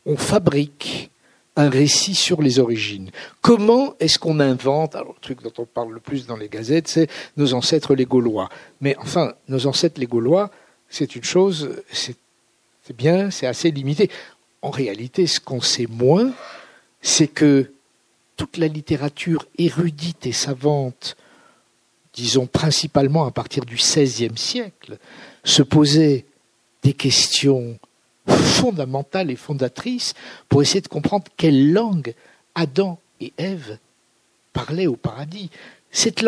on 0.05 0.15
fabrique 0.15 1.11
un 1.57 1.69
récit 1.69 2.15
sur 2.15 2.41
les 2.41 2.59
origines? 2.59 3.11
Comment 3.41 3.95
est-ce 3.99 4.17
qu'on 4.17 4.39
invente? 4.39 4.95
Alors, 4.95 5.13
le 5.13 5.21
truc 5.21 5.43
dont 5.43 5.53
on 5.57 5.65
parle 5.65 5.93
le 5.93 5.99
plus 5.99 6.25
dans 6.25 6.37
les 6.37 6.47
gazettes, 6.47 6.87
c'est 6.87 7.09
nos 7.35 7.53
ancêtres 7.53 7.95
les 7.95 8.05
Gaulois. 8.05 8.49
Mais 8.79 8.95
enfin, 8.97 9.33
nos 9.49 9.67
ancêtres 9.67 9.99
les 9.99 10.07
Gaulois, 10.07 10.51
c'est 10.89 11.17
une 11.17 11.23
chose, 11.25 11.69
c'est 11.91 12.15
bien, 12.97 13.29
c'est 13.29 13.45
assez 13.45 13.71
limité. 13.71 14.09
En 14.61 14.69
réalité, 14.69 15.27
ce 15.27 15.41
qu'on 15.41 15.61
sait 15.61 15.87
moins, 15.89 16.31
c'est 17.01 17.27
que 17.27 17.71
toute 18.37 18.55
la 18.55 18.67
littérature 18.67 19.45
érudite 19.57 20.25
et 20.25 20.31
savante, 20.31 21.17
disons 22.13 22.45
principalement 22.45 23.25
à 23.25 23.31
partir 23.31 23.65
du 23.65 23.75
XVIe 23.75 24.37
siècle, 24.37 24.97
se 25.43 25.63
posait 25.63 26.25
des 26.83 26.93
questions 26.93 27.77
fondamentale 28.27 29.31
et 29.31 29.35
fondatrice 29.35 30.13
pour 30.47 30.61
essayer 30.61 30.81
de 30.81 30.87
comprendre 30.87 31.25
quelle 31.35 31.73
langue 31.73 32.13
Adam 32.55 32.99
et 33.19 33.33
Ève 33.37 33.77
parlaient 34.53 34.87
au 34.87 34.95
paradis. 34.95 35.49
Cette, 35.91 36.23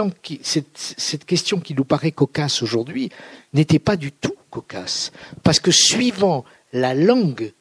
cette 0.75 1.25
question 1.25 1.59
qui 1.59 1.73
nous 1.73 1.85
paraît 1.85 2.11
cocasse 2.11 2.61
aujourd'hui 2.61 3.09
n'était 3.53 3.79
pas 3.79 3.95
du 3.95 4.11
tout 4.11 4.35
cocasse, 4.51 5.11
parce 5.43 5.59
que 5.59 5.71
suivant 5.71 6.45
la 6.71 6.93
langue 6.93 7.51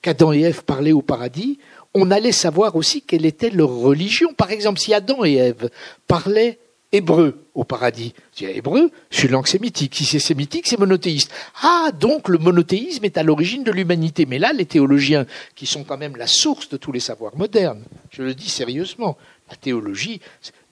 qu'Adam 0.00 0.32
et 0.32 0.40
Ève 0.40 0.62
parlaient 0.64 0.92
au 0.92 1.02
paradis, 1.02 1.58
on 1.94 2.10
allait 2.10 2.32
savoir 2.32 2.76
aussi 2.76 3.02
quelle 3.02 3.26
était 3.26 3.50
leur 3.50 3.70
religion. 3.70 4.32
Par 4.32 4.50
exemple, 4.50 4.78
si 4.78 4.94
Adam 4.94 5.24
et 5.24 5.34
Ève 5.34 5.70
parlaient 6.06 6.58
hébreu 6.92 7.44
au 7.54 7.64
paradis. 7.64 8.14
Je 8.34 8.46
dis, 8.46 8.50
hébreu, 8.52 8.90
c'est 9.10 9.28
langue 9.28 9.46
sémitique. 9.46 9.94
Si 9.94 10.04
c'est 10.04 10.18
sémitique, 10.18 10.66
c'est 10.66 10.78
monothéiste. 10.78 11.30
Ah, 11.62 11.90
donc 11.98 12.28
le 12.28 12.38
monothéisme 12.38 13.04
est 13.04 13.18
à 13.18 13.22
l'origine 13.22 13.64
de 13.64 13.72
l'humanité. 13.72 14.26
Mais 14.26 14.38
là, 14.38 14.52
les 14.52 14.64
théologiens, 14.64 15.26
qui 15.54 15.66
sont 15.66 15.84
quand 15.84 15.98
même 15.98 16.16
la 16.16 16.26
source 16.26 16.68
de 16.68 16.76
tous 16.76 16.92
les 16.92 17.00
savoirs 17.00 17.36
modernes, 17.36 17.84
je 18.10 18.22
le 18.22 18.34
dis 18.34 18.48
sérieusement, 18.48 19.18
la 19.50 19.56
théologie, 19.56 20.20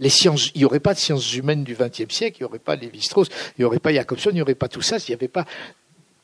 les 0.00 0.10
sciences, 0.10 0.50
il 0.54 0.58
n'y 0.58 0.64
aurait 0.64 0.80
pas 0.80 0.94
de 0.94 0.98
sciences 0.98 1.34
humaines 1.34 1.64
du 1.64 1.74
XXe 1.74 2.14
siècle, 2.14 2.38
il 2.40 2.42
n'y 2.42 2.48
aurait 2.48 2.58
pas 2.58 2.76
Lévi-Strauss, 2.76 3.28
il 3.56 3.60
n'y 3.60 3.64
aurait 3.64 3.78
pas 3.78 3.92
Jacobson, 3.92 4.30
il 4.30 4.36
n'y 4.36 4.42
aurait 4.42 4.54
pas 4.54 4.68
tout 4.68 4.82
ça, 4.82 4.98
s'il 4.98 5.12
n'y 5.12 5.18
avait 5.18 5.28
pas 5.28 5.46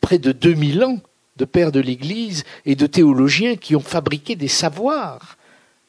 près 0.01 0.19
de 0.19 0.33
2000 0.33 0.85
ans 0.85 1.01
de 1.37 1.45
pères 1.45 1.73
de 1.73 1.81
l'Église 1.81 2.45
et 2.67 2.77
de 2.77 2.87
théologiens 2.87 3.57
qui 3.57 3.75
ont 3.75 3.81
fabriqué 3.81 4.37
des 4.37 4.49
savoirs 4.49 5.39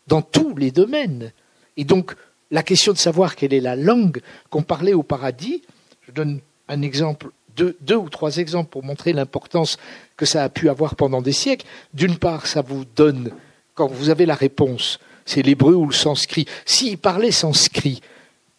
dans 0.07 0.21
tous 0.21 0.55
les 0.55 0.71
domaines. 0.71 1.32
Et 1.75 1.84
donc, 1.84 2.15
la 2.53 2.61
question 2.61 2.93
de 2.93 2.99
savoir 2.99 3.35
quelle 3.35 3.51
est 3.51 3.59
la 3.59 3.75
langue 3.75 4.21
qu'on 4.51 4.61
parlait 4.61 4.93
au 4.93 5.01
paradis, 5.01 5.63
je 6.07 6.11
donne 6.11 6.39
un 6.67 6.83
exemple, 6.83 7.31
deux, 7.57 7.95
ou 7.95 8.09
trois 8.09 8.37
exemples 8.37 8.69
pour 8.69 8.83
montrer 8.83 9.11
l'importance 9.11 9.77
que 10.17 10.27
ça 10.27 10.43
a 10.43 10.49
pu 10.49 10.69
avoir 10.69 10.95
pendant 10.95 11.23
des 11.23 11.31
siècles. 11.31 11.65
D'une 11.95 12.17
part, 12.17 12.45
ça 12.45 12.61
vous 12.61 12.85
donne, 12.95 13.31
quand 13.73 13.87
vous 13.87 14.11
avez 14.11 14.27
la 14.27 14.35
réponse, 14.35 14.99
c'est 15.25 15.41
l'hébreu 15.41 15.73
ou 15.73 15.87
le 15.87 15.93
sanskrit. 15.93 16.45
S'il 16.63 16.99
parlait 16.99 17.31
sanskrit, 17.31 18.01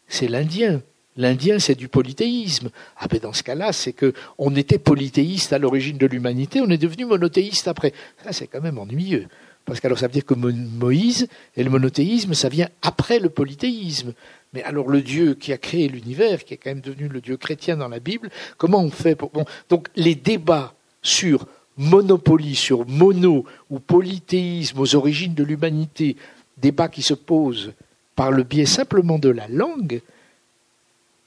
c'est 0.09 0.29
l'indien. 0.29 0.83
L'indien, 1.17 1.61
c'est 1.61 1.77
du 1.77 1.87
polythéisme. 1.87 2.71
Ah 2.99 3.07
ben 3.09 3.21
dans 3.21 3.33
ce 3.33 3.45
cas-là, 3.45 3.73
c'est 3.73 3.93
que 3.93 4.13
on 4.39 4.57
était 4.57 4.79
polythéiste 4.79 5.53
à 5.53 5.59
l'origine 5.59 5.99
de 5.99 6.07
l'humanité, 6.07 6.61
on 6.61 6.71
est 6.71 6.79
devenu 6.79 7.05
monothéiste 7.05 7.69
après. 7.69 7.93
Ça, 8.25 8.33
c'est 8.33 8.49
quand 8.49 8.61
même 8.61 8.79
ennuyeux. 8.79 9.29
Parce 9.65 9.81
que 9.81 9.87
alors 9.87 9.99
ça 9.99 10.07
veut 10.07 10.13
dire 10.13 10.27
que 10.27 10.35
Moïse 10.35 11.29
et 11.57 11.65
le 11.65 11.71
monothéisme, 11.71 12.35
ça 12.35 12.49
vient 12.49 12.69
après 12.83 13.19
le 13.19 13.31
polythéisme. 13.31 14.13
Mais 14.53 14.63
alors 14.63 14.89
le 14.89 15.01
Dieu 15.01 15.35
qui 15.35 15.53
a 15.53 15.59
créé 15.59 15.89
l'univers, 15.89 16.45
qui 16.45 16.55
est 16.55 16.57
quand 16.59 16.71
même 16.71 16.81
devenu 16.81 17.09
le 17.09 17.21
Dieu 17.21 17.37
chrétien 17.37 17.77
dans 17.77 17.89
la 17.89 17.99
Bible, 17.99 18.31
comment 18.59 18.81
on 18.81 18.91
fait 18.91 19.15
pour... 19.15 19.31
Donc 19.69 19.89
les 19.97 20.15
débats 20.15 20.75
sur 21.03 21.47
monopolie, 21.77 22.55
sur 22.55 22.87
mono 22.87 23.45
ou 23.71 23.81
polythéisme 23.81 24.79
aux 24.79 24.95
origines 24.95 25.35
de 25.35 25.45
l'humanité, 25.45 26.17
débats 26.57 26.89
qui 26.89 27.03
se 27.03 27.15
posent 27.15 27.73
par 28.15 28.31
le 28.31 28.45
biais 28.45 28.67
simplement 28.67 29.19
de 29.19 29.31
la 29.31 29.49
langue, 29.49 30.01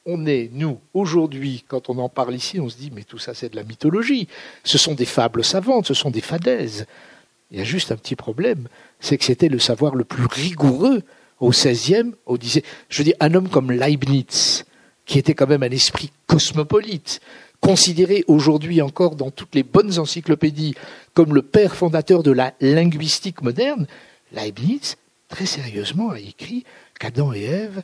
on 0.06 0.26
est, 0.26 0.50
nous, 0.54 0.80
aujourd'hui, 0.94 1.66
quand 1.68 1.90
on 1.90 1.98
en 1.98 2.08
parle 2.08 2.34
ici, 2.34 2.62
on 2.62 2.70
se 2.70 2.78
dit, 2.78 2.92
mais 2.96 3.04
tout 3.04 3.18
ça, 3.18 3.34
c'est 3.34 3.50
de 3.50 3.58
la 3.58 3.64
mythologie. 3.64 4.30
Ce 4.64 4.78
sont 4.78 4.94
des 4.94 5.06
fables 5.06 5.44
savantes, 5.44 5.86
ce 5.88 5.94
sont 5.94 6.12
des 6.12 6.22
fadaises. 6.22 6.88
Il 7.52 7.58
y 7.58 7.62
a 7.62 7.66
juste 7.66 7.91
un 7.91 7.95
petit 7.95 8.16
problème, 8.16 8.68
c'est 9.00 9.18
que 9.18 9.24
c'était 9.24 9.48
le 9.48 9.60
savoir 9.60 9.95
le 9.95 10.04
plus 10.04 10.26
rigoureux 10.26 11.02
au 11.39 11.52
XVIe, 11.52 12.14
au 12.26 12.38
XVIIe. 12.38 12.64
Je 12.89 12.98
veux 12.98 13.04
dire, 13.06 13.16
un 13.20 13.34
homme 13.34 13.50
comme 13.50 13.72
Leibniz, 13.72 14.66
qui 15.06 15.18
était 15.18 15.34
quand 15.34 15.48
même 15.48 15.64
un 15.64 15.70
esprit 15.70 16.12
cosmopolite, 16.26 17.22
considéré 17.62 18.24
aujourd'hui 18.28 18.82
encore 18.82 19.16
dans 19.16 19.32
toutes 19.32 19.56
les 19.56 19.64
bonnes 19.64 19.98
encyclopédies 19.98 20.76
comme 21.14 21.34
le 21.34 21.41
père 21.41 21.76
fondateur 21.76 22.22
de 22.22 22.32
la 22.32 22.54
linguistique 22.60 23.41
moderne, 23.41 23.88
Leibniz, 24.34 24.98
très 25.30 25.45
sérieusement, 25.45 26.12
a 26.12 26.20
écrit 26.20 26.66
qu'Adam 27.00 27.34
et 27.34 27.43
Ève 27.43 27.82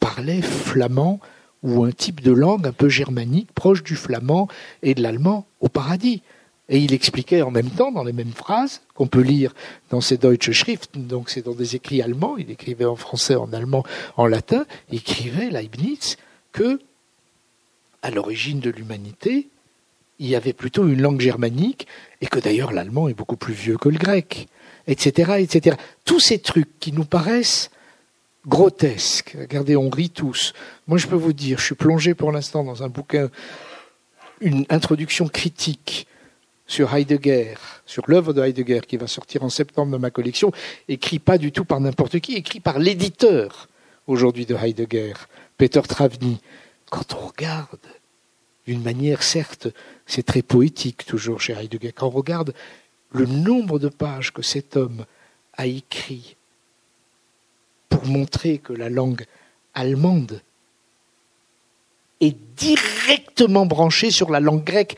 parlaient 0.00 0.42
flamand 0.42 1.20
ou 1.62 1.84
un 1.84 1.92
type 1.92 2.20
de 2.20 2.32
langue 2.32 2.66
un 2.66 2.72
peu 2.72 2.88
germanique, 2.88 3.52
proche 3.52 3.82
du 3.82 3.96
flamand 3.96 4.48
et 4.82 4.94
de 4.94 5.02
l'allemand 5.02 5.46
au 5.60 5.68
paradis. 5.68 6.22
Et 6.68 6.78
il 6.78 6.92
expliquait 6.92 7.42
en 7.42 7.50
même 7.50 7.70
temps, 7.70 7.92
dans 7.92 8.02
les 8.02 8.12
mêmes 8.12 8.32
phrases, 8.32 8.80
qu'on 8.94 9.06
peut 9.06 9.20
lire 9.20 9.54
dans 9.90 10.00
ses 10.00 10.16
Deutsche 10.16 10.50
Schrift, 10.50 10.98
donc 10.98 11.30
c'est 11.30 11.42
dans 11.42 11.54
des 11.54 11.76
écrits 11.76 12.02
allemands, 12.02 12.36
il 12.36 12.50
écrivait 12.50 12.84
en 12.84 12.96
français, 12.96 13.36
en 13.36 13.52
allemand, 13.52 13.84
en 14.16 14.26
latin, 14.26 14.66
il 14.90 14.98
écrivait 14.98 15.50
Leibniz 15.50 16.16
que, 16.52 16.80
à 18.02 18.10
l'origine 18.10 18.58
de 18.58 18.70
l'humanité, 18.70 19.48
il 20.18 20.26
y 20.26 20.34
avait 20.34 20.52
plutôt 20.52 20.88
une 20.88 21.00
langue 21.00 21.20
germanique, 21.20 21.86
et 22.20 22.26
que 22.26 22.40
d'ailleurs 22.40 22.72
l'allemand 22.72 23.08
est 23.08 23.14
beaucoup 23.14 23.36
plus 23.36 23.54
vieux 23.54 23.76
que 23.76 23.88
le 23.88 23.98
grec, 23.98 24.48
etc., 24.88 25.34
etc. 25.38 25.76
Tous 26.04 26.20
ces 26.20 26.40
trucs 26.40 26.80
qui 26.80 26.90
nous 26.90 27.04
paraissent 27.04 27.70
grotesques, 28.46 29.36
regardez, 29.38 29.76
on 29.76 29.90
rit 29.90 30.10
tous. 30.10 30.52
Moi, 30.88 30.98
je 30.98 31.06
peux 31.06 31.16
vous 31.16 31.32
dire, 31.32 31.58
je 31.58 31.64
suis 31.64 31.74
plongé 31.74 32.14
pour 32.14 32.32
l'instant 32.32 32.64
dans 32.64 32.82
un 32.82 32.88
bouquin, 32.88 33.28
une 34.40 34.66
introduction 34.68 35.28
critique 35.28 36.06
sur 36.66 36.94
Heidegger, 36.94 37.54
sur 37.86 38.04
l'œuvre 38.08 38.32
de 38.32 38.42
Heidegger 38.42 38.80
qui 38.86 38.96
va 38.96 39.06
sortir 39.06 39.42
en 39.42 39.48
septembre 39.48 39.92
de 39.92 39.98
ma 39.98 40.10
collection, 40.10 40.52
écrit 40.88 41.18
pas 41.18 41.38
du 41.38 41.52
tout 41.52 41.64
par 41.64 41.80
n'importe 41.80 42.18
qui, 42.20 42.34
écrit 42.34 42.60
par 42.60 42.78
l'éditeur 42.78 43.68
aujourd'hui 44.06 44.46
de 44.46 44.54
Heidegger, 44.54 45.14
Peter 45.56 45.82
Travny. 45.82 46.40
Quand 46.90 47.14
on 47.14 47.26
regarde, 47.26 47.78
d'une 48.66 48.82
manière 48.82 49.22
certes, 49.22 49.68
c'est 50.06 50.24
très 50.24 50.42
poétique 50.42 51.06
toujours 51.06 51.40
chez 51.40 51.52
Heidegger, 51.52 51.92
quand 51.92 52.08
on 52.08 52.10
regarde 52.10 52.52
le 53.12 53.26
nombre 53.26 53.78
de 53.78 53.88
pages 53.88 54.32
que 54.32 54.42
cet 54.42 54.76
homme 54.76 55.06
a 55.56 55.66
écrit 55.66 56.36
pour 57.88 58.04
montrer 58.06 58.58
que 58.58 58.72
la 58.72 58.90
langue 58.90 59.24
allemande 59.74 60.42
est 62.20 62.36
directement 62.56 63.66
branchée 63.66 64.10
sur 64.10 64.30
la 64.30 64.40
langue 64.40 64.64
grecque 64.64 64.96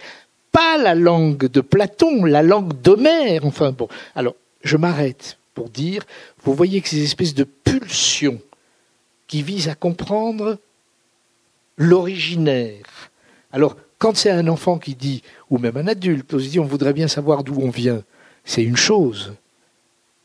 pas 0.58 0.76
la 0.76 0.96
langue 0.96 1.46
de 1.46 1.60
Platon, 1.60 2.24
la 2.24 2.42
langue 2.42 2.72
d'Homère. 2.82 3.44
Enfin 3.44 3.70
bon, 3.70 3.86
alors 4.16 4.34
je 4.64 4.76
m'arrête 4.76 5.38
pour 5.54 5.68
dire, 5.68 6.02
vous 6.42 6.52
voyez 6.52 6.80
que 6.80 6.88
ces 6.88 7.04
espèces 7.04 7.34
de 7.34 7.44
pulsions 7.44 8.40
qui 9.28 9.44
visent 9.44 9.68
à 9.68 9.76
comprendre 9.76 10.58
l'originaire. 11.76 13.12
Alors, 13.52 13.76
quand 13.98 14.16
c'est 14.16 14.30
un 14.30 14.48
enfant 14.48 14.78
qui 14.78 14.96
dit, 14.96 15.22
ou 15.48 15.58
même 15.58 15.76
un 15.76 15.86
adulte, 15.86 16.34
on 16.34 16.40
se 16.40 16.48
dit 16.48 16.58
on 16.58 16.64
voudrait 16.64 16.92
bien 16.92 17.06
savoir 17.06 17.44
d'où 17.44 17.60
on 17.60 17.70
vient, 17.70 18.02
c'est 18.44 18.64
une 18.64 18.76
chose 18.76 19.34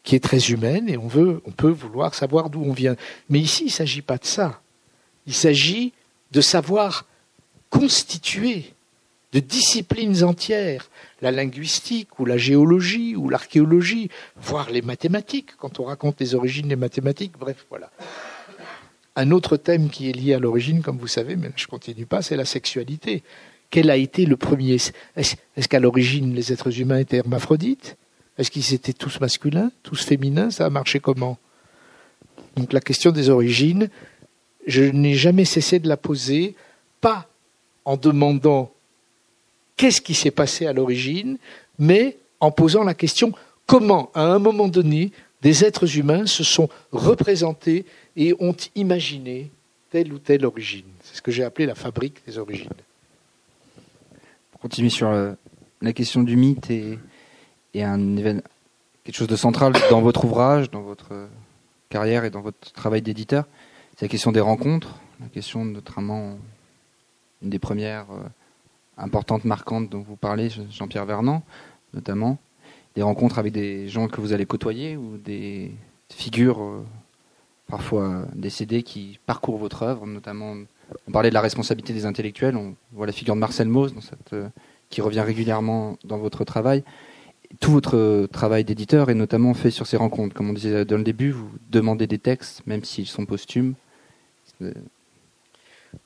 qui 0.01 0.15
est 0.15 0.23
très 0.23 0.49
humaine 0.49 0.89
et 0.89 0.97
on 0.97 1.07
veut, 1.07 1.43
on 1.45 1.51
peut 1.51 1.69
vouloir 1.69 2.15
savoir 2.15 2.49
d'où 2.49 2.63
on 2.63 2.73
vient. 2.73 2.95
Mais 3.29 3.39
ici, 3.39 3.65
il 3.65 3.67
ne 3.67 3.71
s'agit 3.71 4.01
pas 4.01 4.17
de 4.17 4.25
ça. 4.25 4.61
Il 5.27 5.35
s'agit 5.35 5.93
de 6.31 6.41
savoir 6.41 7.05
constituer 7.69 8.72
de 9.33 9.39
disciplines 9.39 10.23
entières, 10.23 10.89
la 11.21 11.31
linguistique 11.31 12.19
ou 12.19 12.25
la 12.25 12.37
géologie 12.37 13.15
ou 13.15 13.29
l'archéologie, 13.29 14.09
voire 14.37 14.69
les 14.69 14.83
mathématiques, 14.83 15.55
quand 15.57 15.79
on 15.79 15.85
raconte 15.85 16.19
les 16.19 16.35
origines 16.35 16.67
des 16.67 16.75
mathématiques, 16.75 17.33
bref, 17.39 17.65
voilà. 17.69 17.89
Un 19.15 19.31
autre 19.31 19.57
thème 19.57 19.89
qui 19.89 20.09
est 20.09 20.13
lié 20.13 20.33
à 20.33 20.39
l'origine, 20.39 20.81
comme 20.81 20.97
vous 20.97 21.07
savez, 21.07 21.35
mais 21.35 21.51
je 21.55 21.67
continue 21.67 22.05
pas, 22.05 22.21
c'est 22.21 22.35
la 22.35 22.45
sexualité. 22.45 23.23
Quel 23.69 23.89
a 23.89 23.97
été 23.97 24.25
le 24.25 24.37
premier 24.37 24.77
Est-ce 25.15 25.67
qu'à 25.67 25.79
l'origine 25.79 26.33
les 26.35 26.53
êtres 26.53 26.79
humains 26.79 26.99
étaient 26.99 27.17
hermaphrodites? 27.17 27.97
Est-ce 28.37 28.51
qu'ils 28.51 28.73
étaient 28.73 28.93
tous 28.93 29.19
masculins, 29.19 29.71
tous 29.83 30.03
féminins? 30.03 30.51
Ça 30.51 30.65
a 30.65 30.69
marché 30.69 30.99
comment? 30.99 31.37
Donc 32.55 32.73
la 32.73 32.81
question 32.81 33.11
des 33.11 33.29
origines, 33.29 33.89
je 34.67 34.83
n'ai 34.83 35.15
jamais 35.15 35.45
cessé 35.45 35.79
de 35.79 35.87
la 35.87 35.97
poser, 35.97 36.55
pas 37.01 37.27
en 37.85 37.97
demandant 37.97 38.71
qu'est-ce 39.77 40.01
qui 40.01 40.13
s'est 40.13 40.31
passé 40.31 40.65
à 40.65 40.73
l'origine, 40.73 41.37
mais 41.79 42.17
en 42.39 42.51
posant 42.51 42.83
la 42.83 42.93
question 42.93 43.33
comment, 43.65 44.11
à 44.13 44.23
un 44.23 44.39
moment 44.39 44.67
donné, 44.67 45.11
des 45.41 45.63
êtres 45.65 45.97
humains 45.97 46.25
se 46.25 46.43
sont 46.43 46.69
représentés 46.91 47.85
et 48.15 48.33
ont 48.39 48.55
imaginé 48.75 49.51
telle 49.89 50.13
ou 50.13 50.19
telle 50.19 50.45
origine. 50.45 50.85
C'est 51.03 51.17
ce 51.17 51.21
que 51.21 51.31
j'ai 51.31 51.43
appelé 51.43 51.65
la 51.65 51.75
fabrique 51.75 52.25
des 52.25 52.37
origines. 52.37 52.69
Pour 54.51 54.61
continuer 54.61 54.89
sur 54.89 55.09
euh, 55.09 55.33
la 55.81 55.93
question 55.93 56.23
du 56.23 56.35
mythe 56.35 56.69
et, 56.71 56.97
quelque 57.73 59.15
chose 59.15 59.27
de 59.27 59.35
central 59.35 59.73
dans 59.89 60.01
votre 60.01 60.25
ouvrage, 60.25 60.71
dans 60.71 60.81
votre 60.81 61.11
euh, 61.11 61.27
carrière 61.89 62.23
et 62.23 62.29
dans 62.29 62.41
votre 62.41 62.71
travail 62.71 63.01
d'éditeur, 63.01 63.45
c'est 63.97 64.05
la 64.05 64.09
question 64.09 64.31
des 64.31 64.39
rencontres, 64.39 64.95
la 65.19 65.27
question 65.27 65.65
notamment 65.65 66.37
une 67.41 67.49
des 67.49 67.59
premières 67.59 68.05
euh, 68.11 68.23
importantes, 68.97 69.45
marquantes 69.45 69.89
dont 69.89 70.01
vous 70.01 70.15
parlez, 70.15 70.49
Jean-Pierre 70.69 71.05
Vernant, 71.05 71.43
notamment, 71.93 72.37
des 72.95 73.01
rencontres 73.01 73.39
avec 73.39 73.53
des 73.53 73.87
gens 73.87 74.07
que 74.07 74.21
vous 74.21 74.33
allez 74.33 74.45
côtoyer 74.45 74.97
ou 74.97 75.17
des 75.17 75.71
figures 76.09 76.61
euh, 76.61 76.85
parfois 77.67 78.25
décédées 78.35 78.83
qui 78.83 79.19
parcourent 79.25 79.57
votre 79.57 79.83
œuvre, 79.83 80.05
notamment, 80.05 80.55
on 81.07 81.11
parlait 81.11 81.29
de 81.29 81.33
la 81.33 81.41
responsabilité 81.41 81.93
des 81.93 82.05
intellectuels, 82.05 82.55
on 82.55 82.75
voit 82.91 83.07
la 83.07 83.13
figure 83.13 83.35
de 83.35 83.39
Marcel 83.39 83.67
Mauss 83.67 83.93
euh, 84.33 84.47
qui 84.89 85.01
revient 85.01 85.21
régulièrement 85.21 85.97
dans 86.03 86.17
votre 86.17 86.43
travail. 86.43 86.83
Tout 87.59 87.71
votre 87.71 88.27
travail 88.31 88.63
d'éditeur 88.63 89.09
est 89.09 89.15
notamment 89.15 89.53
fait 89.53 89.71
sur 89.71 89.85
ces 89.85 89.97
rencontres. 89.97 90.33
Comme 90.33 90.49
on 90.49 90.53
disait 90.53 90.85
dans 90.85 90.97
le 90.97 91.03
début, 91.03 91.31
vous 91.31 91.49
demandez 91.69 92.07
des 92.07 92.17
textes, 92.17 92.65
même 92.65 92.83
s'ils 92.83 93.07
sont 93.07 93.25
posthumes. 93.25 93.75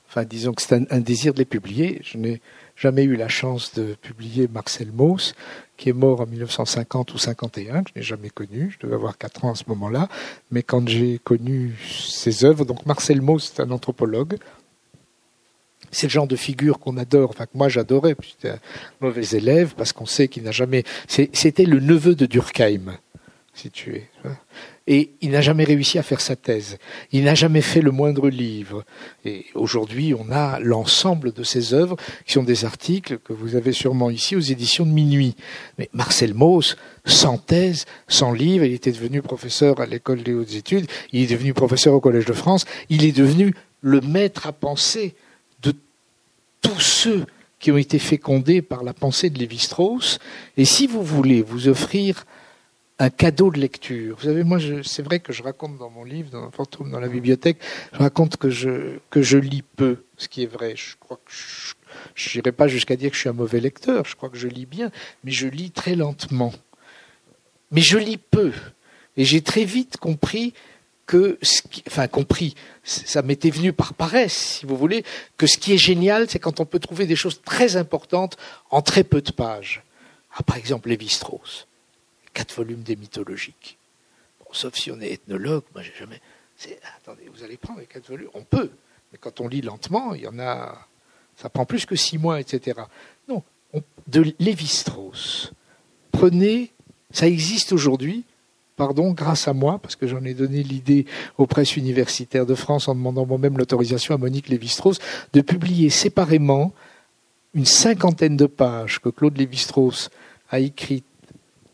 Enfin, 0.10 0.24
disons 0.26 0.54
que 0.54 0.62
c'est 0.62 0.92
un, 0.92 1.00
désir 1.00 1.34
de 1.34 1.40
les 1.40 1.46
publier. 1.46 2.00
Je 2.04 2.18
n'ai 2.18 2.42
jamais 2.78 3.04
eu 3.04 3.16
la 3.16 3.28
chance 3.28 3.74
de 3.74 3.96
publier 3.96 4.48
Marcel 4.48 4.92
Mauss, 4.92 5.34
qui 5.78 5.90
est 5.90 5.94
mort 5.94 6.22
en 6.22 6.28
1950 6.28 7.14
ou 7.14 7.18
51, 7.18 7.84
que 7.84 7.90
je 7.94 8.00
n'ai 8.00 8.04
jamais 8.04 8.30
connu. 8.30 8.72
Je 8.72 8.86
devais 8.86 8.96
avoir 8.96 9.18
4 9.18 9.46
ans 9.46 9.52
à 9.52 9.56
ce 9.56 9.64
moment-là. 9.68 10.08
Mais 10.52 10.64
quand 10.64 10.88
j'ai 10.88 11.20
connu 11.24 11.76
ses 11.90 12.46
œuvres, 12.46 12.66
donc 12.66 12.86
Marcel 12.86 13.22
Mauss, 13.22 13.52
c'est 13.54 13.62
un 13.62 13.72
anthropologue. 13.72 14.38
C'est 15.92 16.08
le 16.08 16.12
genre 16.12 16.28
de 16.28 16.36
figure 16.36 16.80
qu'on 16.80 16.98
adore, 16.98 17.30
enfin 17.30 17.46
que 17.46 17.58
moi 17.58 17.70
j'adorais, 17.70 18.16
j'étais 18.22 18.50
un 18.50 18.60
mauvais 19.00 19.26
élève, 19.38 19.74
parce 19.76 19.94
qu'on 19.94 20.06
sait 20.06 20.28
qu'il 20.28 20.44
n'a 20.44 20.52
jamais. 20.52 20.84
C'était 21.08 21.66
le 21.66 21.80
neveu 21.80 22.14
de 22.14 22.26
Durkheim, 22.26 22.98
si 23.54 23.72
tu 23.72 23.96
es 23.96 24.10
et 24.88 25.12
il 25.22 25.32
n'a 25.32 25.42
jamais 25.42 25.66
réussi 25.66 26.00
à 26.00 26.04
faire 26.04 26.22
sa 26.22 26.38
thèse. 26.38 26.78
Il 27.12 27.26
n'a 27.26 27.36
jamais 27.36 27.62
fait 27.62 27.82
le 27.82 27.92
moindre 27.92 28.30
livre. 28.30 28.86
Et 29.26 29.46
aujourd'hui, 29.54 30.14
on 30.14 30.32
a 30.32 30.60
l'ensemble 30.60 31.34
de 31.34 31.44
ses 31.44 31.74
œuvres, 31.74 31.98
qui 32.26 32.34
sont 32.34 32.44
des 32.44 32.64
articles 32.64 33.18
que 33.18 33.34
vous 33.34 33.56
avez 33.56 33.74
sûrement 33.74 34.10
ici 34.10 34.38
aux 34.38 34.42
éditions 34.42 34.86
de 34.86 34.92
Minuit. 34.92 35.36
Mais 35.78 35.90
Marcel 35.92 36.34
Mauss, 36.34 36.78
sans 37.06 37.38
thèse, 37.38 37.86
sans 38.08 38.32
livre, 38.32 38.64
il 38.64 38.74
était 38.74 38.94
devenu 38.94 39.22
professeur 39.22 39.82
à 39.82 39.86
l'école 39.86 40.24
des 40.24 40.34
hautes 40.34 40.54
études, 40.54 40.88
il 41.12 41.24
est 41.24 41.34
devenu 41.34 41.54
professeur 41.54 41.94
au 41.94 42.00
Collège 42.00 42.26
de 42.26 42.34
France, 42.34 42.66
il 42.90 43.04
est 43.04 43.12
devenu 43.12 43.54
le 43.82 44.00
maître 44.00 44.48
à 44.48 44.54
penser 44.54 45.16
de 45.64 45.74
tous 46.62 46.80
ceux 46.80 47.26
qui 47.60 47.72
ont 47.72 47.78
été 47.78 48.00
fécondés 48.00 48.62
par 48.62 48.84
la 48.84 48.94
pensée 48.94 49.30
de 49.30 49.40
Lévi-Strauss. 49.40 50.20
Et 50.56 50.66
si 50.66 50.88
vous 50.88 51.04
voulez 51.04 51.42
vous 51.42 51.68
offrir 51.68 52.26
un 53.00 53.10
cadeau 53.10 53.52
de 53.52 53.60
lecture. 53.60 54.16
Vous 54.18 54.26
savez, 54.26 54.44
moi, 54.44 54.58
c'est 54.84 55.04
vrai 55.04 55.20
que 55.20 55.32
je 55.32 55.44
raconte 55.44 55.78
dans 55.78 55.90
mon 55.90 56.04
livre, 56.04 56.32
dans 56.32 56.50
Fantôme 56.52 56.92
dans 56.92 57.00
la 57.00 57.08
bibliothèque, 57.08 57.58
je 57.94 58.00
raconte 58.00 58.38
que 58.38 58.50
je, 58.50 59.38
lis 59.38 59.62
peu, 59.62 60.04
ce 60.18 60.28
qui 60.28 60.44
est 60.44 60.48
vrai. 60.48 60.76
Je 60.76 60.96
crois 61.00 61.18
que 61.18 61.32
je 62.16 62.38
n'irai 62.38 62.52
pas 62.52 62.68
jusqu'à 62.68 62.96
dire 62.96 63.12
que 63.12 63.16
je 63.16 63.22
suis 63.22 63.30
un 63.30 63.34
mauvais 63.34 63.60
lecteur, 63.60 64.06
je 64.06 64.16
crois 64.16 64.30
que 64.30 64.38
je 64.38 64.48
lis 64.48 64.66
bien, 64.66 64.92
mais 65.24 65.32
je 65.32 65.48
lis 65.48 65.72
très 65.72 65.96
lentement. 65.96 66.54
Mais 67.72 67.82
je 67.82 67.98
lis 67.98 68.18
peu. 68.18 68.52
Et 69.16 69.26
j'ai 69.26 69.42
très 69.42 69.64
vite 69.64 69.98
compris 69.98 70.54
que, 71.06 71.38
ce 71.42 71.62
enfin 71.88 72.08
compris, 72.08 72.56
ça 72.84 73.22
m'était 73.22 73.50
venu 73.50 73.74
par 73.74 73.94
paresse, 73.94 74.34
si 74.34 74.66
vous 74.66 74.76
voulez, 74.76 75.04
que 75.38 75.48
ce 75.48 75.58
qui 75.58 75.74
est 75.74 75.78
génial, 75.78 76.30
c'est 76.30 76.40
quand 76.40 76.60
on 76.60 76.66
peut 76.66 76.80
trouver 76.80 77.06
des 77.06 77.16
choses 77.16 77.42
très 77.44 77.78
importantes 77.78 78.38
en 78.72 78.82
très 78.82 79.04
peu 79.04 79.22
de 79.22 79.32
pages. 79.32 79.84
Ah, 80.36 80.44
par 80.44 80.58
exemple, 80.58 80.90
Lévi-Strauss 80.90 81.68
quatre 82.38 82.54
volumes 82.54 82.84
des 82.84 82.96
mythologiques. 82.96 83.80
Sauf 84.52 84.76
si 84.76 84.92
on 84.92 85.02
est 85.02 85.12
ethnologue, 85.12 85.64
moi 85.74 85.82
j'ai 85.82 85.94
jamais. 85.98 86.22
Attendez, 86.98 87.24
vous 87.34 87.44
allez 87.44 87.58
prendre 87.58 87.80
les 87.80 87.88
quatre 87.88 88.08
volumes 88.08 88.30
On 88.36 88.44
peut, 88.44 88.70
Mais 89.12 89.18
quand 89.20 89.42
on 89.42 89.48
lit 89.48 89.62
lentement, 89.62 90.14
il 90.14 90.22
y 90.22 90.28
en 90.28 90.38
a, 90.38 90.88
ça 91.36 91.50
prend 91.50 91.66
plus 91.66 91.88
que 91.88 91.96
six 91.96 92.20
mois, 92.20 92.40
etc. 92.40 92.80
Non, 93.28 93.44
de 94.08 94.34
Lévi-Strauss. 94.40 95.52
Prenez, 96.12 96.72
ça 97.12 97.28
existe 97.28 97.74
aujourd'hui, 97.74 98.24
pardon, 98.76 99.12
grâce 99.12 99.48
à 99.48 99.54
moi, 99.54 99.80
parce 99.80 99.96
que 99.96 100.08
j'en 100.08 100.24
ai 100.24 100.36
donné 100.36 100.62
l'idée 100.62 101.08
aux 101.40 101.48
presses 101.48 101.76
universitaires 101.76 102.46
de 102.46 102.56
France 102.56 102.88
en 102.88 102.94
demandant 102.94 103.26
moi-même 103.26 103.58
l'autorisation 103.58 104.14
à 104.14 104.18
Monique 104.18 104.50
Lévi-Strauss 104.50 105.00
de 105.34 105.42
publier 105.42 105.90
séparément 105.90 106.72
une 107.56 107.66
cinquantaine 107.66 108.38
de 108.38 108.46
pages 108.46 109.00
que 109.00 109.10
Claude 109.10 109.38
Lévi-Strauss 109.38 110.10
a 110.50 110.60
écrites 110.60 111.04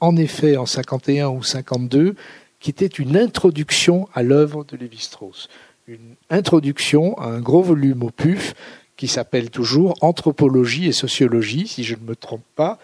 en 0.03 0.17
effet 0.17 0.57
en 0.57 0.65
51 0.65 1.29
ou 1.29 1.43
52, 1.43 2.15
qui 2.59 2.69
était 2.69 2.85
une 2.87 3.15
introduction 3.15 4.09
à 4.13 4.21
l'œuvre 4.21 4.65
de 4.65 4.75
Lévi-Strauss. 4.75 5.47
Une 5.87 6.15
introduction 6.29 7.17
à 7.17 7.27
un 7.27 7.39
gros 7.39 7.61
volume 7.61 8.03
au 8.03 8.09
PUF 8.09 8.53
qui 8.97 9.07
s'appelle 9.07 9.49
toujours 9.49 9.95
Anthropologie 10.01 10.87
et 10.87 10.91
sociologie, 10.91 11.69
si 11.69 11.85
je 11.85 11.95
ne 11.95 12.01
me 12.01 12.17
trompe 12.17 12.43
pas. 12.57 12.79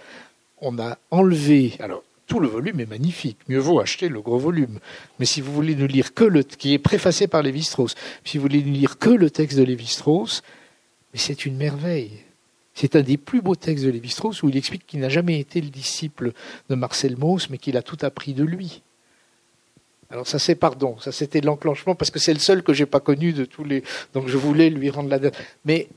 On 0.61 0.79
a 0.79 0.97
enlevé, 1.11 1.73
alors 1.81 2.03
tout 2.25 2.39
le 2.39 2.47
volume 2.47 2.79
est 2.79 2.89
magnifique, 2.89 3.37
mieux 3.49 3.59
vaut 3.59 3.81
acheter 3.81 4.07
le 4.07 4.21
gros 4.21 4.39
volume. 4.39 4.79
Mais 5.19 5.25
si 5.25 5.41
vous 5.41 5.51
voulez 5.51 5.75
ne 5.75 5.85
lire 5.85 6.13
que 6.13 6.23
le, 6.23 6.43
qui 6.43 6.73
est 6.73 6.79
préfacé 6.79 7.27
par 7.27 7.43
Lévi-Strauss, 7.43 7.95
si 8.23 8.37
vous 8.37 8.43
voulez 8.43 8.63
ne 8.63 8.71
lire 8.71 8.97
que 8.97 9.09
le 9.09 9.29
texte 9.29 9.57
de 9.57 9.63
Lévi-Strauss, 9.63 10.41
c'est 11.13 11.45
une 11.45 11.57
merveille. 11.57 12.11
C'est 12.79 12.95
un 12.95 13.01
des 13.01 13.17
plus 13.17 13.41
beaux 13.41 13.55
textes 13.55 13.83
de 13.83 13.89
Lévi-Strauss 13.89 14.41
où 14.41 14.47
il 14.47 14.55
explique 14.55 14.87
qu'il 14.87 15.01
n'a 15.01 15.09
jamais 15.09 15.37
été 15.37 15.59
le 15.59 15.67
disciple 15.67 16.31
de 16.69 16.75
Marcel 16.75 17.17
Mauss, 17.17 17.49
mais 17.49 17.57
qu'il 17.57 17.75
a 17.75 17.81
tout 17.81 17.97
appris 18.03 18.33
de 18.33 18.45
lui. 18.45 18.83
Alors 20.09 20.25
ça 20.25 20.39
c'est 20.39 20.55
pardon, 20.55 20.97
ça 20.97 21.11
c'était 21.11 21.41
l'enclenchement 21.41 21.93
parce 21.93 22.09
que 22.09 22.19
c'est 22.19 22.31
le 22.31 22.39
seul 22.39 22.63
que 22.63 22.71
j'ai 22.73 22.85
pas 22.85 23.01
connu 23.01 23.33
de 23.33 23.43
tous 23.43 23.65
les. 23.65 23.83
Donc 24.13 24.29
je 24.29 24.37
voulais 24.37 24.69
lui 24.69 24.89
rendre 24.89 25.09
la. 25.09 25.19
Mais 25.65 25.89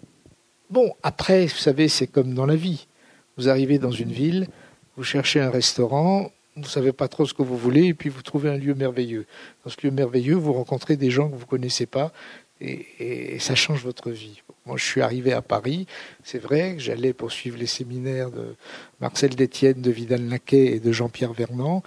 bon, 0.70 0.92
après, 1.04 1.46
vous 1.46 1.56
savez, 1.56 1.86
c'est 1.86 2.08
comme 2.08 2.34
dans 2.34 2.46
la 2.46 2.56
vie. 2.56 2.88
Vous 3.36 3.48
arrivez 3.48 3.78
dans 3.78 3.92
une 3.92 4.10
ville, 4.10 4.48
vous 4.96 5.04
cherchez 5.04 5.40
un 5.40 5.50
restaurant, 5.50 6.32
vous 6.56 6.64
savez 6.64 6.92
pas 6.92 7.06
trop 7.06 7.26
ce 7.26 7.32
que 7.32 7.42
vous 7.42 7.56
voulez, 7.56 7.86
et 7.86 7.94
puis 7.94 8.08
vous 8.08 8.22
trouvez 8.22 8.50
un 8.50 8.56
lieu 8.56 8.74
merveilleux. 8.74 9.26
Dans 9.64 9.70
ce 9.70 9.76
lieu 9.84 9.92
merveilleux, 9.92 10.34
vous 10.34 10.52
rencontrez 10.52 10.96
des 10.96 11.12
gens 11.12 11.28
que 11.28 11.34
vous 11.34 11.42
ne 11.42 11.46
connaissez 11.46 11.86
pas, 11.86 12.12
et, 12.60 13.38
ça 13.38 13.54
change 13.54 13.84
votre 13.84 14.10
vie. 14.10 14.42
Moi, 14.64 14.76
je 14.76 14.84
suis 14.84 15.00
arrivé 15.00 15.32
à 15.32 15.42
Paris. 15.42 15.86
C'est 16.22 16.38
vrai 16.38 16.76
que 16.76 16.82
j'allais 16.82 17.12
poursuivre 17.12 17.58
les 17.58 17.66
séminaires 17.66 18.30
de 18.30 18.54
Marcel 19.00 19.34
Détienne, 19.34 19.82
de 19.82 19.90
Vidal-Naquet 19.90 20.76
et 20.76 20.80
de 20.80 20.92
Jean-Pierre 20.92 21.32
Vernant. 21.32 21.82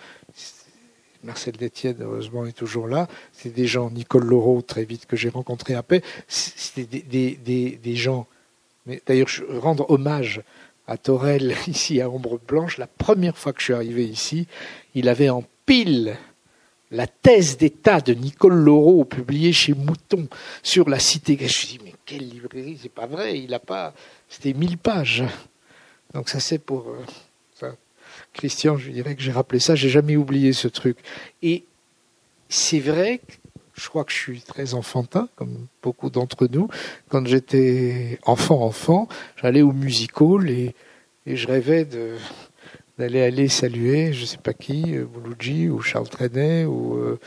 Marcel 1.23 1.55
Détienne, 1.55 1.97
heureusement, 2.01 2.45
est 2.45 2.51
toujours 2.51 2.87
là. 2.87 3.07
C'est 3.31 3.53
des 3.53 3.65
gens, 3.65 3.89
Nicole 3.89 4.25
Laureau, 4.25 4.61
très 4.61 4.83
vite, 4.83 5.05
que 5.05 5.15
j'ai 5.15 5.29
rencontré 5.29 5.73
à 5.73 5.83
paix. 5.83 6.01
C'était 6.27 6.85
des, 6.85 7.95
gens. 7.95 8.27
Mais 8.85 9.01
d'ailleurs, 9.07 9.29
rendre 9.49 9.89
hommage 9.89 10.41
à 10.85 10.97
Torel, 10.97 11.55
ici 11.67 12.01
à 12.01 12.09
Ombre 12.09 12.39
Blanche. 12.45 12.77
La 12.77 12.87
première 12.87 13.37
fois 13.37 13.53
que 13.53 13.59
je 13.59 13.65
suis 13.65 13.73
arrivé 13.73 14.05
ici, 14.05 14.47
il 14.93 15.07
avait 15.07 15.29
en 15.29 15.43
pile 15.65 16.17
la 16.95 17.07
thèse 17.07 17.57
d'État 17.57 17.99
de 17.99 18.13
Nicole 18.13 18.55
Laureau, 18.55 19.03
publiée 19.05 19.53
chez 19.53 19.73
Mouton 19.73 20.27
sur 20.63 20.89
la 20.89 20.99
cité. 20.99 21.35
Je 21.37 21.43
me 21.43 21.47
suis 21.49 21.67
dit, 21.67 21.79
mais 21.83 21.93
quelle 22.05 22.27
librairie 22.27 22.79
C'est 22.81 22.89
pas 22.89 23.05
vrai, 23.05 23.39
il 23.39 23.53
a 23.53 23.59
pas. 23.59 23.93
C'était 24.29 24.53
mille 24.53 24.77
pages. 24.77 25.23
Donc 26.13 26.29
ça, 26.29 26.39
c'est 26.39 26.59
pour. 26.59 26.89
Euh. 26.89 27.03
Christian, 28.33 28.77
je 28.77 28.91
dirais 28.91 29.15
que 29.15 29.21
j'ai 29.21 29.31
rappelé 29.31 29.59
ça, 29.59 29.75
j'ai 29.75 29.89
jamais 29.89 30.17
oublié 30.17 30.51
ce 30.51 30.67
truc. 30.67 30.97
Et 31.41 31.63
c'est 32.49 32.79
vrai 32.79 33.19
que 33.19 33.33
je 33.73 33.87
crois 33.89 34.03
que 34.03 34.11
je 34.11 34.17
suis 34.17 34.41
très 34.41 34.73
enfantin, 34.73 35.29
comme 35.35 35.67
beaucoup 35.81 36.09
d'entre 36.09 36.47
nous. 36.47 36.67
Quand 37.09 37.25
j'étais 37.25 38.19
enfant, 38.23 38.61
enfant, 38.61 39.07
j'allais 39.37 39.61
au 39.61 39.71
musical 39.71 40.49
et, 40.49 40.75
et 41.25 41.35
je 41.35 41.47
rêvais 41.47 41.85
de, 41.85 42.15
d'aller 42.97 43.21
aller 43.21 43.47
saluer, 43.47 44.13
je 44.13 44.25
sais 44.25 44.37
pas 44.37 44.53
qui, 44.53 44.95
euh, 44.95 45.05
Bouloudji 45.05 45.69
ou 45.69 45.81
Charles 45.81 46.07
Trenet 46.07 46.65
ou, 46.65 46.95
euh, 46.95 47.19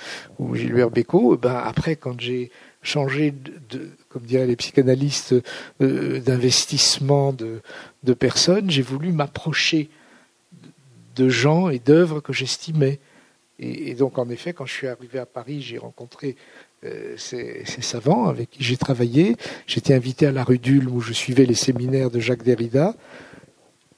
Gilbert 0.55 0.91
Bécaud. 0.91 1.37
Ben 1.37 1.57
après, 1.57 1.97
quand 1.97 2.19
j'ai 2.21 2.51
changé 2.83 3.33
de, 3.71 3.91
comme 4.09 4.23
diraient 4.23 4.47
les 4.47 4.57
psychanalystes, 4.57 5.35
euh, 5.83 6.21
d'investissement 6.21 7.33
de, 7.33 7.61
de 8.03 8.15
personnes, 8.15 8.71
j'ai 8.71 8.83
voulu 8.83 9.13
m'approcher 9.13 9.91
de 11.17 11.29
gens 11.29 11.69
et 11.69 11.79
d'œuvres 11.79 12.21
que 12.21 12.33
j'estimais. 12.33 12.99
Et, 13.61 13.95
donc, 13.95 14.19
en 14.19 14.31
effet, 14.31 14.53
quand 14.53 14.67
je 14.67 14.73
suis 14.73 14.87
arrivé 14.87 15.19
à 15.19 15.27
Paris, 15.27 15.63
j'ai 15.63 15.79
rencontré 15.79 16.37
ces, 17.17 17.65
ces, 17.65 17.83
savants 17.83 18.29
avec 18.29 18.51
qui 18.51 18.63
j'ai 18.63 18.77
travaillé. 18.77 19.35
J'étais 19.67 19.95
invité 19.95 20.27
à 20.27 20.31
la 20.31 20.45
rue 20.45 20.59
d'Ulm 20.59 20.95
où 20.95 21.01
je 21.01 21.13
suivais 21.13 21.45
les 21.45 21.57
séminaires 21.57 22.13
de 22.13 22.21
Jacques 22.21 22.45
Derrida. 22.45 22.95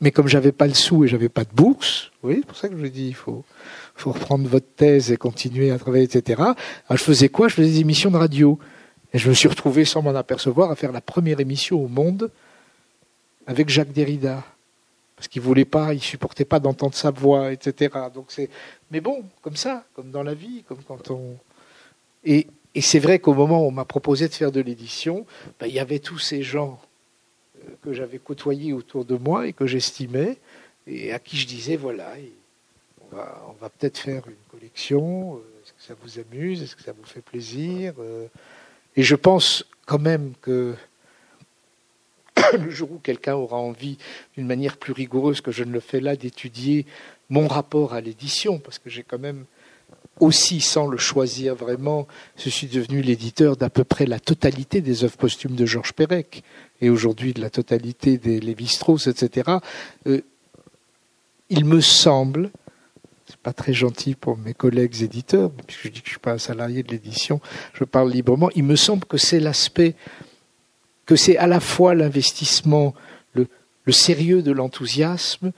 Mais 0.01 0.11
comme 0.11 0.28
j'avais 0.28 0.53
pas 0.53 0.66
le 0.66 0.74
sou 0.74 1.05
et 1.05 1.09
j'avais 1.09 1.28
pas 1.28 1.44
de 1.44 1.53
bourse, 1.55 2.11
oui, 2.22 2.36
c'est 2.38 2.46
pour 2.46 2.57
ça 2.57 2.68
que 2.68 2.78
je 2.78 2.86
dis 2.86 3.09
il 3.09 3.14
faut, 3.14 3.44
faut 3.94 4.12
reprendre 4.12 4.48
votre 4.48 4.74
thèse 4.74 5.12
et 5.12 5.16
continuer 5.16 5.70
à 5.70 5.78
travailler, 5.78 6.05
etc. 6.05 6.40
Alors, 6.40 6.57
je 6.90 7.05
faisais 7.05 7.28
quoi? 7.28 7.48
Je 7.48 7.55
faisais 7.55 7.68
des 7.68 7.80
émissions 7.80 8.11
de 8.11 8.16
radio. 8.16 8.59
Et 9.12 9.18
je 9.18 9.28
me 9.28 9.34
suis 9.34 9.48
retrouvé, 9.48 9.84
sans 9.84 10.03
m'en 10.03 10.14
apercevoir, 10.14 10.70
à 10.70 10.76
faire 10.76 10.92
la 10.92 11.01
première 11.01 11.40
émission 11.40 11.82
au 11.82 11.88
monde 11.88 12.30
avec 13.46 13.68
Jacques 13.68 13.92
Derrida. 13.92 14.44
Parce 15.16 15.28
qu'il 15.28 15.42
voulait 15.42 15.66
pas, 15.66 15.92
il 15.92 16.01
supportait 16.01 16.46
pas 16.46 16.61
d'entendre 16.61 16.94
sa 16.94 17.11
voix, 17.11 17.53
etc. 17.53 17.94
Donc 18.14 18.26
c'est, 18.28 18.48
mais 18.90 19.03
bon, 19.03 19.24
comme 19.42 19.57
ça, 19.57 19.84
comme 19.94 20.11
dans 20.11 20.22
la 20.22 20.32
vie, 20.32 20.62
comme 20.66 20.82
quand 20.86 21.11
on. 21.11 21.36
Et, 22.24 22.46
et 22.74 22.80
c'est 22.80 23.01
vrai 23.01 23.18
qu'au 23.18 23.34
moment 23.34 23.62
où 23.62 23.66
on 23.66 23.70
m'a 23.70 23.84
proposé 23.84 24.28
de 24.28 24.32
faire 24.32 24.53
de 24.53 24.61
l'édition, 24.61 25.26
ben, 25.59 25.66
il 25.66 25.74
y 25.74 25.80
avait 25.80 25.98
tous 25.98 26.18
ces 26.18 26.42
gens 26.42 26.80
que 27.82 27.92
j'avais 27.92 28.18
côtoyé 28.18 28.72
autour 28.72 29.04
de 29.04 29.16
moi 29.16 29.46
et 29.46 29.52
que 29.52 29.66
j'estimais, 29.66 30.38
et 30.86 31.12
à 31.12 31.18
qui 31.18 31.36
je 31.36 31.46
disais, 31.46 31.76
voilà, 31.76 32.12
on 33.00 33.16
va, 33.16 33.46
on 33.48 33.52
va 33.52 33.68
peut-être 33.68 33.98
faire 33.98 34.26
une 34.26 34.34
collection, 34.50 35.36
euh, 35.36 35.38
est-ce 35.62 35.72
que 35.72 35.82
ça 35.82 35.94
vous 36.02 36.18
amuse, 36.18 36.62
est-ce 36.62 36.76
que 36.76 36.82
ça 36.82 36.92
vous 36.92 37.04
fait 37.04 37.22
plaisir 37.22 37.94
euh. 37.98 38.26
Et 38.96 39.02
je 39.02 39.14
pense 39.14 39.64
quand 39.86 40.00
même 40.00 40.32
que 40.40 40.74
le 42.52 42.70
jour 42.70 42.92
où 42.92 42.98
quelqu'un 42.98 43.34
aura 43.34 43.58
envie, 43.58 43.98
d'une 44.36 44.46
manière 44.46 44.76
plus 44.76 44.92
rigoureuse 44.92 45.40
que 45.40 45.52
je 45.52 45.64
ne 45.64 45.72
le 45.72 45.80
fais 45.80 46.00
là, 46.00 46.16
d'étudier 46.16 46.86
mon 47.28 47.46
rapport 47.46 47.94
à 47.94 48.00
l'édition, 48.00 48.58
parce 48.58 48.78
que 48.78 48.90
j'ai 48.90 49.02
quand 49.02 49.18
même 49.18 49.44
aussi, 50.20 50.60
sans 50.60 50.86
le 50.86 50.98
choisir 50.98 51.54
vraiment, 51.54 52.06
je 52.36 52.48
suis 52.48 52.66
devenu 52.66 53.02
l'éditeur 53.02 53.56
d'à 53.56 53.70
peu 53.70 53.84
près 53.84 54.06
la 54.06 54.20
totalité 54.20 54.80
des 54.80 55.04
œuvres 55.04 55.16
posthumes 55.16 55.56
de 55.56 55.66
Georges 55.66 55.92
Perec 55.92 56.42
et 56.80 56.90
aujourd'hui 56.90 57.32
de 57.32 57.40
la 57.40 57.50
totalité 57.50 58.18
des 58.18 58.40
Lévi-Strauss, 58.40 59.06
etc. 59.06 59.50
Euh, 60.06 60.20
il 61.48 61.64
me 61.64 61.80
semble, 61.80 62.50
c'est 63.26 63.36
pas 63.38 63.52
très 63.52 63.72
gentil 63.72 64.14
pour 64.14 64.36
mes 64.36 64.54
collègues 64.54 65.02
éditeurs, 65.02 65.50
puisque 65.66 65.84
je 65.84 65.88
dis 65.88 66.00
que 66.00 66.06
je 66.06 66.12
suis 66.12 66.20
pas 66.20 66.32
un 66.32 66.38
salarié 66.38 66.82
de 66.82 66.90
l'édition, 66.90 67.40
je 67.74 67.84
parle 67.84 68.10
librement. 68.10 68.50
Il 68.54 68.64
me 68.64 68.76
semble 68.76 69.04
que 69.04 69.16
c'est 69.16 69.40
l'aspect, 69.40 69.94
que 71.06 71.16
c'est 71.16 71.36
à 71.38 71.46
la 71.46 71.60
fois 71.60 71.94
l'investissement, 71.94 72.94
le, 73.34 73.48
le 73.84 73.92
sérieux 73.92 74.42
de 74.42 74.52
l'enthousiasme 74.52 75.52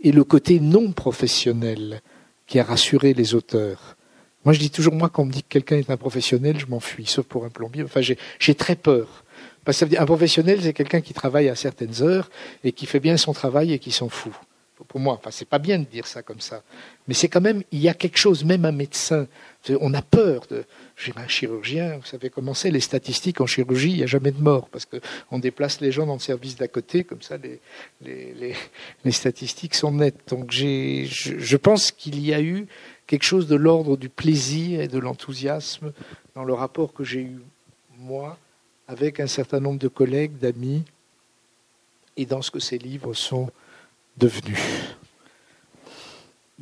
et 0.00 0.12
le 0.12 0.24
côté 0.24 0.60
non 0.60 0.92
professionnel 0.92 2.02
qui 2.46 2.58
a 2.58 2.64
rassuré 2.64 3.14
les 3.14 3.34
auteurs. 3.34 3.96
Moi, 4.44 4.54
je 4.54 4.58
dis 4.58 4.70
toujours, 4.70 4.94
moi, 4.94 5.08
quand 5.08 5.22
on 5.22 5.26
me 5.26 5.32
dit 5.32 5.42
que 5.42 5.48
quelqu'un 5.48 5.76
est 5.76 5.90
un 5.90 5.96
professionnel, 5.96 6.58
je 6.58 6.66
m'enfuis, 6.66 7.06
sauf 7.06 7.26
pour 7.26 7.44
un 7.44 7.50
plombier. 7.50 7.84
Enfin, 7.84 8.00
j'ai 8.00 8.54
très 8.54 8.76
peur. 8.76 9.24
Parce 9.64 9.76
que 9.76 9.78
ça 9.80 9.84
veut 9.86 9.90
dire, 9.90 10.00
un 10.00 10.06
professionnel, 10.06 10.60
c'est 10.62 10.72
quelqu'un 10.72 11.00
qui 11.00 11.14
travaille 11.14 11.48
à 11.48 11.54
certaines 11.54 12.02
heures 12.02 12.28
et 12.64 12.72
qui 12.72 12.86
fait 12.86 13.00
bien 13.00 13.16
son 13.16 13.32
travail 13.32 13.72
et 13.72 13.78
qui 13.78 13.92
s'en 13.92 14.08
fout. 14.08 14.32
Pour 14.88 14.98
moi, 14.98 15.14
enfin, 15.14 15.30
c'est 15.30 15.48
pas 15.48 15.60
bien 15.60 15.78
de 15.78 15.84
dire 15.84 16.08
ça 16.08 16.22
comme 16.22 16.40
ça. 16.40 16.64
Mais 17.06 17.14
c'est 17.14 17.28
quand 17.28 17.40
même, 17.40 17.62
il 17.70 17.78
y 17.78 17.88
a 17.88 17.94
quelque 17.94 18.18
chose, 18.18 18.44
même 18.44 18.64
un 18.64 18.72
médecin, 18.72 19.28
on 19.80 19.94
a 19.94 20.02
peur 20.02 20.46
de, 20.50 20.64
j'ai 20.96 21.12
un 21.14 21.28
chirurgien, 21.28 21.98
vous 21.98 22.04
savez 22.06 22.30
comment 22.30 22.52
c'est, 22.52 22.72
les 22.72 22.80
statistiques 22.80 23.40
en 23.40 23.46
chirurgie, 23.46 23.90
il 23.90 23.96
n'y 23.98 24.02
a 24.02 24.06
jamais 24.06 24.32
de 24.32 24.40
mort, 24.40 24.68
parce 24.68 24.86
qu'on 24.86 25.38
déplace 25.38 25.80
les 25.80 25.92
gens 25.92 26.04
dans 26.04 26.14
le 26.14 26.18
service 26.20 26.56
d'à 26.56 26.66
côté, 26.66 27.04
comme 27.04 27.22
ça 27.22 27.36
les, 27.36 27.60
les, 28.04 28.34
les, 28.34 28.54
les 29.04 29.12
statistiques 29.12 29.76
sont 29.76 29.92
nettes. 29.92 30.18
Donc 30.28 30.50
je, 30.50 31.04
je 31.06 31.56
pense 31.56 31.92
qu'il 31.92 32.18
y 32.18 32.34
a 32.34 32.40
eu 32.40 32.66
quelque 33.12 33.24
chose 33.24 33.46
de 33.46 33.56
l'ordre 33.56 33.98
du 33.98 34.08
plaisir 34.08 34.80
et 34.80 34.88
de 34.88 34.98
l'enthousiasme 34.98 35.92
dans 36.34 36.44
le 36.44 36.54
rapport 36.54 36.94
que 36.94 37.04
j'ai 37.04 37.20
eu, 37.20 37.42
moi, 37.98 38.38
avec 38.88 39.20
un 39.20 39.26
certain 39.26 39.60
nombre 39.60 39.78
de 39.78 39.88
collègues, 39.88 40.38
d'amis, 40.38 40.82
et 42.16 42.24
dans 42.24 42.40
ce 42.40 42.50
que 42.50 42.58
ces 42.58 42.78
livres 42.78 43.12
sont 43.12 43.50
devenus. 44.16 44.58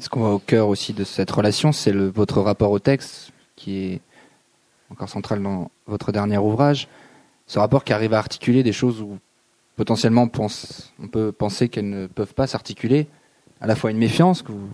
Ce 0.00 0.08
qu'on 0.08 0.18
voit 0.18 0.34
au 0.34 0.40
cœur 0.40 0.66
aussi 0.66 0.92
de 0.92 1.04
cette 1.04 1.30
relation, 1.30 1.70
c'est 1.70 1.92
votre 1.92 2.40
rapport 2.40 2.72
au 2.72 2.80
texte, 2.80 3.30
qui 3.54 3.84
est 3.84 4.00
encore 4.90 5.08
central 5.08 5.40
dans 5.40 5.70
votre 5.86 6.10
dernier 6.10 6.38
ouvrage. 6.38 6.88
Ce 7.46 7.60
rapport 7.60 7.84
qui 7.84 7.92
arrive 7.92 8.12
à 8.12 8.18
articuler 8.18 8.64
des 8.64 8.72
choses 8.72 9.00
où 9.00 9.20
potentiellement 9.76 10.28
on, 10.36 10.48
on 10.98 11.06
peut 11.06 11.30
penser 11.30 11.68
qu'elles 11.68 11.88
ne 11.88 12.08
peuvent 12.08 12.34
pas 12.34 12.48
s'articuler, 12.48 13.06
à 13.60 13.68
la 13.68 13.76
fois 13.76 13.92
une 13.92 13.98
méfiance 13.98 14.42
que 14.42 14.50
vous 14.50 14.68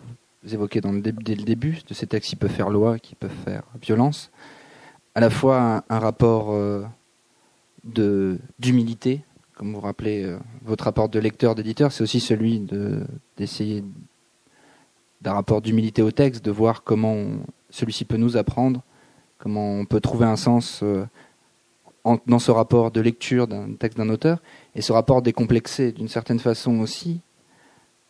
évoquez 0.55 0.81
dès 0.81 1.35
le 1.35 1.43
début 1.43 1.79
de 1.89 1.95
ces 1.95 2.07
textes 2.07 2.31
qui 2.31 2.37
peuvent 2.37 2.51
faire 2.51 2.71
loi, 2.71 2.99
qui 2.99 3.15
peuvent 3.15 3.31
faire 3.45 3.63
violence, 3.83 4.31
à 5.15 5.21
la 5.21 5.31
fois 5.31 5.83
un, 5.89 5.99
rapport 5.99 6.53
euh, 6.53 6.85
d'humilité, 8.59 9.23
comme 9.55 9.73
vous 9.73 9.81
rappelez 9.81 10.25
euh, 10.25 10.39
votre 10.63 10.85
rapport 10.85 11.09
de 11.09 11.19
lecteur 11.19 11.55
d'éditeur, 11.55 11.91
c'est 11.91 12.03
aussi 12.03 12.21
celui 12.21 12.61
de 12.61 13.03
d'essayer 13.37 13.83
d'un 15.23 15.33
rapport 15.33 15.63
d'humilité 15.63 16.03
au 16.03 16.11
texte, 16.11 16.45
de 16.45 16.51
voir 16.51 16.83
comment 16.85 17.25
celui-ci 17.71 18.05
peut 18.05 18.19
nous 18.19 18.37
apprendre, 18.37 18.83
comment 19.39 19.81
on 19.81 19.87
peut 19.87 20.01
trouver 20.01 20.27
un 20.27 20.37
sens 20.37 20.81
euh, 20.83 21.07
dans 22.27 22.39
ce 22.39 22.51
rapport 22.51 22.91
de 22.91 23.01
lecture 23.01 23.49
d'un 23.49 23.73
texte 23.73 23.99
d'un 23.99 24.11
auteur, 24.11 24.43
et 24.75 24.83
ce 24.83 24.93
rapport 24.93 25.23
décomplexé 25.23 25.93
d'une 25.93 26.09
certaine 26.09 26.39
façon 26.39 26.81
aussi 26.81 27.21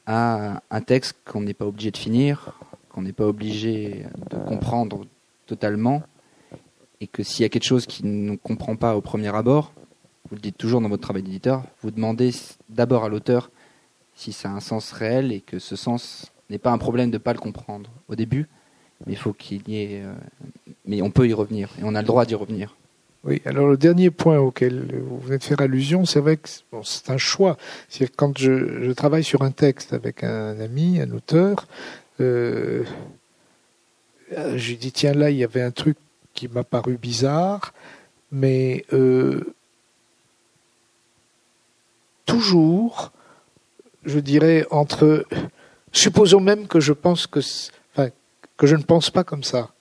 à 0.07 0.63
un 0.71 0.81
texte 0.81 1.17
qu'on 1.25 1.41
n'est 1.41 1.55
pas 1.55 1.67
obligé 1.67 1.91
de 1.91 1.97
finir, 1.97 2.59
qu'on 2.91 3.03
n'est 3.03 3.13
pas 3.13 3.27
obligé 3.27 4.07
de 4.31 4.37
comprendre 4.37 5.05
totalement, 5.47 6.03
et 7.01 7.07
que 7.07 7.23
s'il 7.23 7.43
y 7.43 7.45
a 7.45 7.49
quelque 7.49 7.65
chose 7.65 7.87
qui 7.87 8.07
ne 8.07 8.37
comprend 8.37 8.77
pas 8.77 8.97
au 8.97 9.01
premier 9.01 9.35
abord, 9.35 9.73
vous 10.29 10.37
le 10.37 10.41
dites 10.41 10.57
toujours 10.57 10.81
dans 10.81 10.89
votre 10.89 11.03
travail 11.03 11.23
d'éditeur, 11.23 11.63
vous 11.83 11.91
demandez 11.91 12.33
d'abord 12.69 13.05
à 13.05 13.09
l'auteur 13.09 13.51
si 14.15 14.33
ça 14.33 14.51
a 14.51 14.53
un 14.53 14.61
sens 14.61 14.93
réel 14.93 15.31
et 15.31 15.41
que 15.41 15.59
ce 15.59 15.77
sens 15.77 16.33
n'est 16.51 16.59
pas 16.59 16.73
un 16.73 16.79
problème 16.79 17.11
de 17.11 17.17
ne 17.17 17.23
pas 17.23 17.33
le 17.33 17.39
comprendre 17.39 17.91
au 18.09 18.15
début, 18.15 18.49
mais 19.05 19.13
il 19.13 19.19
faut 19.19 19.33
qu'il 19.33 19.69
y 19.69 19.77
ait. 19.77 20.03
Euh, 20.03 20.15
mais 20.87 21.03
on 21.03 21.11
peut 21.11 21.29
y 21.29 21.35
revenir 21.35 21.71
et 21.79 21.83
on 21.85 21.95
a 21.95 22.01
le 22.01 22.07
droit 22.07 22.25
d'y 22.25 22.35
revenir. 22.35 22.77
Oui, 23.27 23.43
alors 23.45 23.67
le 23.67 23.77
dernier 23.77 24.11
point 24.13 24.39
auquel 24.39 25.03
vous 25.03 25.19
venez 25.19 25.39
de 25.39 25.43
faire 25.43 25.61
allusion, 25.61 26.05
c'est 26.05 26.21
vrai 26.21 26.37
que 26.37 26.49
c'est 26.85 27.11
un 27.11 27.19
choix. 27.19 27.57
C'est 27.89 28.15
quand 28.15 28.39
je, 28.39 28.93
travaille 28.93 29.25
sur 29.25 29.43
un 29.43 29.51
texte 29.51 29.93
avec 29.93 30.23
un 30.23 30.61
ami, 30.61 31.01
un 31.01 31.11
auteur, 31.11 31.67
euh, 32.21 32.85
je 34.31 34.69
lui 34.69 34.77
dis 34.77 34.93
tiens 34.93 35.13
là 35.13 35.31
il 35.31 35.39
y 35.39 35.45
avait 35.45 35.63
un 35.63 35.73
truc 35.73 35.97
qui 36.35 36.47
m'a 36.47 36.63
paru 36.63 36.99
bizarre, 36.99 37.75
mais 38.31 38.85
euh, 38.93 39.57
toujours, 42.27 43.11
je 44.05 44.21
dirais 44.21 44.69
entre, 44.71 45.27
supposons 45.91 46.41
même 46.41 46.69
que 46.69 46.79
je 46.79 46.93
pense 46.93 47.27
que, 47.27 47.41
enfin, 47.93 48.11
que 48.57 48.69
je 48.69 48.77
ne 48.77 48.85
pense 48.85 49.11
pas 49.11 49.25
comme 49.25 49.43
ça. 49.43 49.73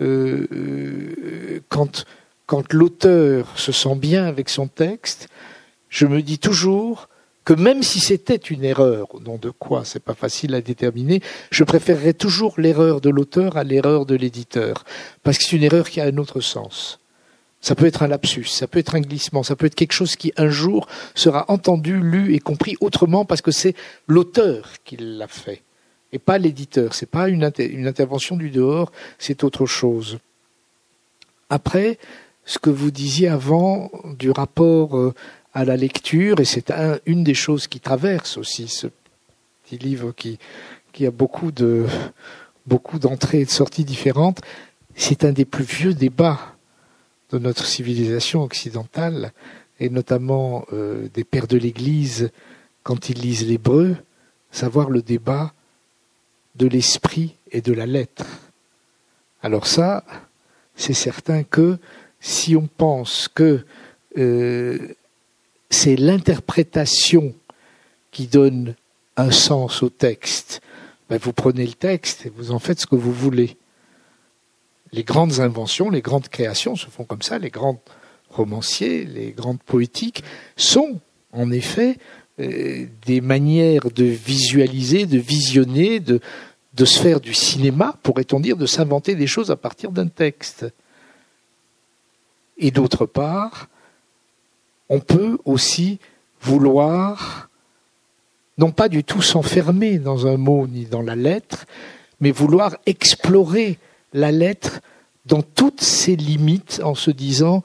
Euh, 0.00 1.60
quand 1.68 2.06
quand 2.50 2.72
l'auteur 2.72 3.56
se 3.56 3.70
sent 3.70 3.94
bien 3.94 4.24
avec 4.24 4.48
son 4.48 4.66
texte, 4.66 5.28
je 5.88 6.04
me 6.04 6.20
dis 6.20 6.40
toujours 6.40 7.08
que 7.44 7.52
même 7.52 7.84
si 7.84 8.00
c'était 8.00 8.34
une 8.34 8.64
erreur, 8.64 9.14
au 9.14 9.20
nom 9.20 9.38
de 9.38 9.50
quoi, 9.50 9.84
c'est 9.84 10.02
pas 10.02 10.14
facile 10.14 10.56
à 10.56 10.60
déterminer, 10.60 11.22
je 11.52 11.62
préférerais 11.62 12.12
toujours 12.12 12.54
l'erreur 12.58 13.00
de 13.00 13.08
l'auteur 13.08 13.56
à 13.56 13.62
l'erreur 13.62 14.04
de 14.04 14.16
l'éditeur, 14.16 14.82
parce 15.22 15.38
que 15.38 15.44
c'est 15.44 15.54
une 15.54 15.62
erreur 15.62 15.88
qui 15.88 16.00
a 16.00 16.06
un 16.06 16.16
autre 16.16 16.40
sens. 16.40 16.98
Ça 17.60 17.76
peut 17.76 17.86
être 17.86 18.02
un 18.02 18.08
lapsus, 18.08 18.46
ça 18.46 18.66
peut 18.66 18.80
être 18.80 18.96
un 18.96 19.00
glissement, 19.00 19.44
ça 19.44 19.54
peut 19.54 19.66
être 19.66 19.76
quelque 19.76 19.92
chose 19.92 20.16
qui 20.16 20.32
un 20.36 20.48
jour 20.48 20.88
sera 21.14 21.44
entendu, 21.52 22.00
lu 22.00 22.34
et 22.34 22.40
compris 22.40 22.76
autrement 22.80 23.24
parce 23.24 23.42
que 23.42 23.52
c'est 23.52 23.76
l'auteur 24.08 24.72
qui 24.84 24.96
l'a 24.96 25.28
fait 25.28 25.62
et 26.12 26.18
pas 26.18 26.38
l'éditeur. 26.38 26.94
C'est 26.94 27.10
pas 27.10 27.28
une, 27.28 27.48
une 27.60 27.86
intervention 27.86 28.36
du 28.36 28.50
dehors, 28.50 28.90
c'est 29.20 29.44
autre 29.44 29.66
chose. 29.66 30.18
Après, 31.48 31.98
ce 32.50 32.58
que 32.58 32.70
vous 32.70 32.90
disiez 32.90 33.28
avant 33.28 33.92
du 34.18 34.32
rapport 34.32 34.98
euh, 34.98 35.14
à 35.54 35.64
la 35.64 35.76
lecture, 35.76 36.40
et 36.40 36.44
c'est 36.44 36.72
une 37.06 37.22
des 37.22 37.34
choses 37.34 37.68
qui 37.68 37.78
traverse 37.78 38.38
aussi 38.38 38.66
ce 38.66 38.88
petit 39.62 39.78
livre 39.78 40.10
qui, 40.10 40.36
a 41.06 41.12
beaucoup 41.12 41.52
de 41.52 41.86
beaucoup 42.66 42.98
d'entrées 42.98 43.42
et 43.42 43.44
de 43.44 43.50
sorties 43.50 43.84
différentes, 43.84 44.40
c'est 44.96 45.24
un 45.24 45.30
des 45.30 45.44
plus 45.44 45.62
vieux 45.62 45.94
débats 45.94 46.40
de 47.30 47.38
notre 47.38 47.64
civilisation 47.66 48.42
occidentale, 48.42 49.32
et 49.78 49.88
notamment 49.88 50.66
euh, 50.72 51.06
des 51.14 51.22
pères 51.22 51.46
de 51.46 51.56
l'Église 51.56 52.32
quand 52.82 53.10
ils 53.10 53.20
lisent 53.20 53.46
l'hébreu, 53.46 53.94
savoir 54.50 54.90
le 54.90 55.02
débat 55.02 55.52
de 56.56 56.66
l'esprit 56.66 57.36
et 57.52 57.60
de 57.60 57.72
la 57.72 57.86
lettre. 57.86 58.26
Alors 59.40 59.68
ça, 59.68 60.02
c'est 60.74 60.94
certain 60.94 61.44
que 61.44 61.78
si 62.20 62.54
on 62.54 62.66
pense 62.66 63.28
que 63.28 63.64
euh, 64.18 64.94
c'est 65.70 65.96
l'interprétation 65.96 67.34
qui 68.10 68.26
donne 68.26 68.74
un 69.16 69.30
sens 69.30 69.82
au 69.82 69.88
texte, 69.88 70.60
ben 71.08 71.18
vous 71.18 71.32
prenez 71.32 71.66
le 71.66 71.72
texte 71.72 72.26
et 72.26 72.32
vous 72.34 72.52
en 72.52 72.58
faites 72.58 72.80
ce 72.80 72.86
que 72.86 72.96
vous 72.96 73.12
voulez. 73.12 73.56
Les 74.92 75.04
grandes 75.04 75.40
inventions, 75.40 75.90
les 75.90 76.02
grandes 76.02 76.28
créations 76.28 76.76
se 76.76 76.86
font 76.86 77.04
comme 77.04 77.22
ça, 77.22 77.38
les 77.38 77.50
grands 77.50 77.80
romanciers, 78.30 79.04
les 79.04 79.32
grandes 79.32 79.62
poétiques 79.62 80.22
sont 80.56 81.00
en 81.32 81.50
effet 81.50 81.98
euh, 82.40 82.86
des 83.06 83.20
manières 83.20 83.90
de 83.90 84.04
visualiser, 84.04 85.06
de 85.06 85.18
visionner, 85.18 86.00
de, 86.00 86.20
de 86.74 86.84
se 86.84 86.98
faire 86.98 87.20
du 87.20 87.34
cinéma, 87.34 87.96
pourrait-on 88.02 88.40
dire, 88.40 88.56
de 88.56 88.66
s'inventer 88.66 89.14
des 89.14 89.26
choses 89.26 89.50
à 89.50 89.56
partir 89.56 89.90
d'un 89.90 90.08
texte. 90.08 90.66
Et 92.60 92.70
d'autre 92.70 93.06
part, 93.06 93.68
on 94.90 95.00
peut 95.00 95.38
aussi 95.44 95.98
vouloir, 96.42 97.48
non 98.58 98.70
pas 98.70 98.88
du 98.88 99.02
tout 99.02 99.22
s'enfermer 99.22 99.98
dans 99.98 100.26
un 100.26 100.36
mot 100.36 100.66
ni 100.66 100.84
dans 100.84 101.02
la 101.02 101.16
lettre, 101.16 101.64
mais 102.20 102.30
vouloir 102.30 102.76
explorer 102.86 103.78
la 104.12 104.30
lettre 104.30 104.80
dans 105.26 105.42
toutes 105.42 105.80
ses 105.80 106.16
limites 106.16 106.80
en 106.84 106.94
se 106.94 107.10
disant 107.10 107.62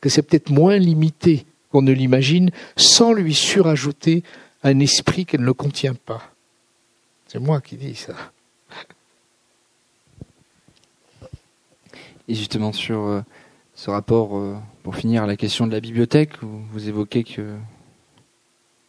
que 0.00 0.08
c'est 0.08 0.22
peut-être 0.22 0.50
moins 0.50 0.78
limité 0.78 1.44
qu'on 1.72 1.82
ne 1.82 1.92
l'imagine, 1.92 2.50
sans 2.76 3.12
lui 3.12 3.34
surajouter 3.34 4.22
un 4.62 4.78
esprit 4.78 5.26
qu'elle 5.26 5.44
ne 5.44 5.52
contient 5.52 5.94
pas. 5.94 6.22
C'est 7.26 7.40
moi 7.40 7.60
qui 7.60 7.76
dis 7.76 7.96
ça. 7.96 8.14
Et 12.28 12.34
justement 12.34 12.72
sur 12.72 13.06
euh, 13.06 13.20
ce 13.76 13.90
rapport, 13.90 14.38
euh, 14.38 14.56
pour 14.82 14.96
finir, 14.96 15.22
à 15.22 15.26
la 15.26 15.36
question 15.36 15.66
de 15.66 15.72
la 15.72 15.80
bibliothèque, 15.80 16.42
vous 16.42 16.88
évoquez 16.88 17.24
que 17.24 17.56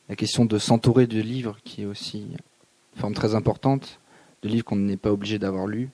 la 0.07 0.15
question 0.15 0.45
de 0.45 0.57
s'entourer 0.57 1.07
de 1.07 1.19
livres, 1.19 1.57
qui 1.65 1.81
est 1.81 1.85
aussi 1.85 2.21
une 2.21 2.99
forme 2.99 3.13
très 3.13 3.35
importante, 3.35 3.99
de 4.43 4.47
livres 4.47 4.63
qu'on 4.63 4.77
n'est 4.77 4.95
pas 4.95 5.11
obligé 5.11 5.39
d'avoir 5.39 5.67
lus, 5.67 5.89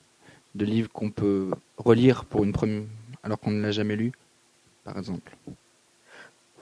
de 0.54 0.64
livres 0.64 0.88
qu'on 0.92 1.10
peut 1.10 1.50
relire 1.76 2.24
pour 2.24 2.44
une 2.44 2.52
première, 2.52 2.84
alors 3.24 3.40
qu'on 3.40 3.50
ne 3.50 3.60
l'a 3.60 3.72
jamais 3.72 3.96
lu, 3.96 4.12
par 4.84 4.96
exemple. 4.96 5.36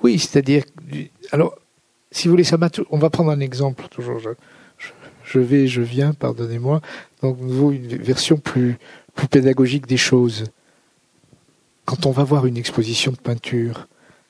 Oui, 0.03 0.18
c'est-à-dire, 0.18 0.64
alors, 1.33 1.55
si 2.11 2.28
vous 2.28 2.33
voulez, 2.33 2.45
ça 2.45 2.57
on 2.91 2.99
va 2.99 3.11
prendre 3.11 3.30
un 3.30 3.41
exemple 3.41 3.89
toujours. 3.89 4.18
Je, 4.20 4.30
je, 5.22 5.39
vais, 5.39 5.66
je 5.66 5.83
viens, 5.83 6.14
pardonnez-moi. 6.14 6.80
Donc, 7.20 7.39
nouveau, 7.39 7.72
une 7.72 7.89
version 7.89 8.39
plus, 8.39 8.78
plus 9.14 9.28
pédagogique 9.28 9.87
des 9.87 9.99
choses 9.99 10.45
quand 11.85 12.07
on 12.07 12.11
va 12.11 12.24
voir 12.24 12.47
une 12.47 12.57
exposition 12.57 13.12
de 13.12 13.16
peinture, 13.16 13.89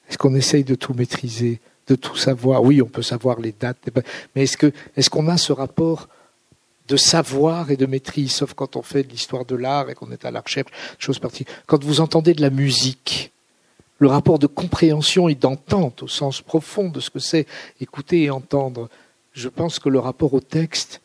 est-ce 0.09 0.19
qu'on 0.19 0.35
essaye 0.35 0.65
de 0.65 0.75
tout 0.75 0.95
maîtriser, 0.95 1.61
de 1.87 1.95
tout 1.95 2.17
savoir? 2.17 2.63
Oui, 2.63 2.83
on 2.83 2.87
peut 2.87 3.03
savoir 3.03 3.41
les 3.41 3.53
dates, 3.53 3.79
mais 4.35 4.45
est-ce 4.45 5.11
qu'on 5.11 5.29
a 5.29 5.37
ce 5.37 5.53
rapport 5.53 6.09
de 6.89 6.97
savoir 6.97 7.71
et 7.71 7.77
de 7.77 7.87
maîtrise, 7.87 8.33
sauf 8.33 8.55
quand 8.55 8.77
on 8.77 8.83
fait 8.83 9.05
de 9.05 9.09
l'histoire 9.09 9.45
de 9.45 9.55
l'art 9.55 9.89
et 9.89 9.95
qu'on 9.95 10.11
est 10.11 10.25
à 10.25 10.31
la 10.31 10.41
recherche 10.41 10.71
de 10.71 11.01
choses 11.01 11.19
particulières. 11.19 11.63
Quand 11.67 11.83
vous 11.83 12.01
entendez 12.01 12.35
de 12.35 12.43
la 12.43 12.51
musique, 12.51 13.33
le 13.99 14.09
rapport 14.09 14.39
de 14.39 14.49
compréhension 14.49 15.29
et 15.29 15.35
d'entente 15.35 16.03
au 16.03 16.09
sens 16.09 16.41
profond 16.41 16.89
de 16.89 17.01
ce 17.01 17.09
que 17.09 17.21
c'est 17.21 17.47
écouter 17.81 18.25
et 18.25 18.31
entendre, 18.31 18.91
je 19.33 19.49
pense 19.49 19.79
que 19.79 19.89
le 19.89 20.01
rapport 20.01 20.35
au 20.35 20.41
texte 20.41 21.01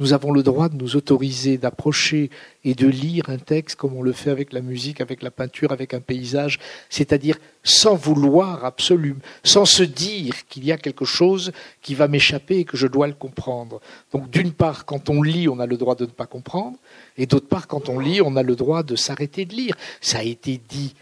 nous 0.00 0.12
avons 0.12 0.32
le 0.32 0.42
droit 0.42 0.68
de 0.68 0.76
nous 0.76 0.96
autoriser 0.96 1.56
d'approcher 1.56 2.30
et 2.64 2.74
de 2.74 2.88
lire 2.88 3.28
un 3.28 3.38
texte 3.38 3.76
comme 3.76 3.96
on 3.96 4.02
le 4.02 4.12
fait 4.12 4.30
avec 4.30 4.52
la 4.52 4.60
musique, 4.60 5.00
avec 5.00 5.22
la 5.22 5.30
peinture, 5.30 5.70
avec 5.70 5.94
un 5.94 6.00
paysage, 6.00 6.58
c'est-à-dire 6.90 7.36
sans 7.62 7.94
vouloir 7.94 8.64
absolument, 8.64 9.20
sans 9.44 9.64
se 9.64 9.84
dire 9.84 10.46
qu'il 10.48 10.64
y 10.64 10.72
a 10.72 10.78
quelque 10.78 11.04
chose 11.04 11.52
qui 11.80 11.94
va 11.94 12.08
m'échapper 12.08 12.58
et 12.58 12.64
que 12.64 12.76
je 12.76 12.86
dois 12.86 13.06
le 13.06 13.14
comprendre. 13.14 13.80
Donc 14.12 14.30
d'une 14.30 14.52
part, 14.52 14.84
quand 14.84 15.10
on 15.10 15.22
lit, 15.22 15.48
on 15.48 15.60
a 15.60 15.66
le 15.66 15.76
droit 15.76 15.94
de 15.94 16.06
ne 16.06 16.10
pas 16.10 16.26
comprendre, 16.26 16.76
et 17.16 17.26
d'autre 17.26 17.48
part, 17.48 17.68
quand 17.68 17.88
on 17.88 18.00
lit, 18.00 18.20
on 18.20 18.36
a 18.36 18.42
le 18.42 18.56
droit 18.56 18.82
de 18.82 18.96
s'arrêter 18.96 19.44
de 19.44 19.54
lire. 19.54 19.76
Ça 20.00 20.18
a 20.18 20.22
été 20.22 20.60
dit 20.68 20.94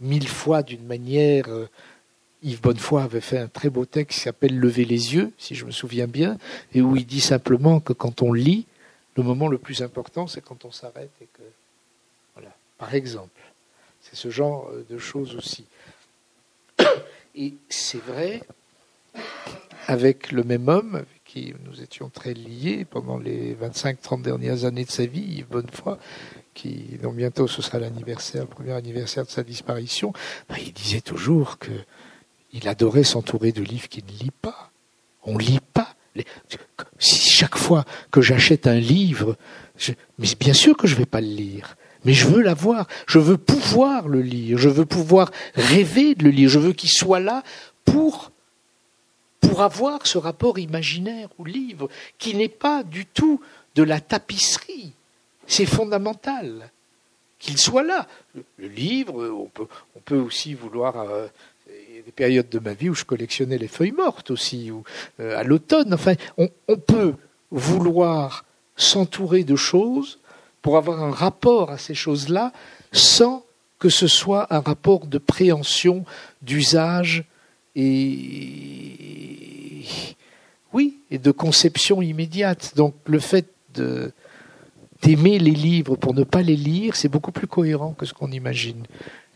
mille 0.00 0.28
fois 0.28 0.62
d'une 0.62 0.84
manière 0.84 1.44
euh, 1.48 1.68
Yves 2.42 2.60
Bonnefoy 2.60 3.02
avait 3.02 3.20
fait 3.20 3.38
un 3.38 3.48
très 3.48 3.70
beau 3.70 3.84
texte 3.84 4.18
qui 4.18 4.24
s'appelle 4.24 4.58
Lever 4.58 4.84
les 4.84 5.14
yeux, 5.14 5.32
si 5.38 5.54
je 5.54 5.64
me 5.64 5.70
souviens 5.70 6.06
bien, 6.06 6.38
et 6.74 6.80
où 6.80 6.96
il 6.96 7.06
dit 7.06 7.20
simplement 7.20 7.80
que 7.80 7.92
quand 7.92 8.22
on 8.22 8.32
lit, 8.32 8.66
le 9.16 9.22
moment 9.22 9.48
le 9.48 9.58
plus 9.58 9.82
important, 9.82 10.26
c'est 10.26 10.40
quand 10.40 10.64
on 10.64 10.72
s'arrête 10.72 11.10
et 11.20 11.28
que. 11.32 11.42
Voilà, 12.34 12.54
par 12.78 12.94
exemple. 12.94 13.40
C'est 14.00 14.16
ce 14.16 14.30
genre 14.30 14.68
euh, 14.72 14.84
de 14.90 14.98
choses 14.98 15.36
aussi. 15.36 15.64
Et 17.34 17.54
c'est 17.68 18.02
vrai, 18.02 18.42
avec 19.86 20.32
le 20.32 20.42
même 20.42 20.68
homme, 20.68 20.96
avec 20.96 21.24
qui 21.24 21.54
nous 21.64 21.80
étions 21.80 22.10
très 22.10 22.34
liés 22.34 22.84
pendant 22.84 23.18
les 23.18 23.54
25-30 23.54 24.22
dernières 24.22 24.64
années 24.64 24.84
de 24.84 24.90
sa 24.90 25.06
vie, 25.06 25.20
Yves 25.20 25.46
Bonnefoy, 25.48 25.96
qui, 26.52 26.98
dont 27.02 27.12
bientôt 27.12 27.46
ce 27.46 27.62
sera 27.62 27.78
l'anniversaire, 27.78 28.42
le 28.42 28.48
premier 28.48 28.72
anniversaire 28.72 29.24
de 29.24 29.30
sa 29.30 29.42
disparition, 29.42 30.12
ben, 30.48 30.56
il 30.58 30.72
disait 30.72 31.00
toujours 31.00 31.58
que 31.58 31.70
il 32.52 32.68
adorait 32.68 33.04
s'entourer 33.04 33.52
de 33.52 33.62
livres 33.62 33.88
qu'il 33.88 34.04
ne 34.04 34.10
lit 34.10 34.32
pas. 34.42 34.70
On 35.24 35.38
lit 35.38 35.60
pas. 35.72 35.94
Si 36.98 37.30
chaque 37.30 37.56
fois 37.56 37.84
que 38.10 38.20
j'achète 38.20 38.66
un 38.66 38.78
livre, 38.78 39.36
mais 40.18 40.28
bien 40.38 40.52
sûr 40.52 40.76
que 40.76 40.86
je 40.86 40.94
ne 40.94 41.00
vais 41.00 41.06
pas 41.06 41.20
le 41.20 41.28
lire. 41.28 41.76
Mais 42.04 42.12
je 42.12 42.26
veux 42.26 42.42
l'avoir, 42.42 42.86
je 43.06 43.18
veux 43.18 43.38
pouvoir 43.38 44.08
le 44.08 44.20
lire, 44.20 44.58
je 44.58 44.68
veux 44.68 44.84
pouvoir 44.84 45.30
rêver 45.54 46.14
de 46.14 46.24
le 46.24 46.30
lire, 46.30 46.48
je 46.48 46.58
veux 46.58 46.72
qu'il 46.72 46.90
soit 46.90 47.20
là 47.20 47.42
pour, 47.84 48.32
pour 49.40 49.62
avoir 49.62 50.06
ce 50.06 50.18
rapport 50.18 50.58
imaginaire 50.58 51.28
au 51.38 51.44
livre, 51.44 51.88
qui 52.18 52.34
n'est 52.34 52.48
pas 52.48 52.82
du 52.82 53.06
tout 53.06 53.40
de 53.76 53.84
la 53.84 54.00
tapisserie. 54.00 54.92
C'est 55.46 55.66
fondamental 55.66 56.70
qu'il 57.38 57.58
soit 57.58 57.82
là. 57.82 58.06
Le, 58.34 58.68
livre, 58.68 59.28
on 59.28 59.46
peut, 59.46 59.66
on 59.96 60.00
peut 60.00 60.18
aussi 60.18 60.54
vouloir 60.54 60.98
euh, 60.98 61.26
des 62.04 62.12
périodes 62.12 62.48
de 62.48 62.58
ma 62.58 62.74
vie 62.74 62.90
où 62.90 62.94
je 62.94 63.04
collectionnais 63.04 63.58
les 63.58 63.68
feuilles 63.68 63.92
mortes 63.92 64.30
aussi, 64.30 64.70
ou 64.70 64.84
euh, 65.20 65.38
à 65.38 65.44
l'automne. 65.44 65.94
Enfin, 65.94 66.14
on, 66.36 66.48
peut 66.76 67.14
vouloir 67.50 68.44
s'entourer 68.76 69.44
de 69.44 69.56
choses 69.56 70.18
pour 70.62 70.76
avoir 70.76 71.02
un 71.02 71.10
rapport 71.10 71.70
à 71.70 71.78
ces 71.78 71.94
choses-là 71.94 72.52
sans 72.92 73.44
que 73.78 73.88
ce 73.88 74.06
soit 74.06 74.46
un 74.54 74.60
rapport 74.60 75.06
de 75.06 75.18
préhension, 75.18 76.04
d'usage 76.40 77.24
et 77.74 79.02
oui, 80.72 80.98
et 81.10 81.18
de 81.18 81.30
conception 81.30 82.00
immédiate. 82.00 82.72
Donc 82.76 82.94
le 83.06 83.18
fait 83.18 83.46
d'aimer 85.02 85.38
les 85.38 85.50
livres 85.50 85.96
pour 85.96 86.14
ne 86.14 86.24
pas 86.24 86.42
les 86.42 86.56
lire, 86.56 86.96
c'est 86.96 87.08
beaucoup 87.08 87.32
plus 87.32 87.46
cohérent 87.46 87.92
que 87.92 88.06
ce 88.06 88.14
qu'on 88.14 88.30
imagine. 88.30 88.86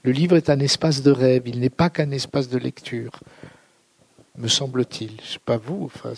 Le 0.07 0.12
livre 0.12 0.36
est 0.36 0.50
un 0.50 0.61
espace 0.61 1.02
de 1.02 1.11
rêve, 1.11 1.42
il 1.46 1.59
n'est 1.59 1.68
pas 1.68 1.90
qu'un 1.90 2.12
espace 2.12 2.48
de 2.48 2.59
lecture, 2.59 3.11
me 4.38 4.46
semble-t-il. 4.46 5.20
Sais 5.20 5.40
pas 5.44 5.57
vous. 5.57 5.90
Enfin, 5.92 6.12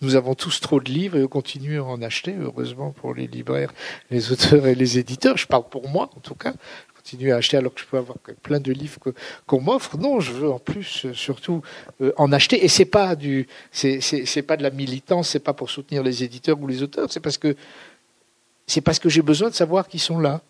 Nous 0.00 0.14
avons 0.14 0.36
tous 0.36 0.60
trop 0.60 0.78
de 0.78 0.88
livres 0.88 1.16
et 1.16 1.24
on 1.24 1.26
continue 1.26 1.80
à 1.80 1.84
en 1.84 2.00
acheter, 2.00 2.36
heureusement 2.40 2.92
pour 2.92 3.14
les 3.14 3.26
libraires, 3.26 3.74
les 4.12 4.30
auteurs 4.30 4.68
et 4.68 4.76
les 4.76 5.00
éditeurs. 5.00 5.36
Je 5.36 5.48
parle 5.48 5.68
pour 5.68 5.88
moi, 5.88 6.08
en 6.16 6.20
tout 6.20 6.36
cas. 6.36 6.52
Je 6.52 6.94
continue 6.94 7.32
à 7.32 7.38
acheter 7.38 7.56
alors 7.56 7.74
que 7.74 7.80
je 7.80 7.86
peux 7.86 7.96
avoir 7.96 8.18
plein 8.40 8.60
de 8.60 8.70
livres 8.70 9.00
qu'on 9.48 9.60
m'offre. 9.60 9.98
Non, 9.98 10.20
je 10.20 10.30
veux 10.30 10.52
en 10.52 10.60
plus 10.60 11.06
euh, 11.06 11.12
surtout 11.12 11.60
euh, 12.00 12.12
en 12.18 12.30
acheter. 12.30 12.64
Et 12.64 12.68
c'est 12.68 12.84
pas 12.84 13.16
du, 13.16 13.48
c'est 13.72 14.46
pas 14.46 14.56
de 14.56 14.62
la 14.62 14.70
militance, 14.70 15.30
c'est 15.30 15.40
pas 15.40 15.54
pour 15.54 15.70
soutenir 15.70 16.04
les 16.04 16.22
éditeurs 16.22 16.60
ou 16.60 16.68
les 16.68 16.84
auteurs. 16.84 17.10
C'est 17.10 17.18
parce 17.18 17.36
que 17.36 17.56
c'est 18.68 18.80
parce 18.80 19.00
que 19.00 19.08
j'ai 19.08 19.22
besoin 19.22 19.50
de 19.50 19.56
savoir 19.56 19.88
qu'ils 19.88 19.98
sont 19.98 20.20
là. 20.20 20.40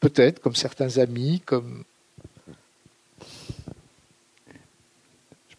Peut-être 0.00 0.40
comme 0.40 0.54
certains 0.54 0.98
amis, 0.98 1.40
comme 1.46 1.84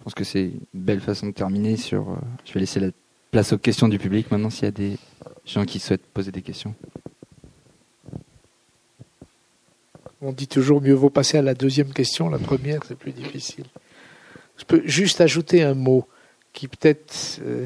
pense 0.06 0.14
que 0.14 0.24
c'est 0.24 0.44
une 0.44 0.60
belle 0.76 1.02
façon 1.02 1.26
de 1.26 1.32
terminer 1.32 1.78
sur. 1.78 2.12
Euh, 2.12 2.16
je 2.46 2.54
vais 2.54 2.60
laisser 2.60 2.80
la 2.80 2.90
place 3.32 3.54
aux 3.54 3.58
questions 3.58 3.88
du 3.88 3.98
public 3.98 4.30
maintenant 4.30 4.52
s'il 4.52 4.66
y 4.66 4.68
a 4.68 4.72
des 4.72 4.98
gens 5.48 5.66
qui 5.66 5.80
souhaitent 5.80 6.06
poser 6.06 6.32
des 6.32 6.44
questions. 6.44 6.76
On 10.22 10.32
dit 10.32 10.48
toujours 10.48 10.80
mieux 10.80 10.94
vaut 10.94 11.10
passer 11.10 11.40
à 11.40 11.42
la 11.42 11.56
deuxième 11.56 11.92
question. 11.92 12.30
La 12.30 12.38
première, 12.38 12.82
c'est 12.88 12.96
plus 12.96 13.14
difficile. 13.14 13.66
Je 14.58 14.64
peux 14.64 14.84
juste 14.86 15.22
ajouter 15.22 15.64
un 15.64 15.74
mot 15.74 16.08
qui 16.54 16.68
peut-être 16.68 17.40
euh, 17.42 17.66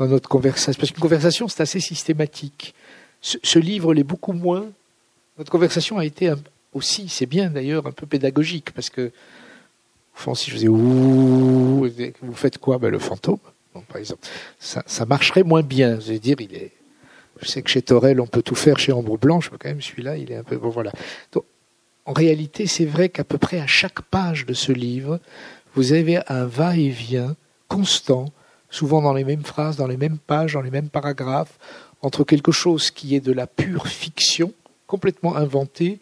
dans 0.00 0.08
notre 0.08 0.28
conversation, 0.28 0.78
parce 0.78 0.90
qu'une 0.90 1.00
conversation 1.00 1.46
c'est 1.46 1.62
assez 1.62 1.78
systématique. 1.78 2.74
Ce, 3.20 3.58
livre 3.60 3.94
l'est 3.94 4.02
beaucoup 4.02 4.32
moins. 4.32 4.66
Notre 5.38 5.52
conversation 5.52 5.98
a 5.98 6.04
été 6.04 6.32
aussi, 6.72 7.08
c'est 7.08 7.26
bien 7.26 7.48
d'ailleurs, 7.48 7.86
un 7.86 7.92
peu 7.92 8.06
pédagogique 8.06 8.72
parce 8.72 8.90
que 8.90 9.12
si 10.34 10.50
je 10.50 10.56
faisais 10.56 10.68
ouh, 10.68 11.88
vous 12.22 12.34
faites 12.34 12.58
quoi? 12.58 12.78
Ben, 12.78 12.90
Le 12.90 12.98
fantôme, 12.98 13.38
par 13.88 13.96
exemple. 13.96 14.26
Ça, 14.58 15.06
marcherait 15.06 15.42
moins 15.42 15.62
bien. 15.62 15.98
Je 16.00 16.12
vais 16.12 16.18
dire, 16.18 16.36
il 16.40 16.54
est. 16.54 16.72
Je 17.40 17.48
sais 17.48 17.62
que 17.62 17.70
chez 17.70 17.82
Torel, 17.82 18.20
on 18.20 18.26
peut 18.26 18.42
tout 18.42 18.54
faire. 18.54 18.78
Chez 18.78 18.92
Ombre 18.92 19.16
Blanche, 19.16 19.50
mais 19.50 19.58
quand 19.58 19.68
même, 19.68 19.80
celui-là, 19.80 20.16
il 20.16 20.30
est 20.30 20.36
un 20.36 20.44
peu. 20.44 20.56
Bon, 20.56 20.68
voilà. 20.68 20.92
en 22.04 22.12
réalité, 22.12 22.66
c'est 22.66 22.84
vrai 22.84 23.08
qu'à 23.08 23.24
peu 23.24 23.38
près 23.38 23.60
à 23.60 23.66
chaque 23.66 24.02
page 24.02 24.46
de 24.46 24.52
ce 24.52 24.72
livre, 24.72 25.20
vous 25.74 25.92
avez 25.92 26.20
un 26.28 26.44
va-et-vient 26.44 27.36
constant, 27.68 28.26
souvent 28.68 29.00
dans 29.00 29.14
les 29.14 29.24
mêmes 29.24 29.44
phrases, 29.44 29.76
dans 29.76 29.86
les 29.86 29.96
mêmes 29.96 30.18
pages, 30.18 30.54
dans 30.54 30.62
les 30.62 30.70
mêmes 30.70 30.88
paragraphes, 30.88 31.58
entre 32.02 32.24
quelque 32.24 32.52
chose 32.52 32.90
qui 32.90 33.14
est 33.14 33.20
de 33.20 33.32
la 33.32 33.46
pure 33.46 33.86
fiction, 33.86 34.52
complètement 34.86 35.36
inventée, 35.36 36.00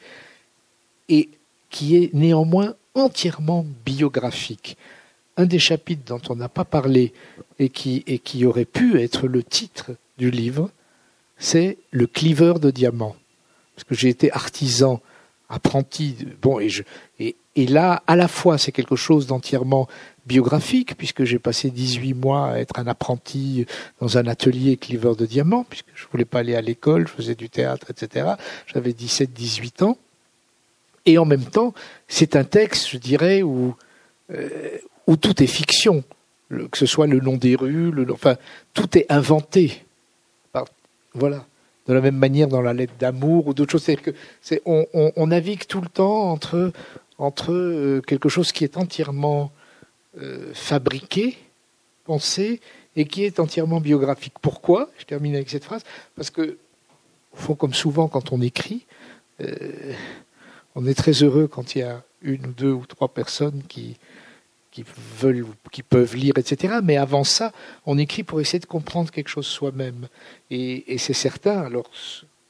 et 1.09 1.29
qui 1.71 1.97
est 1.97 2.13
néanmoins 2.15 2.75
entièrement 2.99 3.67
biographique. 3.85 4.77
Un 5.37 5.47
des 5.47 5.59
chapitres 5.59 6.05
dont 6.07 6.21
on 6.29 6.37
n'a 6.37 6.49
pas 6.49 6.65
parlé 6.65 7.13
et 7.59 7.69
qui, 7.69 8.45
aurait 8.45 8.65
pu 8.65 9.01
être 9.01 9.27
le 9.27 9.43
titre 9.43 9.93
du 10.17 10.31
livre, 10.31 10.71
c'est 11.39 11.79
le 11.91 12.07
cliveur 12.07 12.59
de 12.61 12.71
diamants. 12.71 13.17
Parce 13.75 13.85
que 13.85 13.95
j'ai 13.95 14.09
été 14.09 14.33
artisan, 14.33 15.01
apprenti, 15.49 16.17
bon, 16.43 16.59
et 16.61 17.67
là, 17.67 18.03
à 18.07 18.17
la 18.17 18.29
fois, 18.29 18.59
c'est 18.59 18.73
quelque 18.73 18.97
chose 18.97 19.27
d'entièrement 19.27 19.89
biographique, 20.27 20.97
puisque 20.97 21.25
j'ai 21.25 21.39
passé 21.39 21.71
18 21.71 22.15
mois 22.15 22.51
à 22.51 22.59
être 22.59 22.79
un 22.79 22.87
apprenti 22.87 23.67
dans 24.01 24.19
un 24.19 24.27
atelier 24.27 24.77
cliveur 24.77 25.17
de 25.17 25.27
diamants, 25.27 25.65
puisque 25.69 25.89
je 25.95 26.05
ne 26.05 26.11
voulais 26.11 26.25
pas 26.25 26.41
aller 26.41 26.55
à 26.55 26.61
l'école, 26.61 27.09
je 27.09 27.13
faisais 27.13 27.35
du 27.35 27.49
théâtre, 27.49 27.91
etc. 27.91 28.35
J'avais 28.67 28.93
17-18 28.93 29.85
ans. 29.85 29.99
Et 31.09 31.17
en 31.17 31.25
même 31.25 31.47
temps, 31.47 31.73
c'est 32.07 32.37
un 32.37 32.45
texte, 32.45 32.91
je 32.91 32.99
dirais, 32.99 33.41
où, 33.41 33.75
euh, 34.31 34.77
où 35.07 35.17
tout 35.17 35.43
est 35.43 35.47
fiction. 35.47 36.05
que 36.51 36.77
ce 36.77 36.85
soit 36.85 37.07
le 37.07 37.19
nom 37.19 37.39
des 37.39 37.57
rues, 37.57 37.95
enfin, 38.13 38.37
tout 38.75 38.99
est 38.99 39.07
inventé. 39.09 39.85
voilà. 41.15 41.47
De 41.87 41.95
la 41.95 42.03
même 42.03 42.19
manière 42.19 42.49
dans 42.49 42.61
la 42.61 42.75
lettre 42.75 42.93
d'amour 43.01 43.47
ou 43.47 43.55
d'autres 43.55 43.73
choses. 43.73 43.85
C'est 43.85 43.97
que, 43.97 44.11
c'est, 44.43 44.61
on, 44.67 44.87
on, 44.93 45.27
navigue 45.27 45.67
tout 45.67 45.81
le 45.81 45.89
temps 45.89 46.31
entre, 46.31 46.73
entre 47.17 47.55
euh, 47.55 48.03
quelque 48.03 48.29
chose 48.29 48.53
qui 48.53 48.65
est 48.65 48.77
entièrement 48.77 49.51
euh, 50.21 50.53
fabriqué, 50.53 51.39
pensé, 52.05 52.61
et 52.97 53.07
qui 53.07 53.25
est 53.25 53.41
entièrement 53.41 53.81
biographique. 53.81 54.35
Pourquoi? 54.43 54.91
Je 54.99 55.07
termine 55.07 55.37
avec 55.37 55.49
cette 55.49 55.65
phrase. 55.65 55.85
Parce 56.17 56.29
que, 56.29 56.59
au 57.33 57.37
fond, 57.37 57.55
comme 57.55 57.73
souvent 57.73 58.09
quand 58.09 58.31
on 58.33 58.43
écrit, 58.43 58.85
on 60.79 60.87
est 60.87 60.95
très 60.95 61.25
heureux 61.25 61.49
quand 61.49 61.75
il 61.75 61.81
y 61.81 61.83
a 61.83 62.05
une 62.23 62.47
ou 62.47 62.53
deux 62.53 62.71
ou 62.71 62.87
trois 62.87 63.09
personnes 63.09 63.65
qui, 63.69 63.97
qui 64.71 64.85
veulent, 65.19 65.45
qui 65.73 65.83
peuvent 65.83 66.15
lire, 66.15 66.35
etc. 66.39 66.77
Mais 66.85 66.97
avant 66.97 67.25
ça, 67.25 67.53
on 67.85 67.99
écrit 67.99 68.23
pour 68.23 68.41
essayer 68.41 68.61
de 68.61 68.67
comprendre 68.67 69.11
quelque 69.11 69.29
chose 69.29 69.49
soi-même. 69.49 70.07
Et, 70.53 70.97
c'est 70.99 71.15
certain, 71.15 71.63
alors 71.63 71.91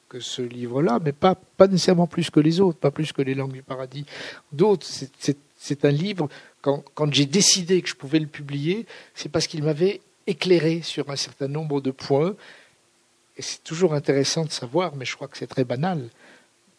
que 0.09 0.19
ce 0.19 0.43
livre-là, 0.43 0.99
mais 1.03 1.11
pas, 1.11 1.33
pas 1.33 1.65
nécessairement 1.65 2.05
plus 2.05 2.29
que 2.29 2.39
les 2.39 2.61
autres, 2.61 2.77
pas 2.77 2.91
plus 2.91 3.11
que 3.13 3.23
les 3.23 3.33
langues 3.33 3.53
du 3.53 3.63
paradis. 3.63 4.05
D'autres, 4.51 4.85
c'est 5.57 5.85
un 5.85 5.91
livre, 5.91 6.29
quand, 6.61 6.83
quand 6.93 7.11
j'ai 7.11 7.25
décidé 7.25 7.81
que 7.81 7.89
je 7.89 7.95
pouvais 7.95 8.19
le 8.19 8.27
publier, 8.27 8.85
c'est 9.15 9.29
parce 9.29 9.47
qu'il 9.47 9.63
m'avait 9.63 10.01
éclairé 10.27 10.83
sur 10.83 11.09
un 11.09 11.15
certain 11.15 11.47
nombre 11.47 11.81
de 11.81 11.89
points. 11.89 12.35
Et 13.37 13.41
c'est 13.41 13.63
toujours 13.63 13.95
intéressant 13.95 14.45
de 14.45 14.51
savoir, 14.51 14.95
mais 14.95 15.05
je 15.05 15.15
crois 15.15 15.27
que 15.27 15.37
c'est 15.37 15.47
très 15.47 15.63
banal, 15.63 16.09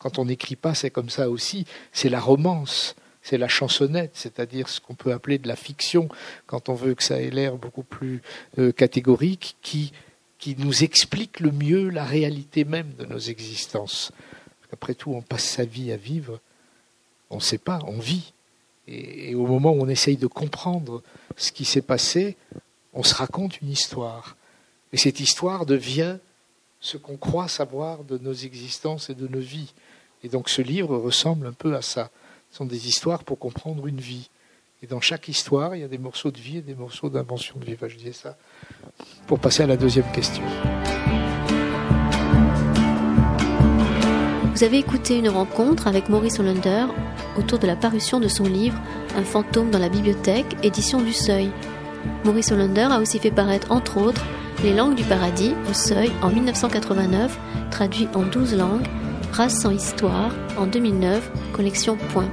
quand 0.00 0.18
on 0.18 0.24
n'écrit 0.24 0.56
pas, 0.56 0.74
c'est 0.74 0.90
comme 0.90 1.10
ça 1.10 1.30
aussi. 1.30 1.66
C'est 1.92 2.08
la 2.08 2.20
romance, 2.20 2.96
c'est 3.22 3.38
la 3.38 3.48
chansonnette, 3.48 4.12
c'est-à-dire 4.14 4.68
ce 4.68 4.80
qu'on 4.80 4.94
peut 4.94 5.12
appeler 5.12 5.38
de 5.38 5.46
la 5.46 5.56
fiction, 5.56 6.08
quand 6.46 6.68
on 6.68 6.74
veut 6.74 6.94
que 6.94 7.04
ça 7.04 7.20
ait 7.20 7.30
l'air 7.30 7.56
beaucoup 7.56 7.82
plus 7.82 8.22
euh, 8.58 8.72
catégorique, 8.72 9.56
qui, 9.62 9.92
nous 10.56 10.82
explique 10.82 11.38
le 11.38 11.52
mieux 11.52 11.90
la 11.90 12.04
réalité 12.04 12.64
même 12.64 12.94
de 12.98 13.04
nos 13.04 13.18
existences. 13.18 14.10
Après 14.72 14.94
tout, 14.94 15.12
on 15.12 15.20
passe 15.20 15.44
sa 15.44 15.64
vie 15.64 15.92
à 15.92 15.96
vivre, 15.96 16.40
on 17.28 17.36
ne 17.36 17.42
sait 17.42 17.58
pas, 17.58 17.78
on 17.86 17.98
vit. 17.98 18.32
Et 18.88 19.34
au 19.34 19.46
moment 19.46 19.72
où 19.72 19.82
on 19.82 19.88
essaye 19.88 20.16
de 20.16 20.26
comprendre 20.26 21.02
ce 21.36 21.52
qui 21.52 21.66
s'est 21.66 21.82
passé, 21.82 22.36
on 22.94 23.02
se 23.02 23.14
raconte 23.14 23.60
une 23.60 23.70
histoire. 23.70 24.36
Et 24.94 24.96
cette 24.96 25.20
histoire 25.20 25.66
devient 25.66 26.16
ce 26.80 26.96
qu'on 26.96 27.18
croit 27.18 27.48
savoir 27.48 28.04
de 28.04 28.16
nos 28.16 28.32
existences 28.32 29.10
et 29.10 29.14
de 29.14 29.28
nos 29.28 29.40
vies. 29.40 29.74
Et 30.22 30.28
donc 30.28 30.48
ce 30.48 30.62
livre 30.62 30.96
ressemble 30.96 31.46
un 31.46 31.52
peu 31.52 31.74
à 31.74 31.82
ça. 31.82 32.10
Ce 32.50 32.58
sont 32.58 32.66
des 32.66 32.88
histoires 32.88 33.24
pour 33.24 33.38
comprendre 33.38 33.86
une 33.86 34.00
vie. 34.00 34.30
Et 34.82 34.86
dans 34.86 35.00
chaque 35.00 35.28
histoire, 35.28 35.76
il 35.76 35.80
y 35.80 35.84
a 35.84 35.88
des 35.88 35.98
morceaux 35.98 36.30
de 36.30 36.38
vie 36.38 36.58
et 36.58 36.62
des 36.62 36.74
morceaux 36.74 37.10
d'invention 37.10 37.58
de 37.58 37.64
vie. 37.64 37.76
je 37.80 37.96
disais 37.96 38.12
ça 38.12 38.36
pour 39.26 39.38
passer 39.38 39.62
à 39.62 39.66
la 39.66 39.76
deuxième 39.76 40.10
question. 40.12 40.42
Vous 44.54 44.64
avez 44.64 44.78
écouté 44.78 45.18
une 45.18 45.28
rencontre 45.28 45.86
avec 45.86 46.08
Maurice 46.08 46.38
Hollander 46.38 46.86
autour 47.38 47.58
de 47.58 47.66
la 47.66 47.76
parution 47.76 48.20
de 48.20 48.28
son 48.28 48.44
livre 48.44 48.78
Un 49.16 49.24
fantôme 49.24 49.70
dans 49.70 49.78
la 49.78 49.88
bibliothèque, 49.88 50.56
édition 50.62 51.00
du 51.00 51.12
Seuil. 51.12 51.50
Maurice 52.24 52.52
Hollander 52.52 52.88
a 52.90 53.00
aussi 53.00 53.18
fait 53.18 53.30
paraître, 53.30 53.70
entre 53.70 53.98
autres, 53.98 54.24
Les 54.62 54.74
langues 54.74 54.96
du 54.96 55.04
paradis, 55.04 55.54
au 55.70 55.72
seuil, 55.72 56.10
en 56.20 56.28
1989, 56.28 57.38
traduit 57.70 58.08
en 58.14 58.22
12 58.22 58.54
langues, 58.56 58.86
Race 59.32 59.60
sans 59.60 59.70
histoire, 59.70 60.32
en 60.58 60.66
2009, 60.66 61.30
collection 61.52 61.96
Point. 62.12 62.28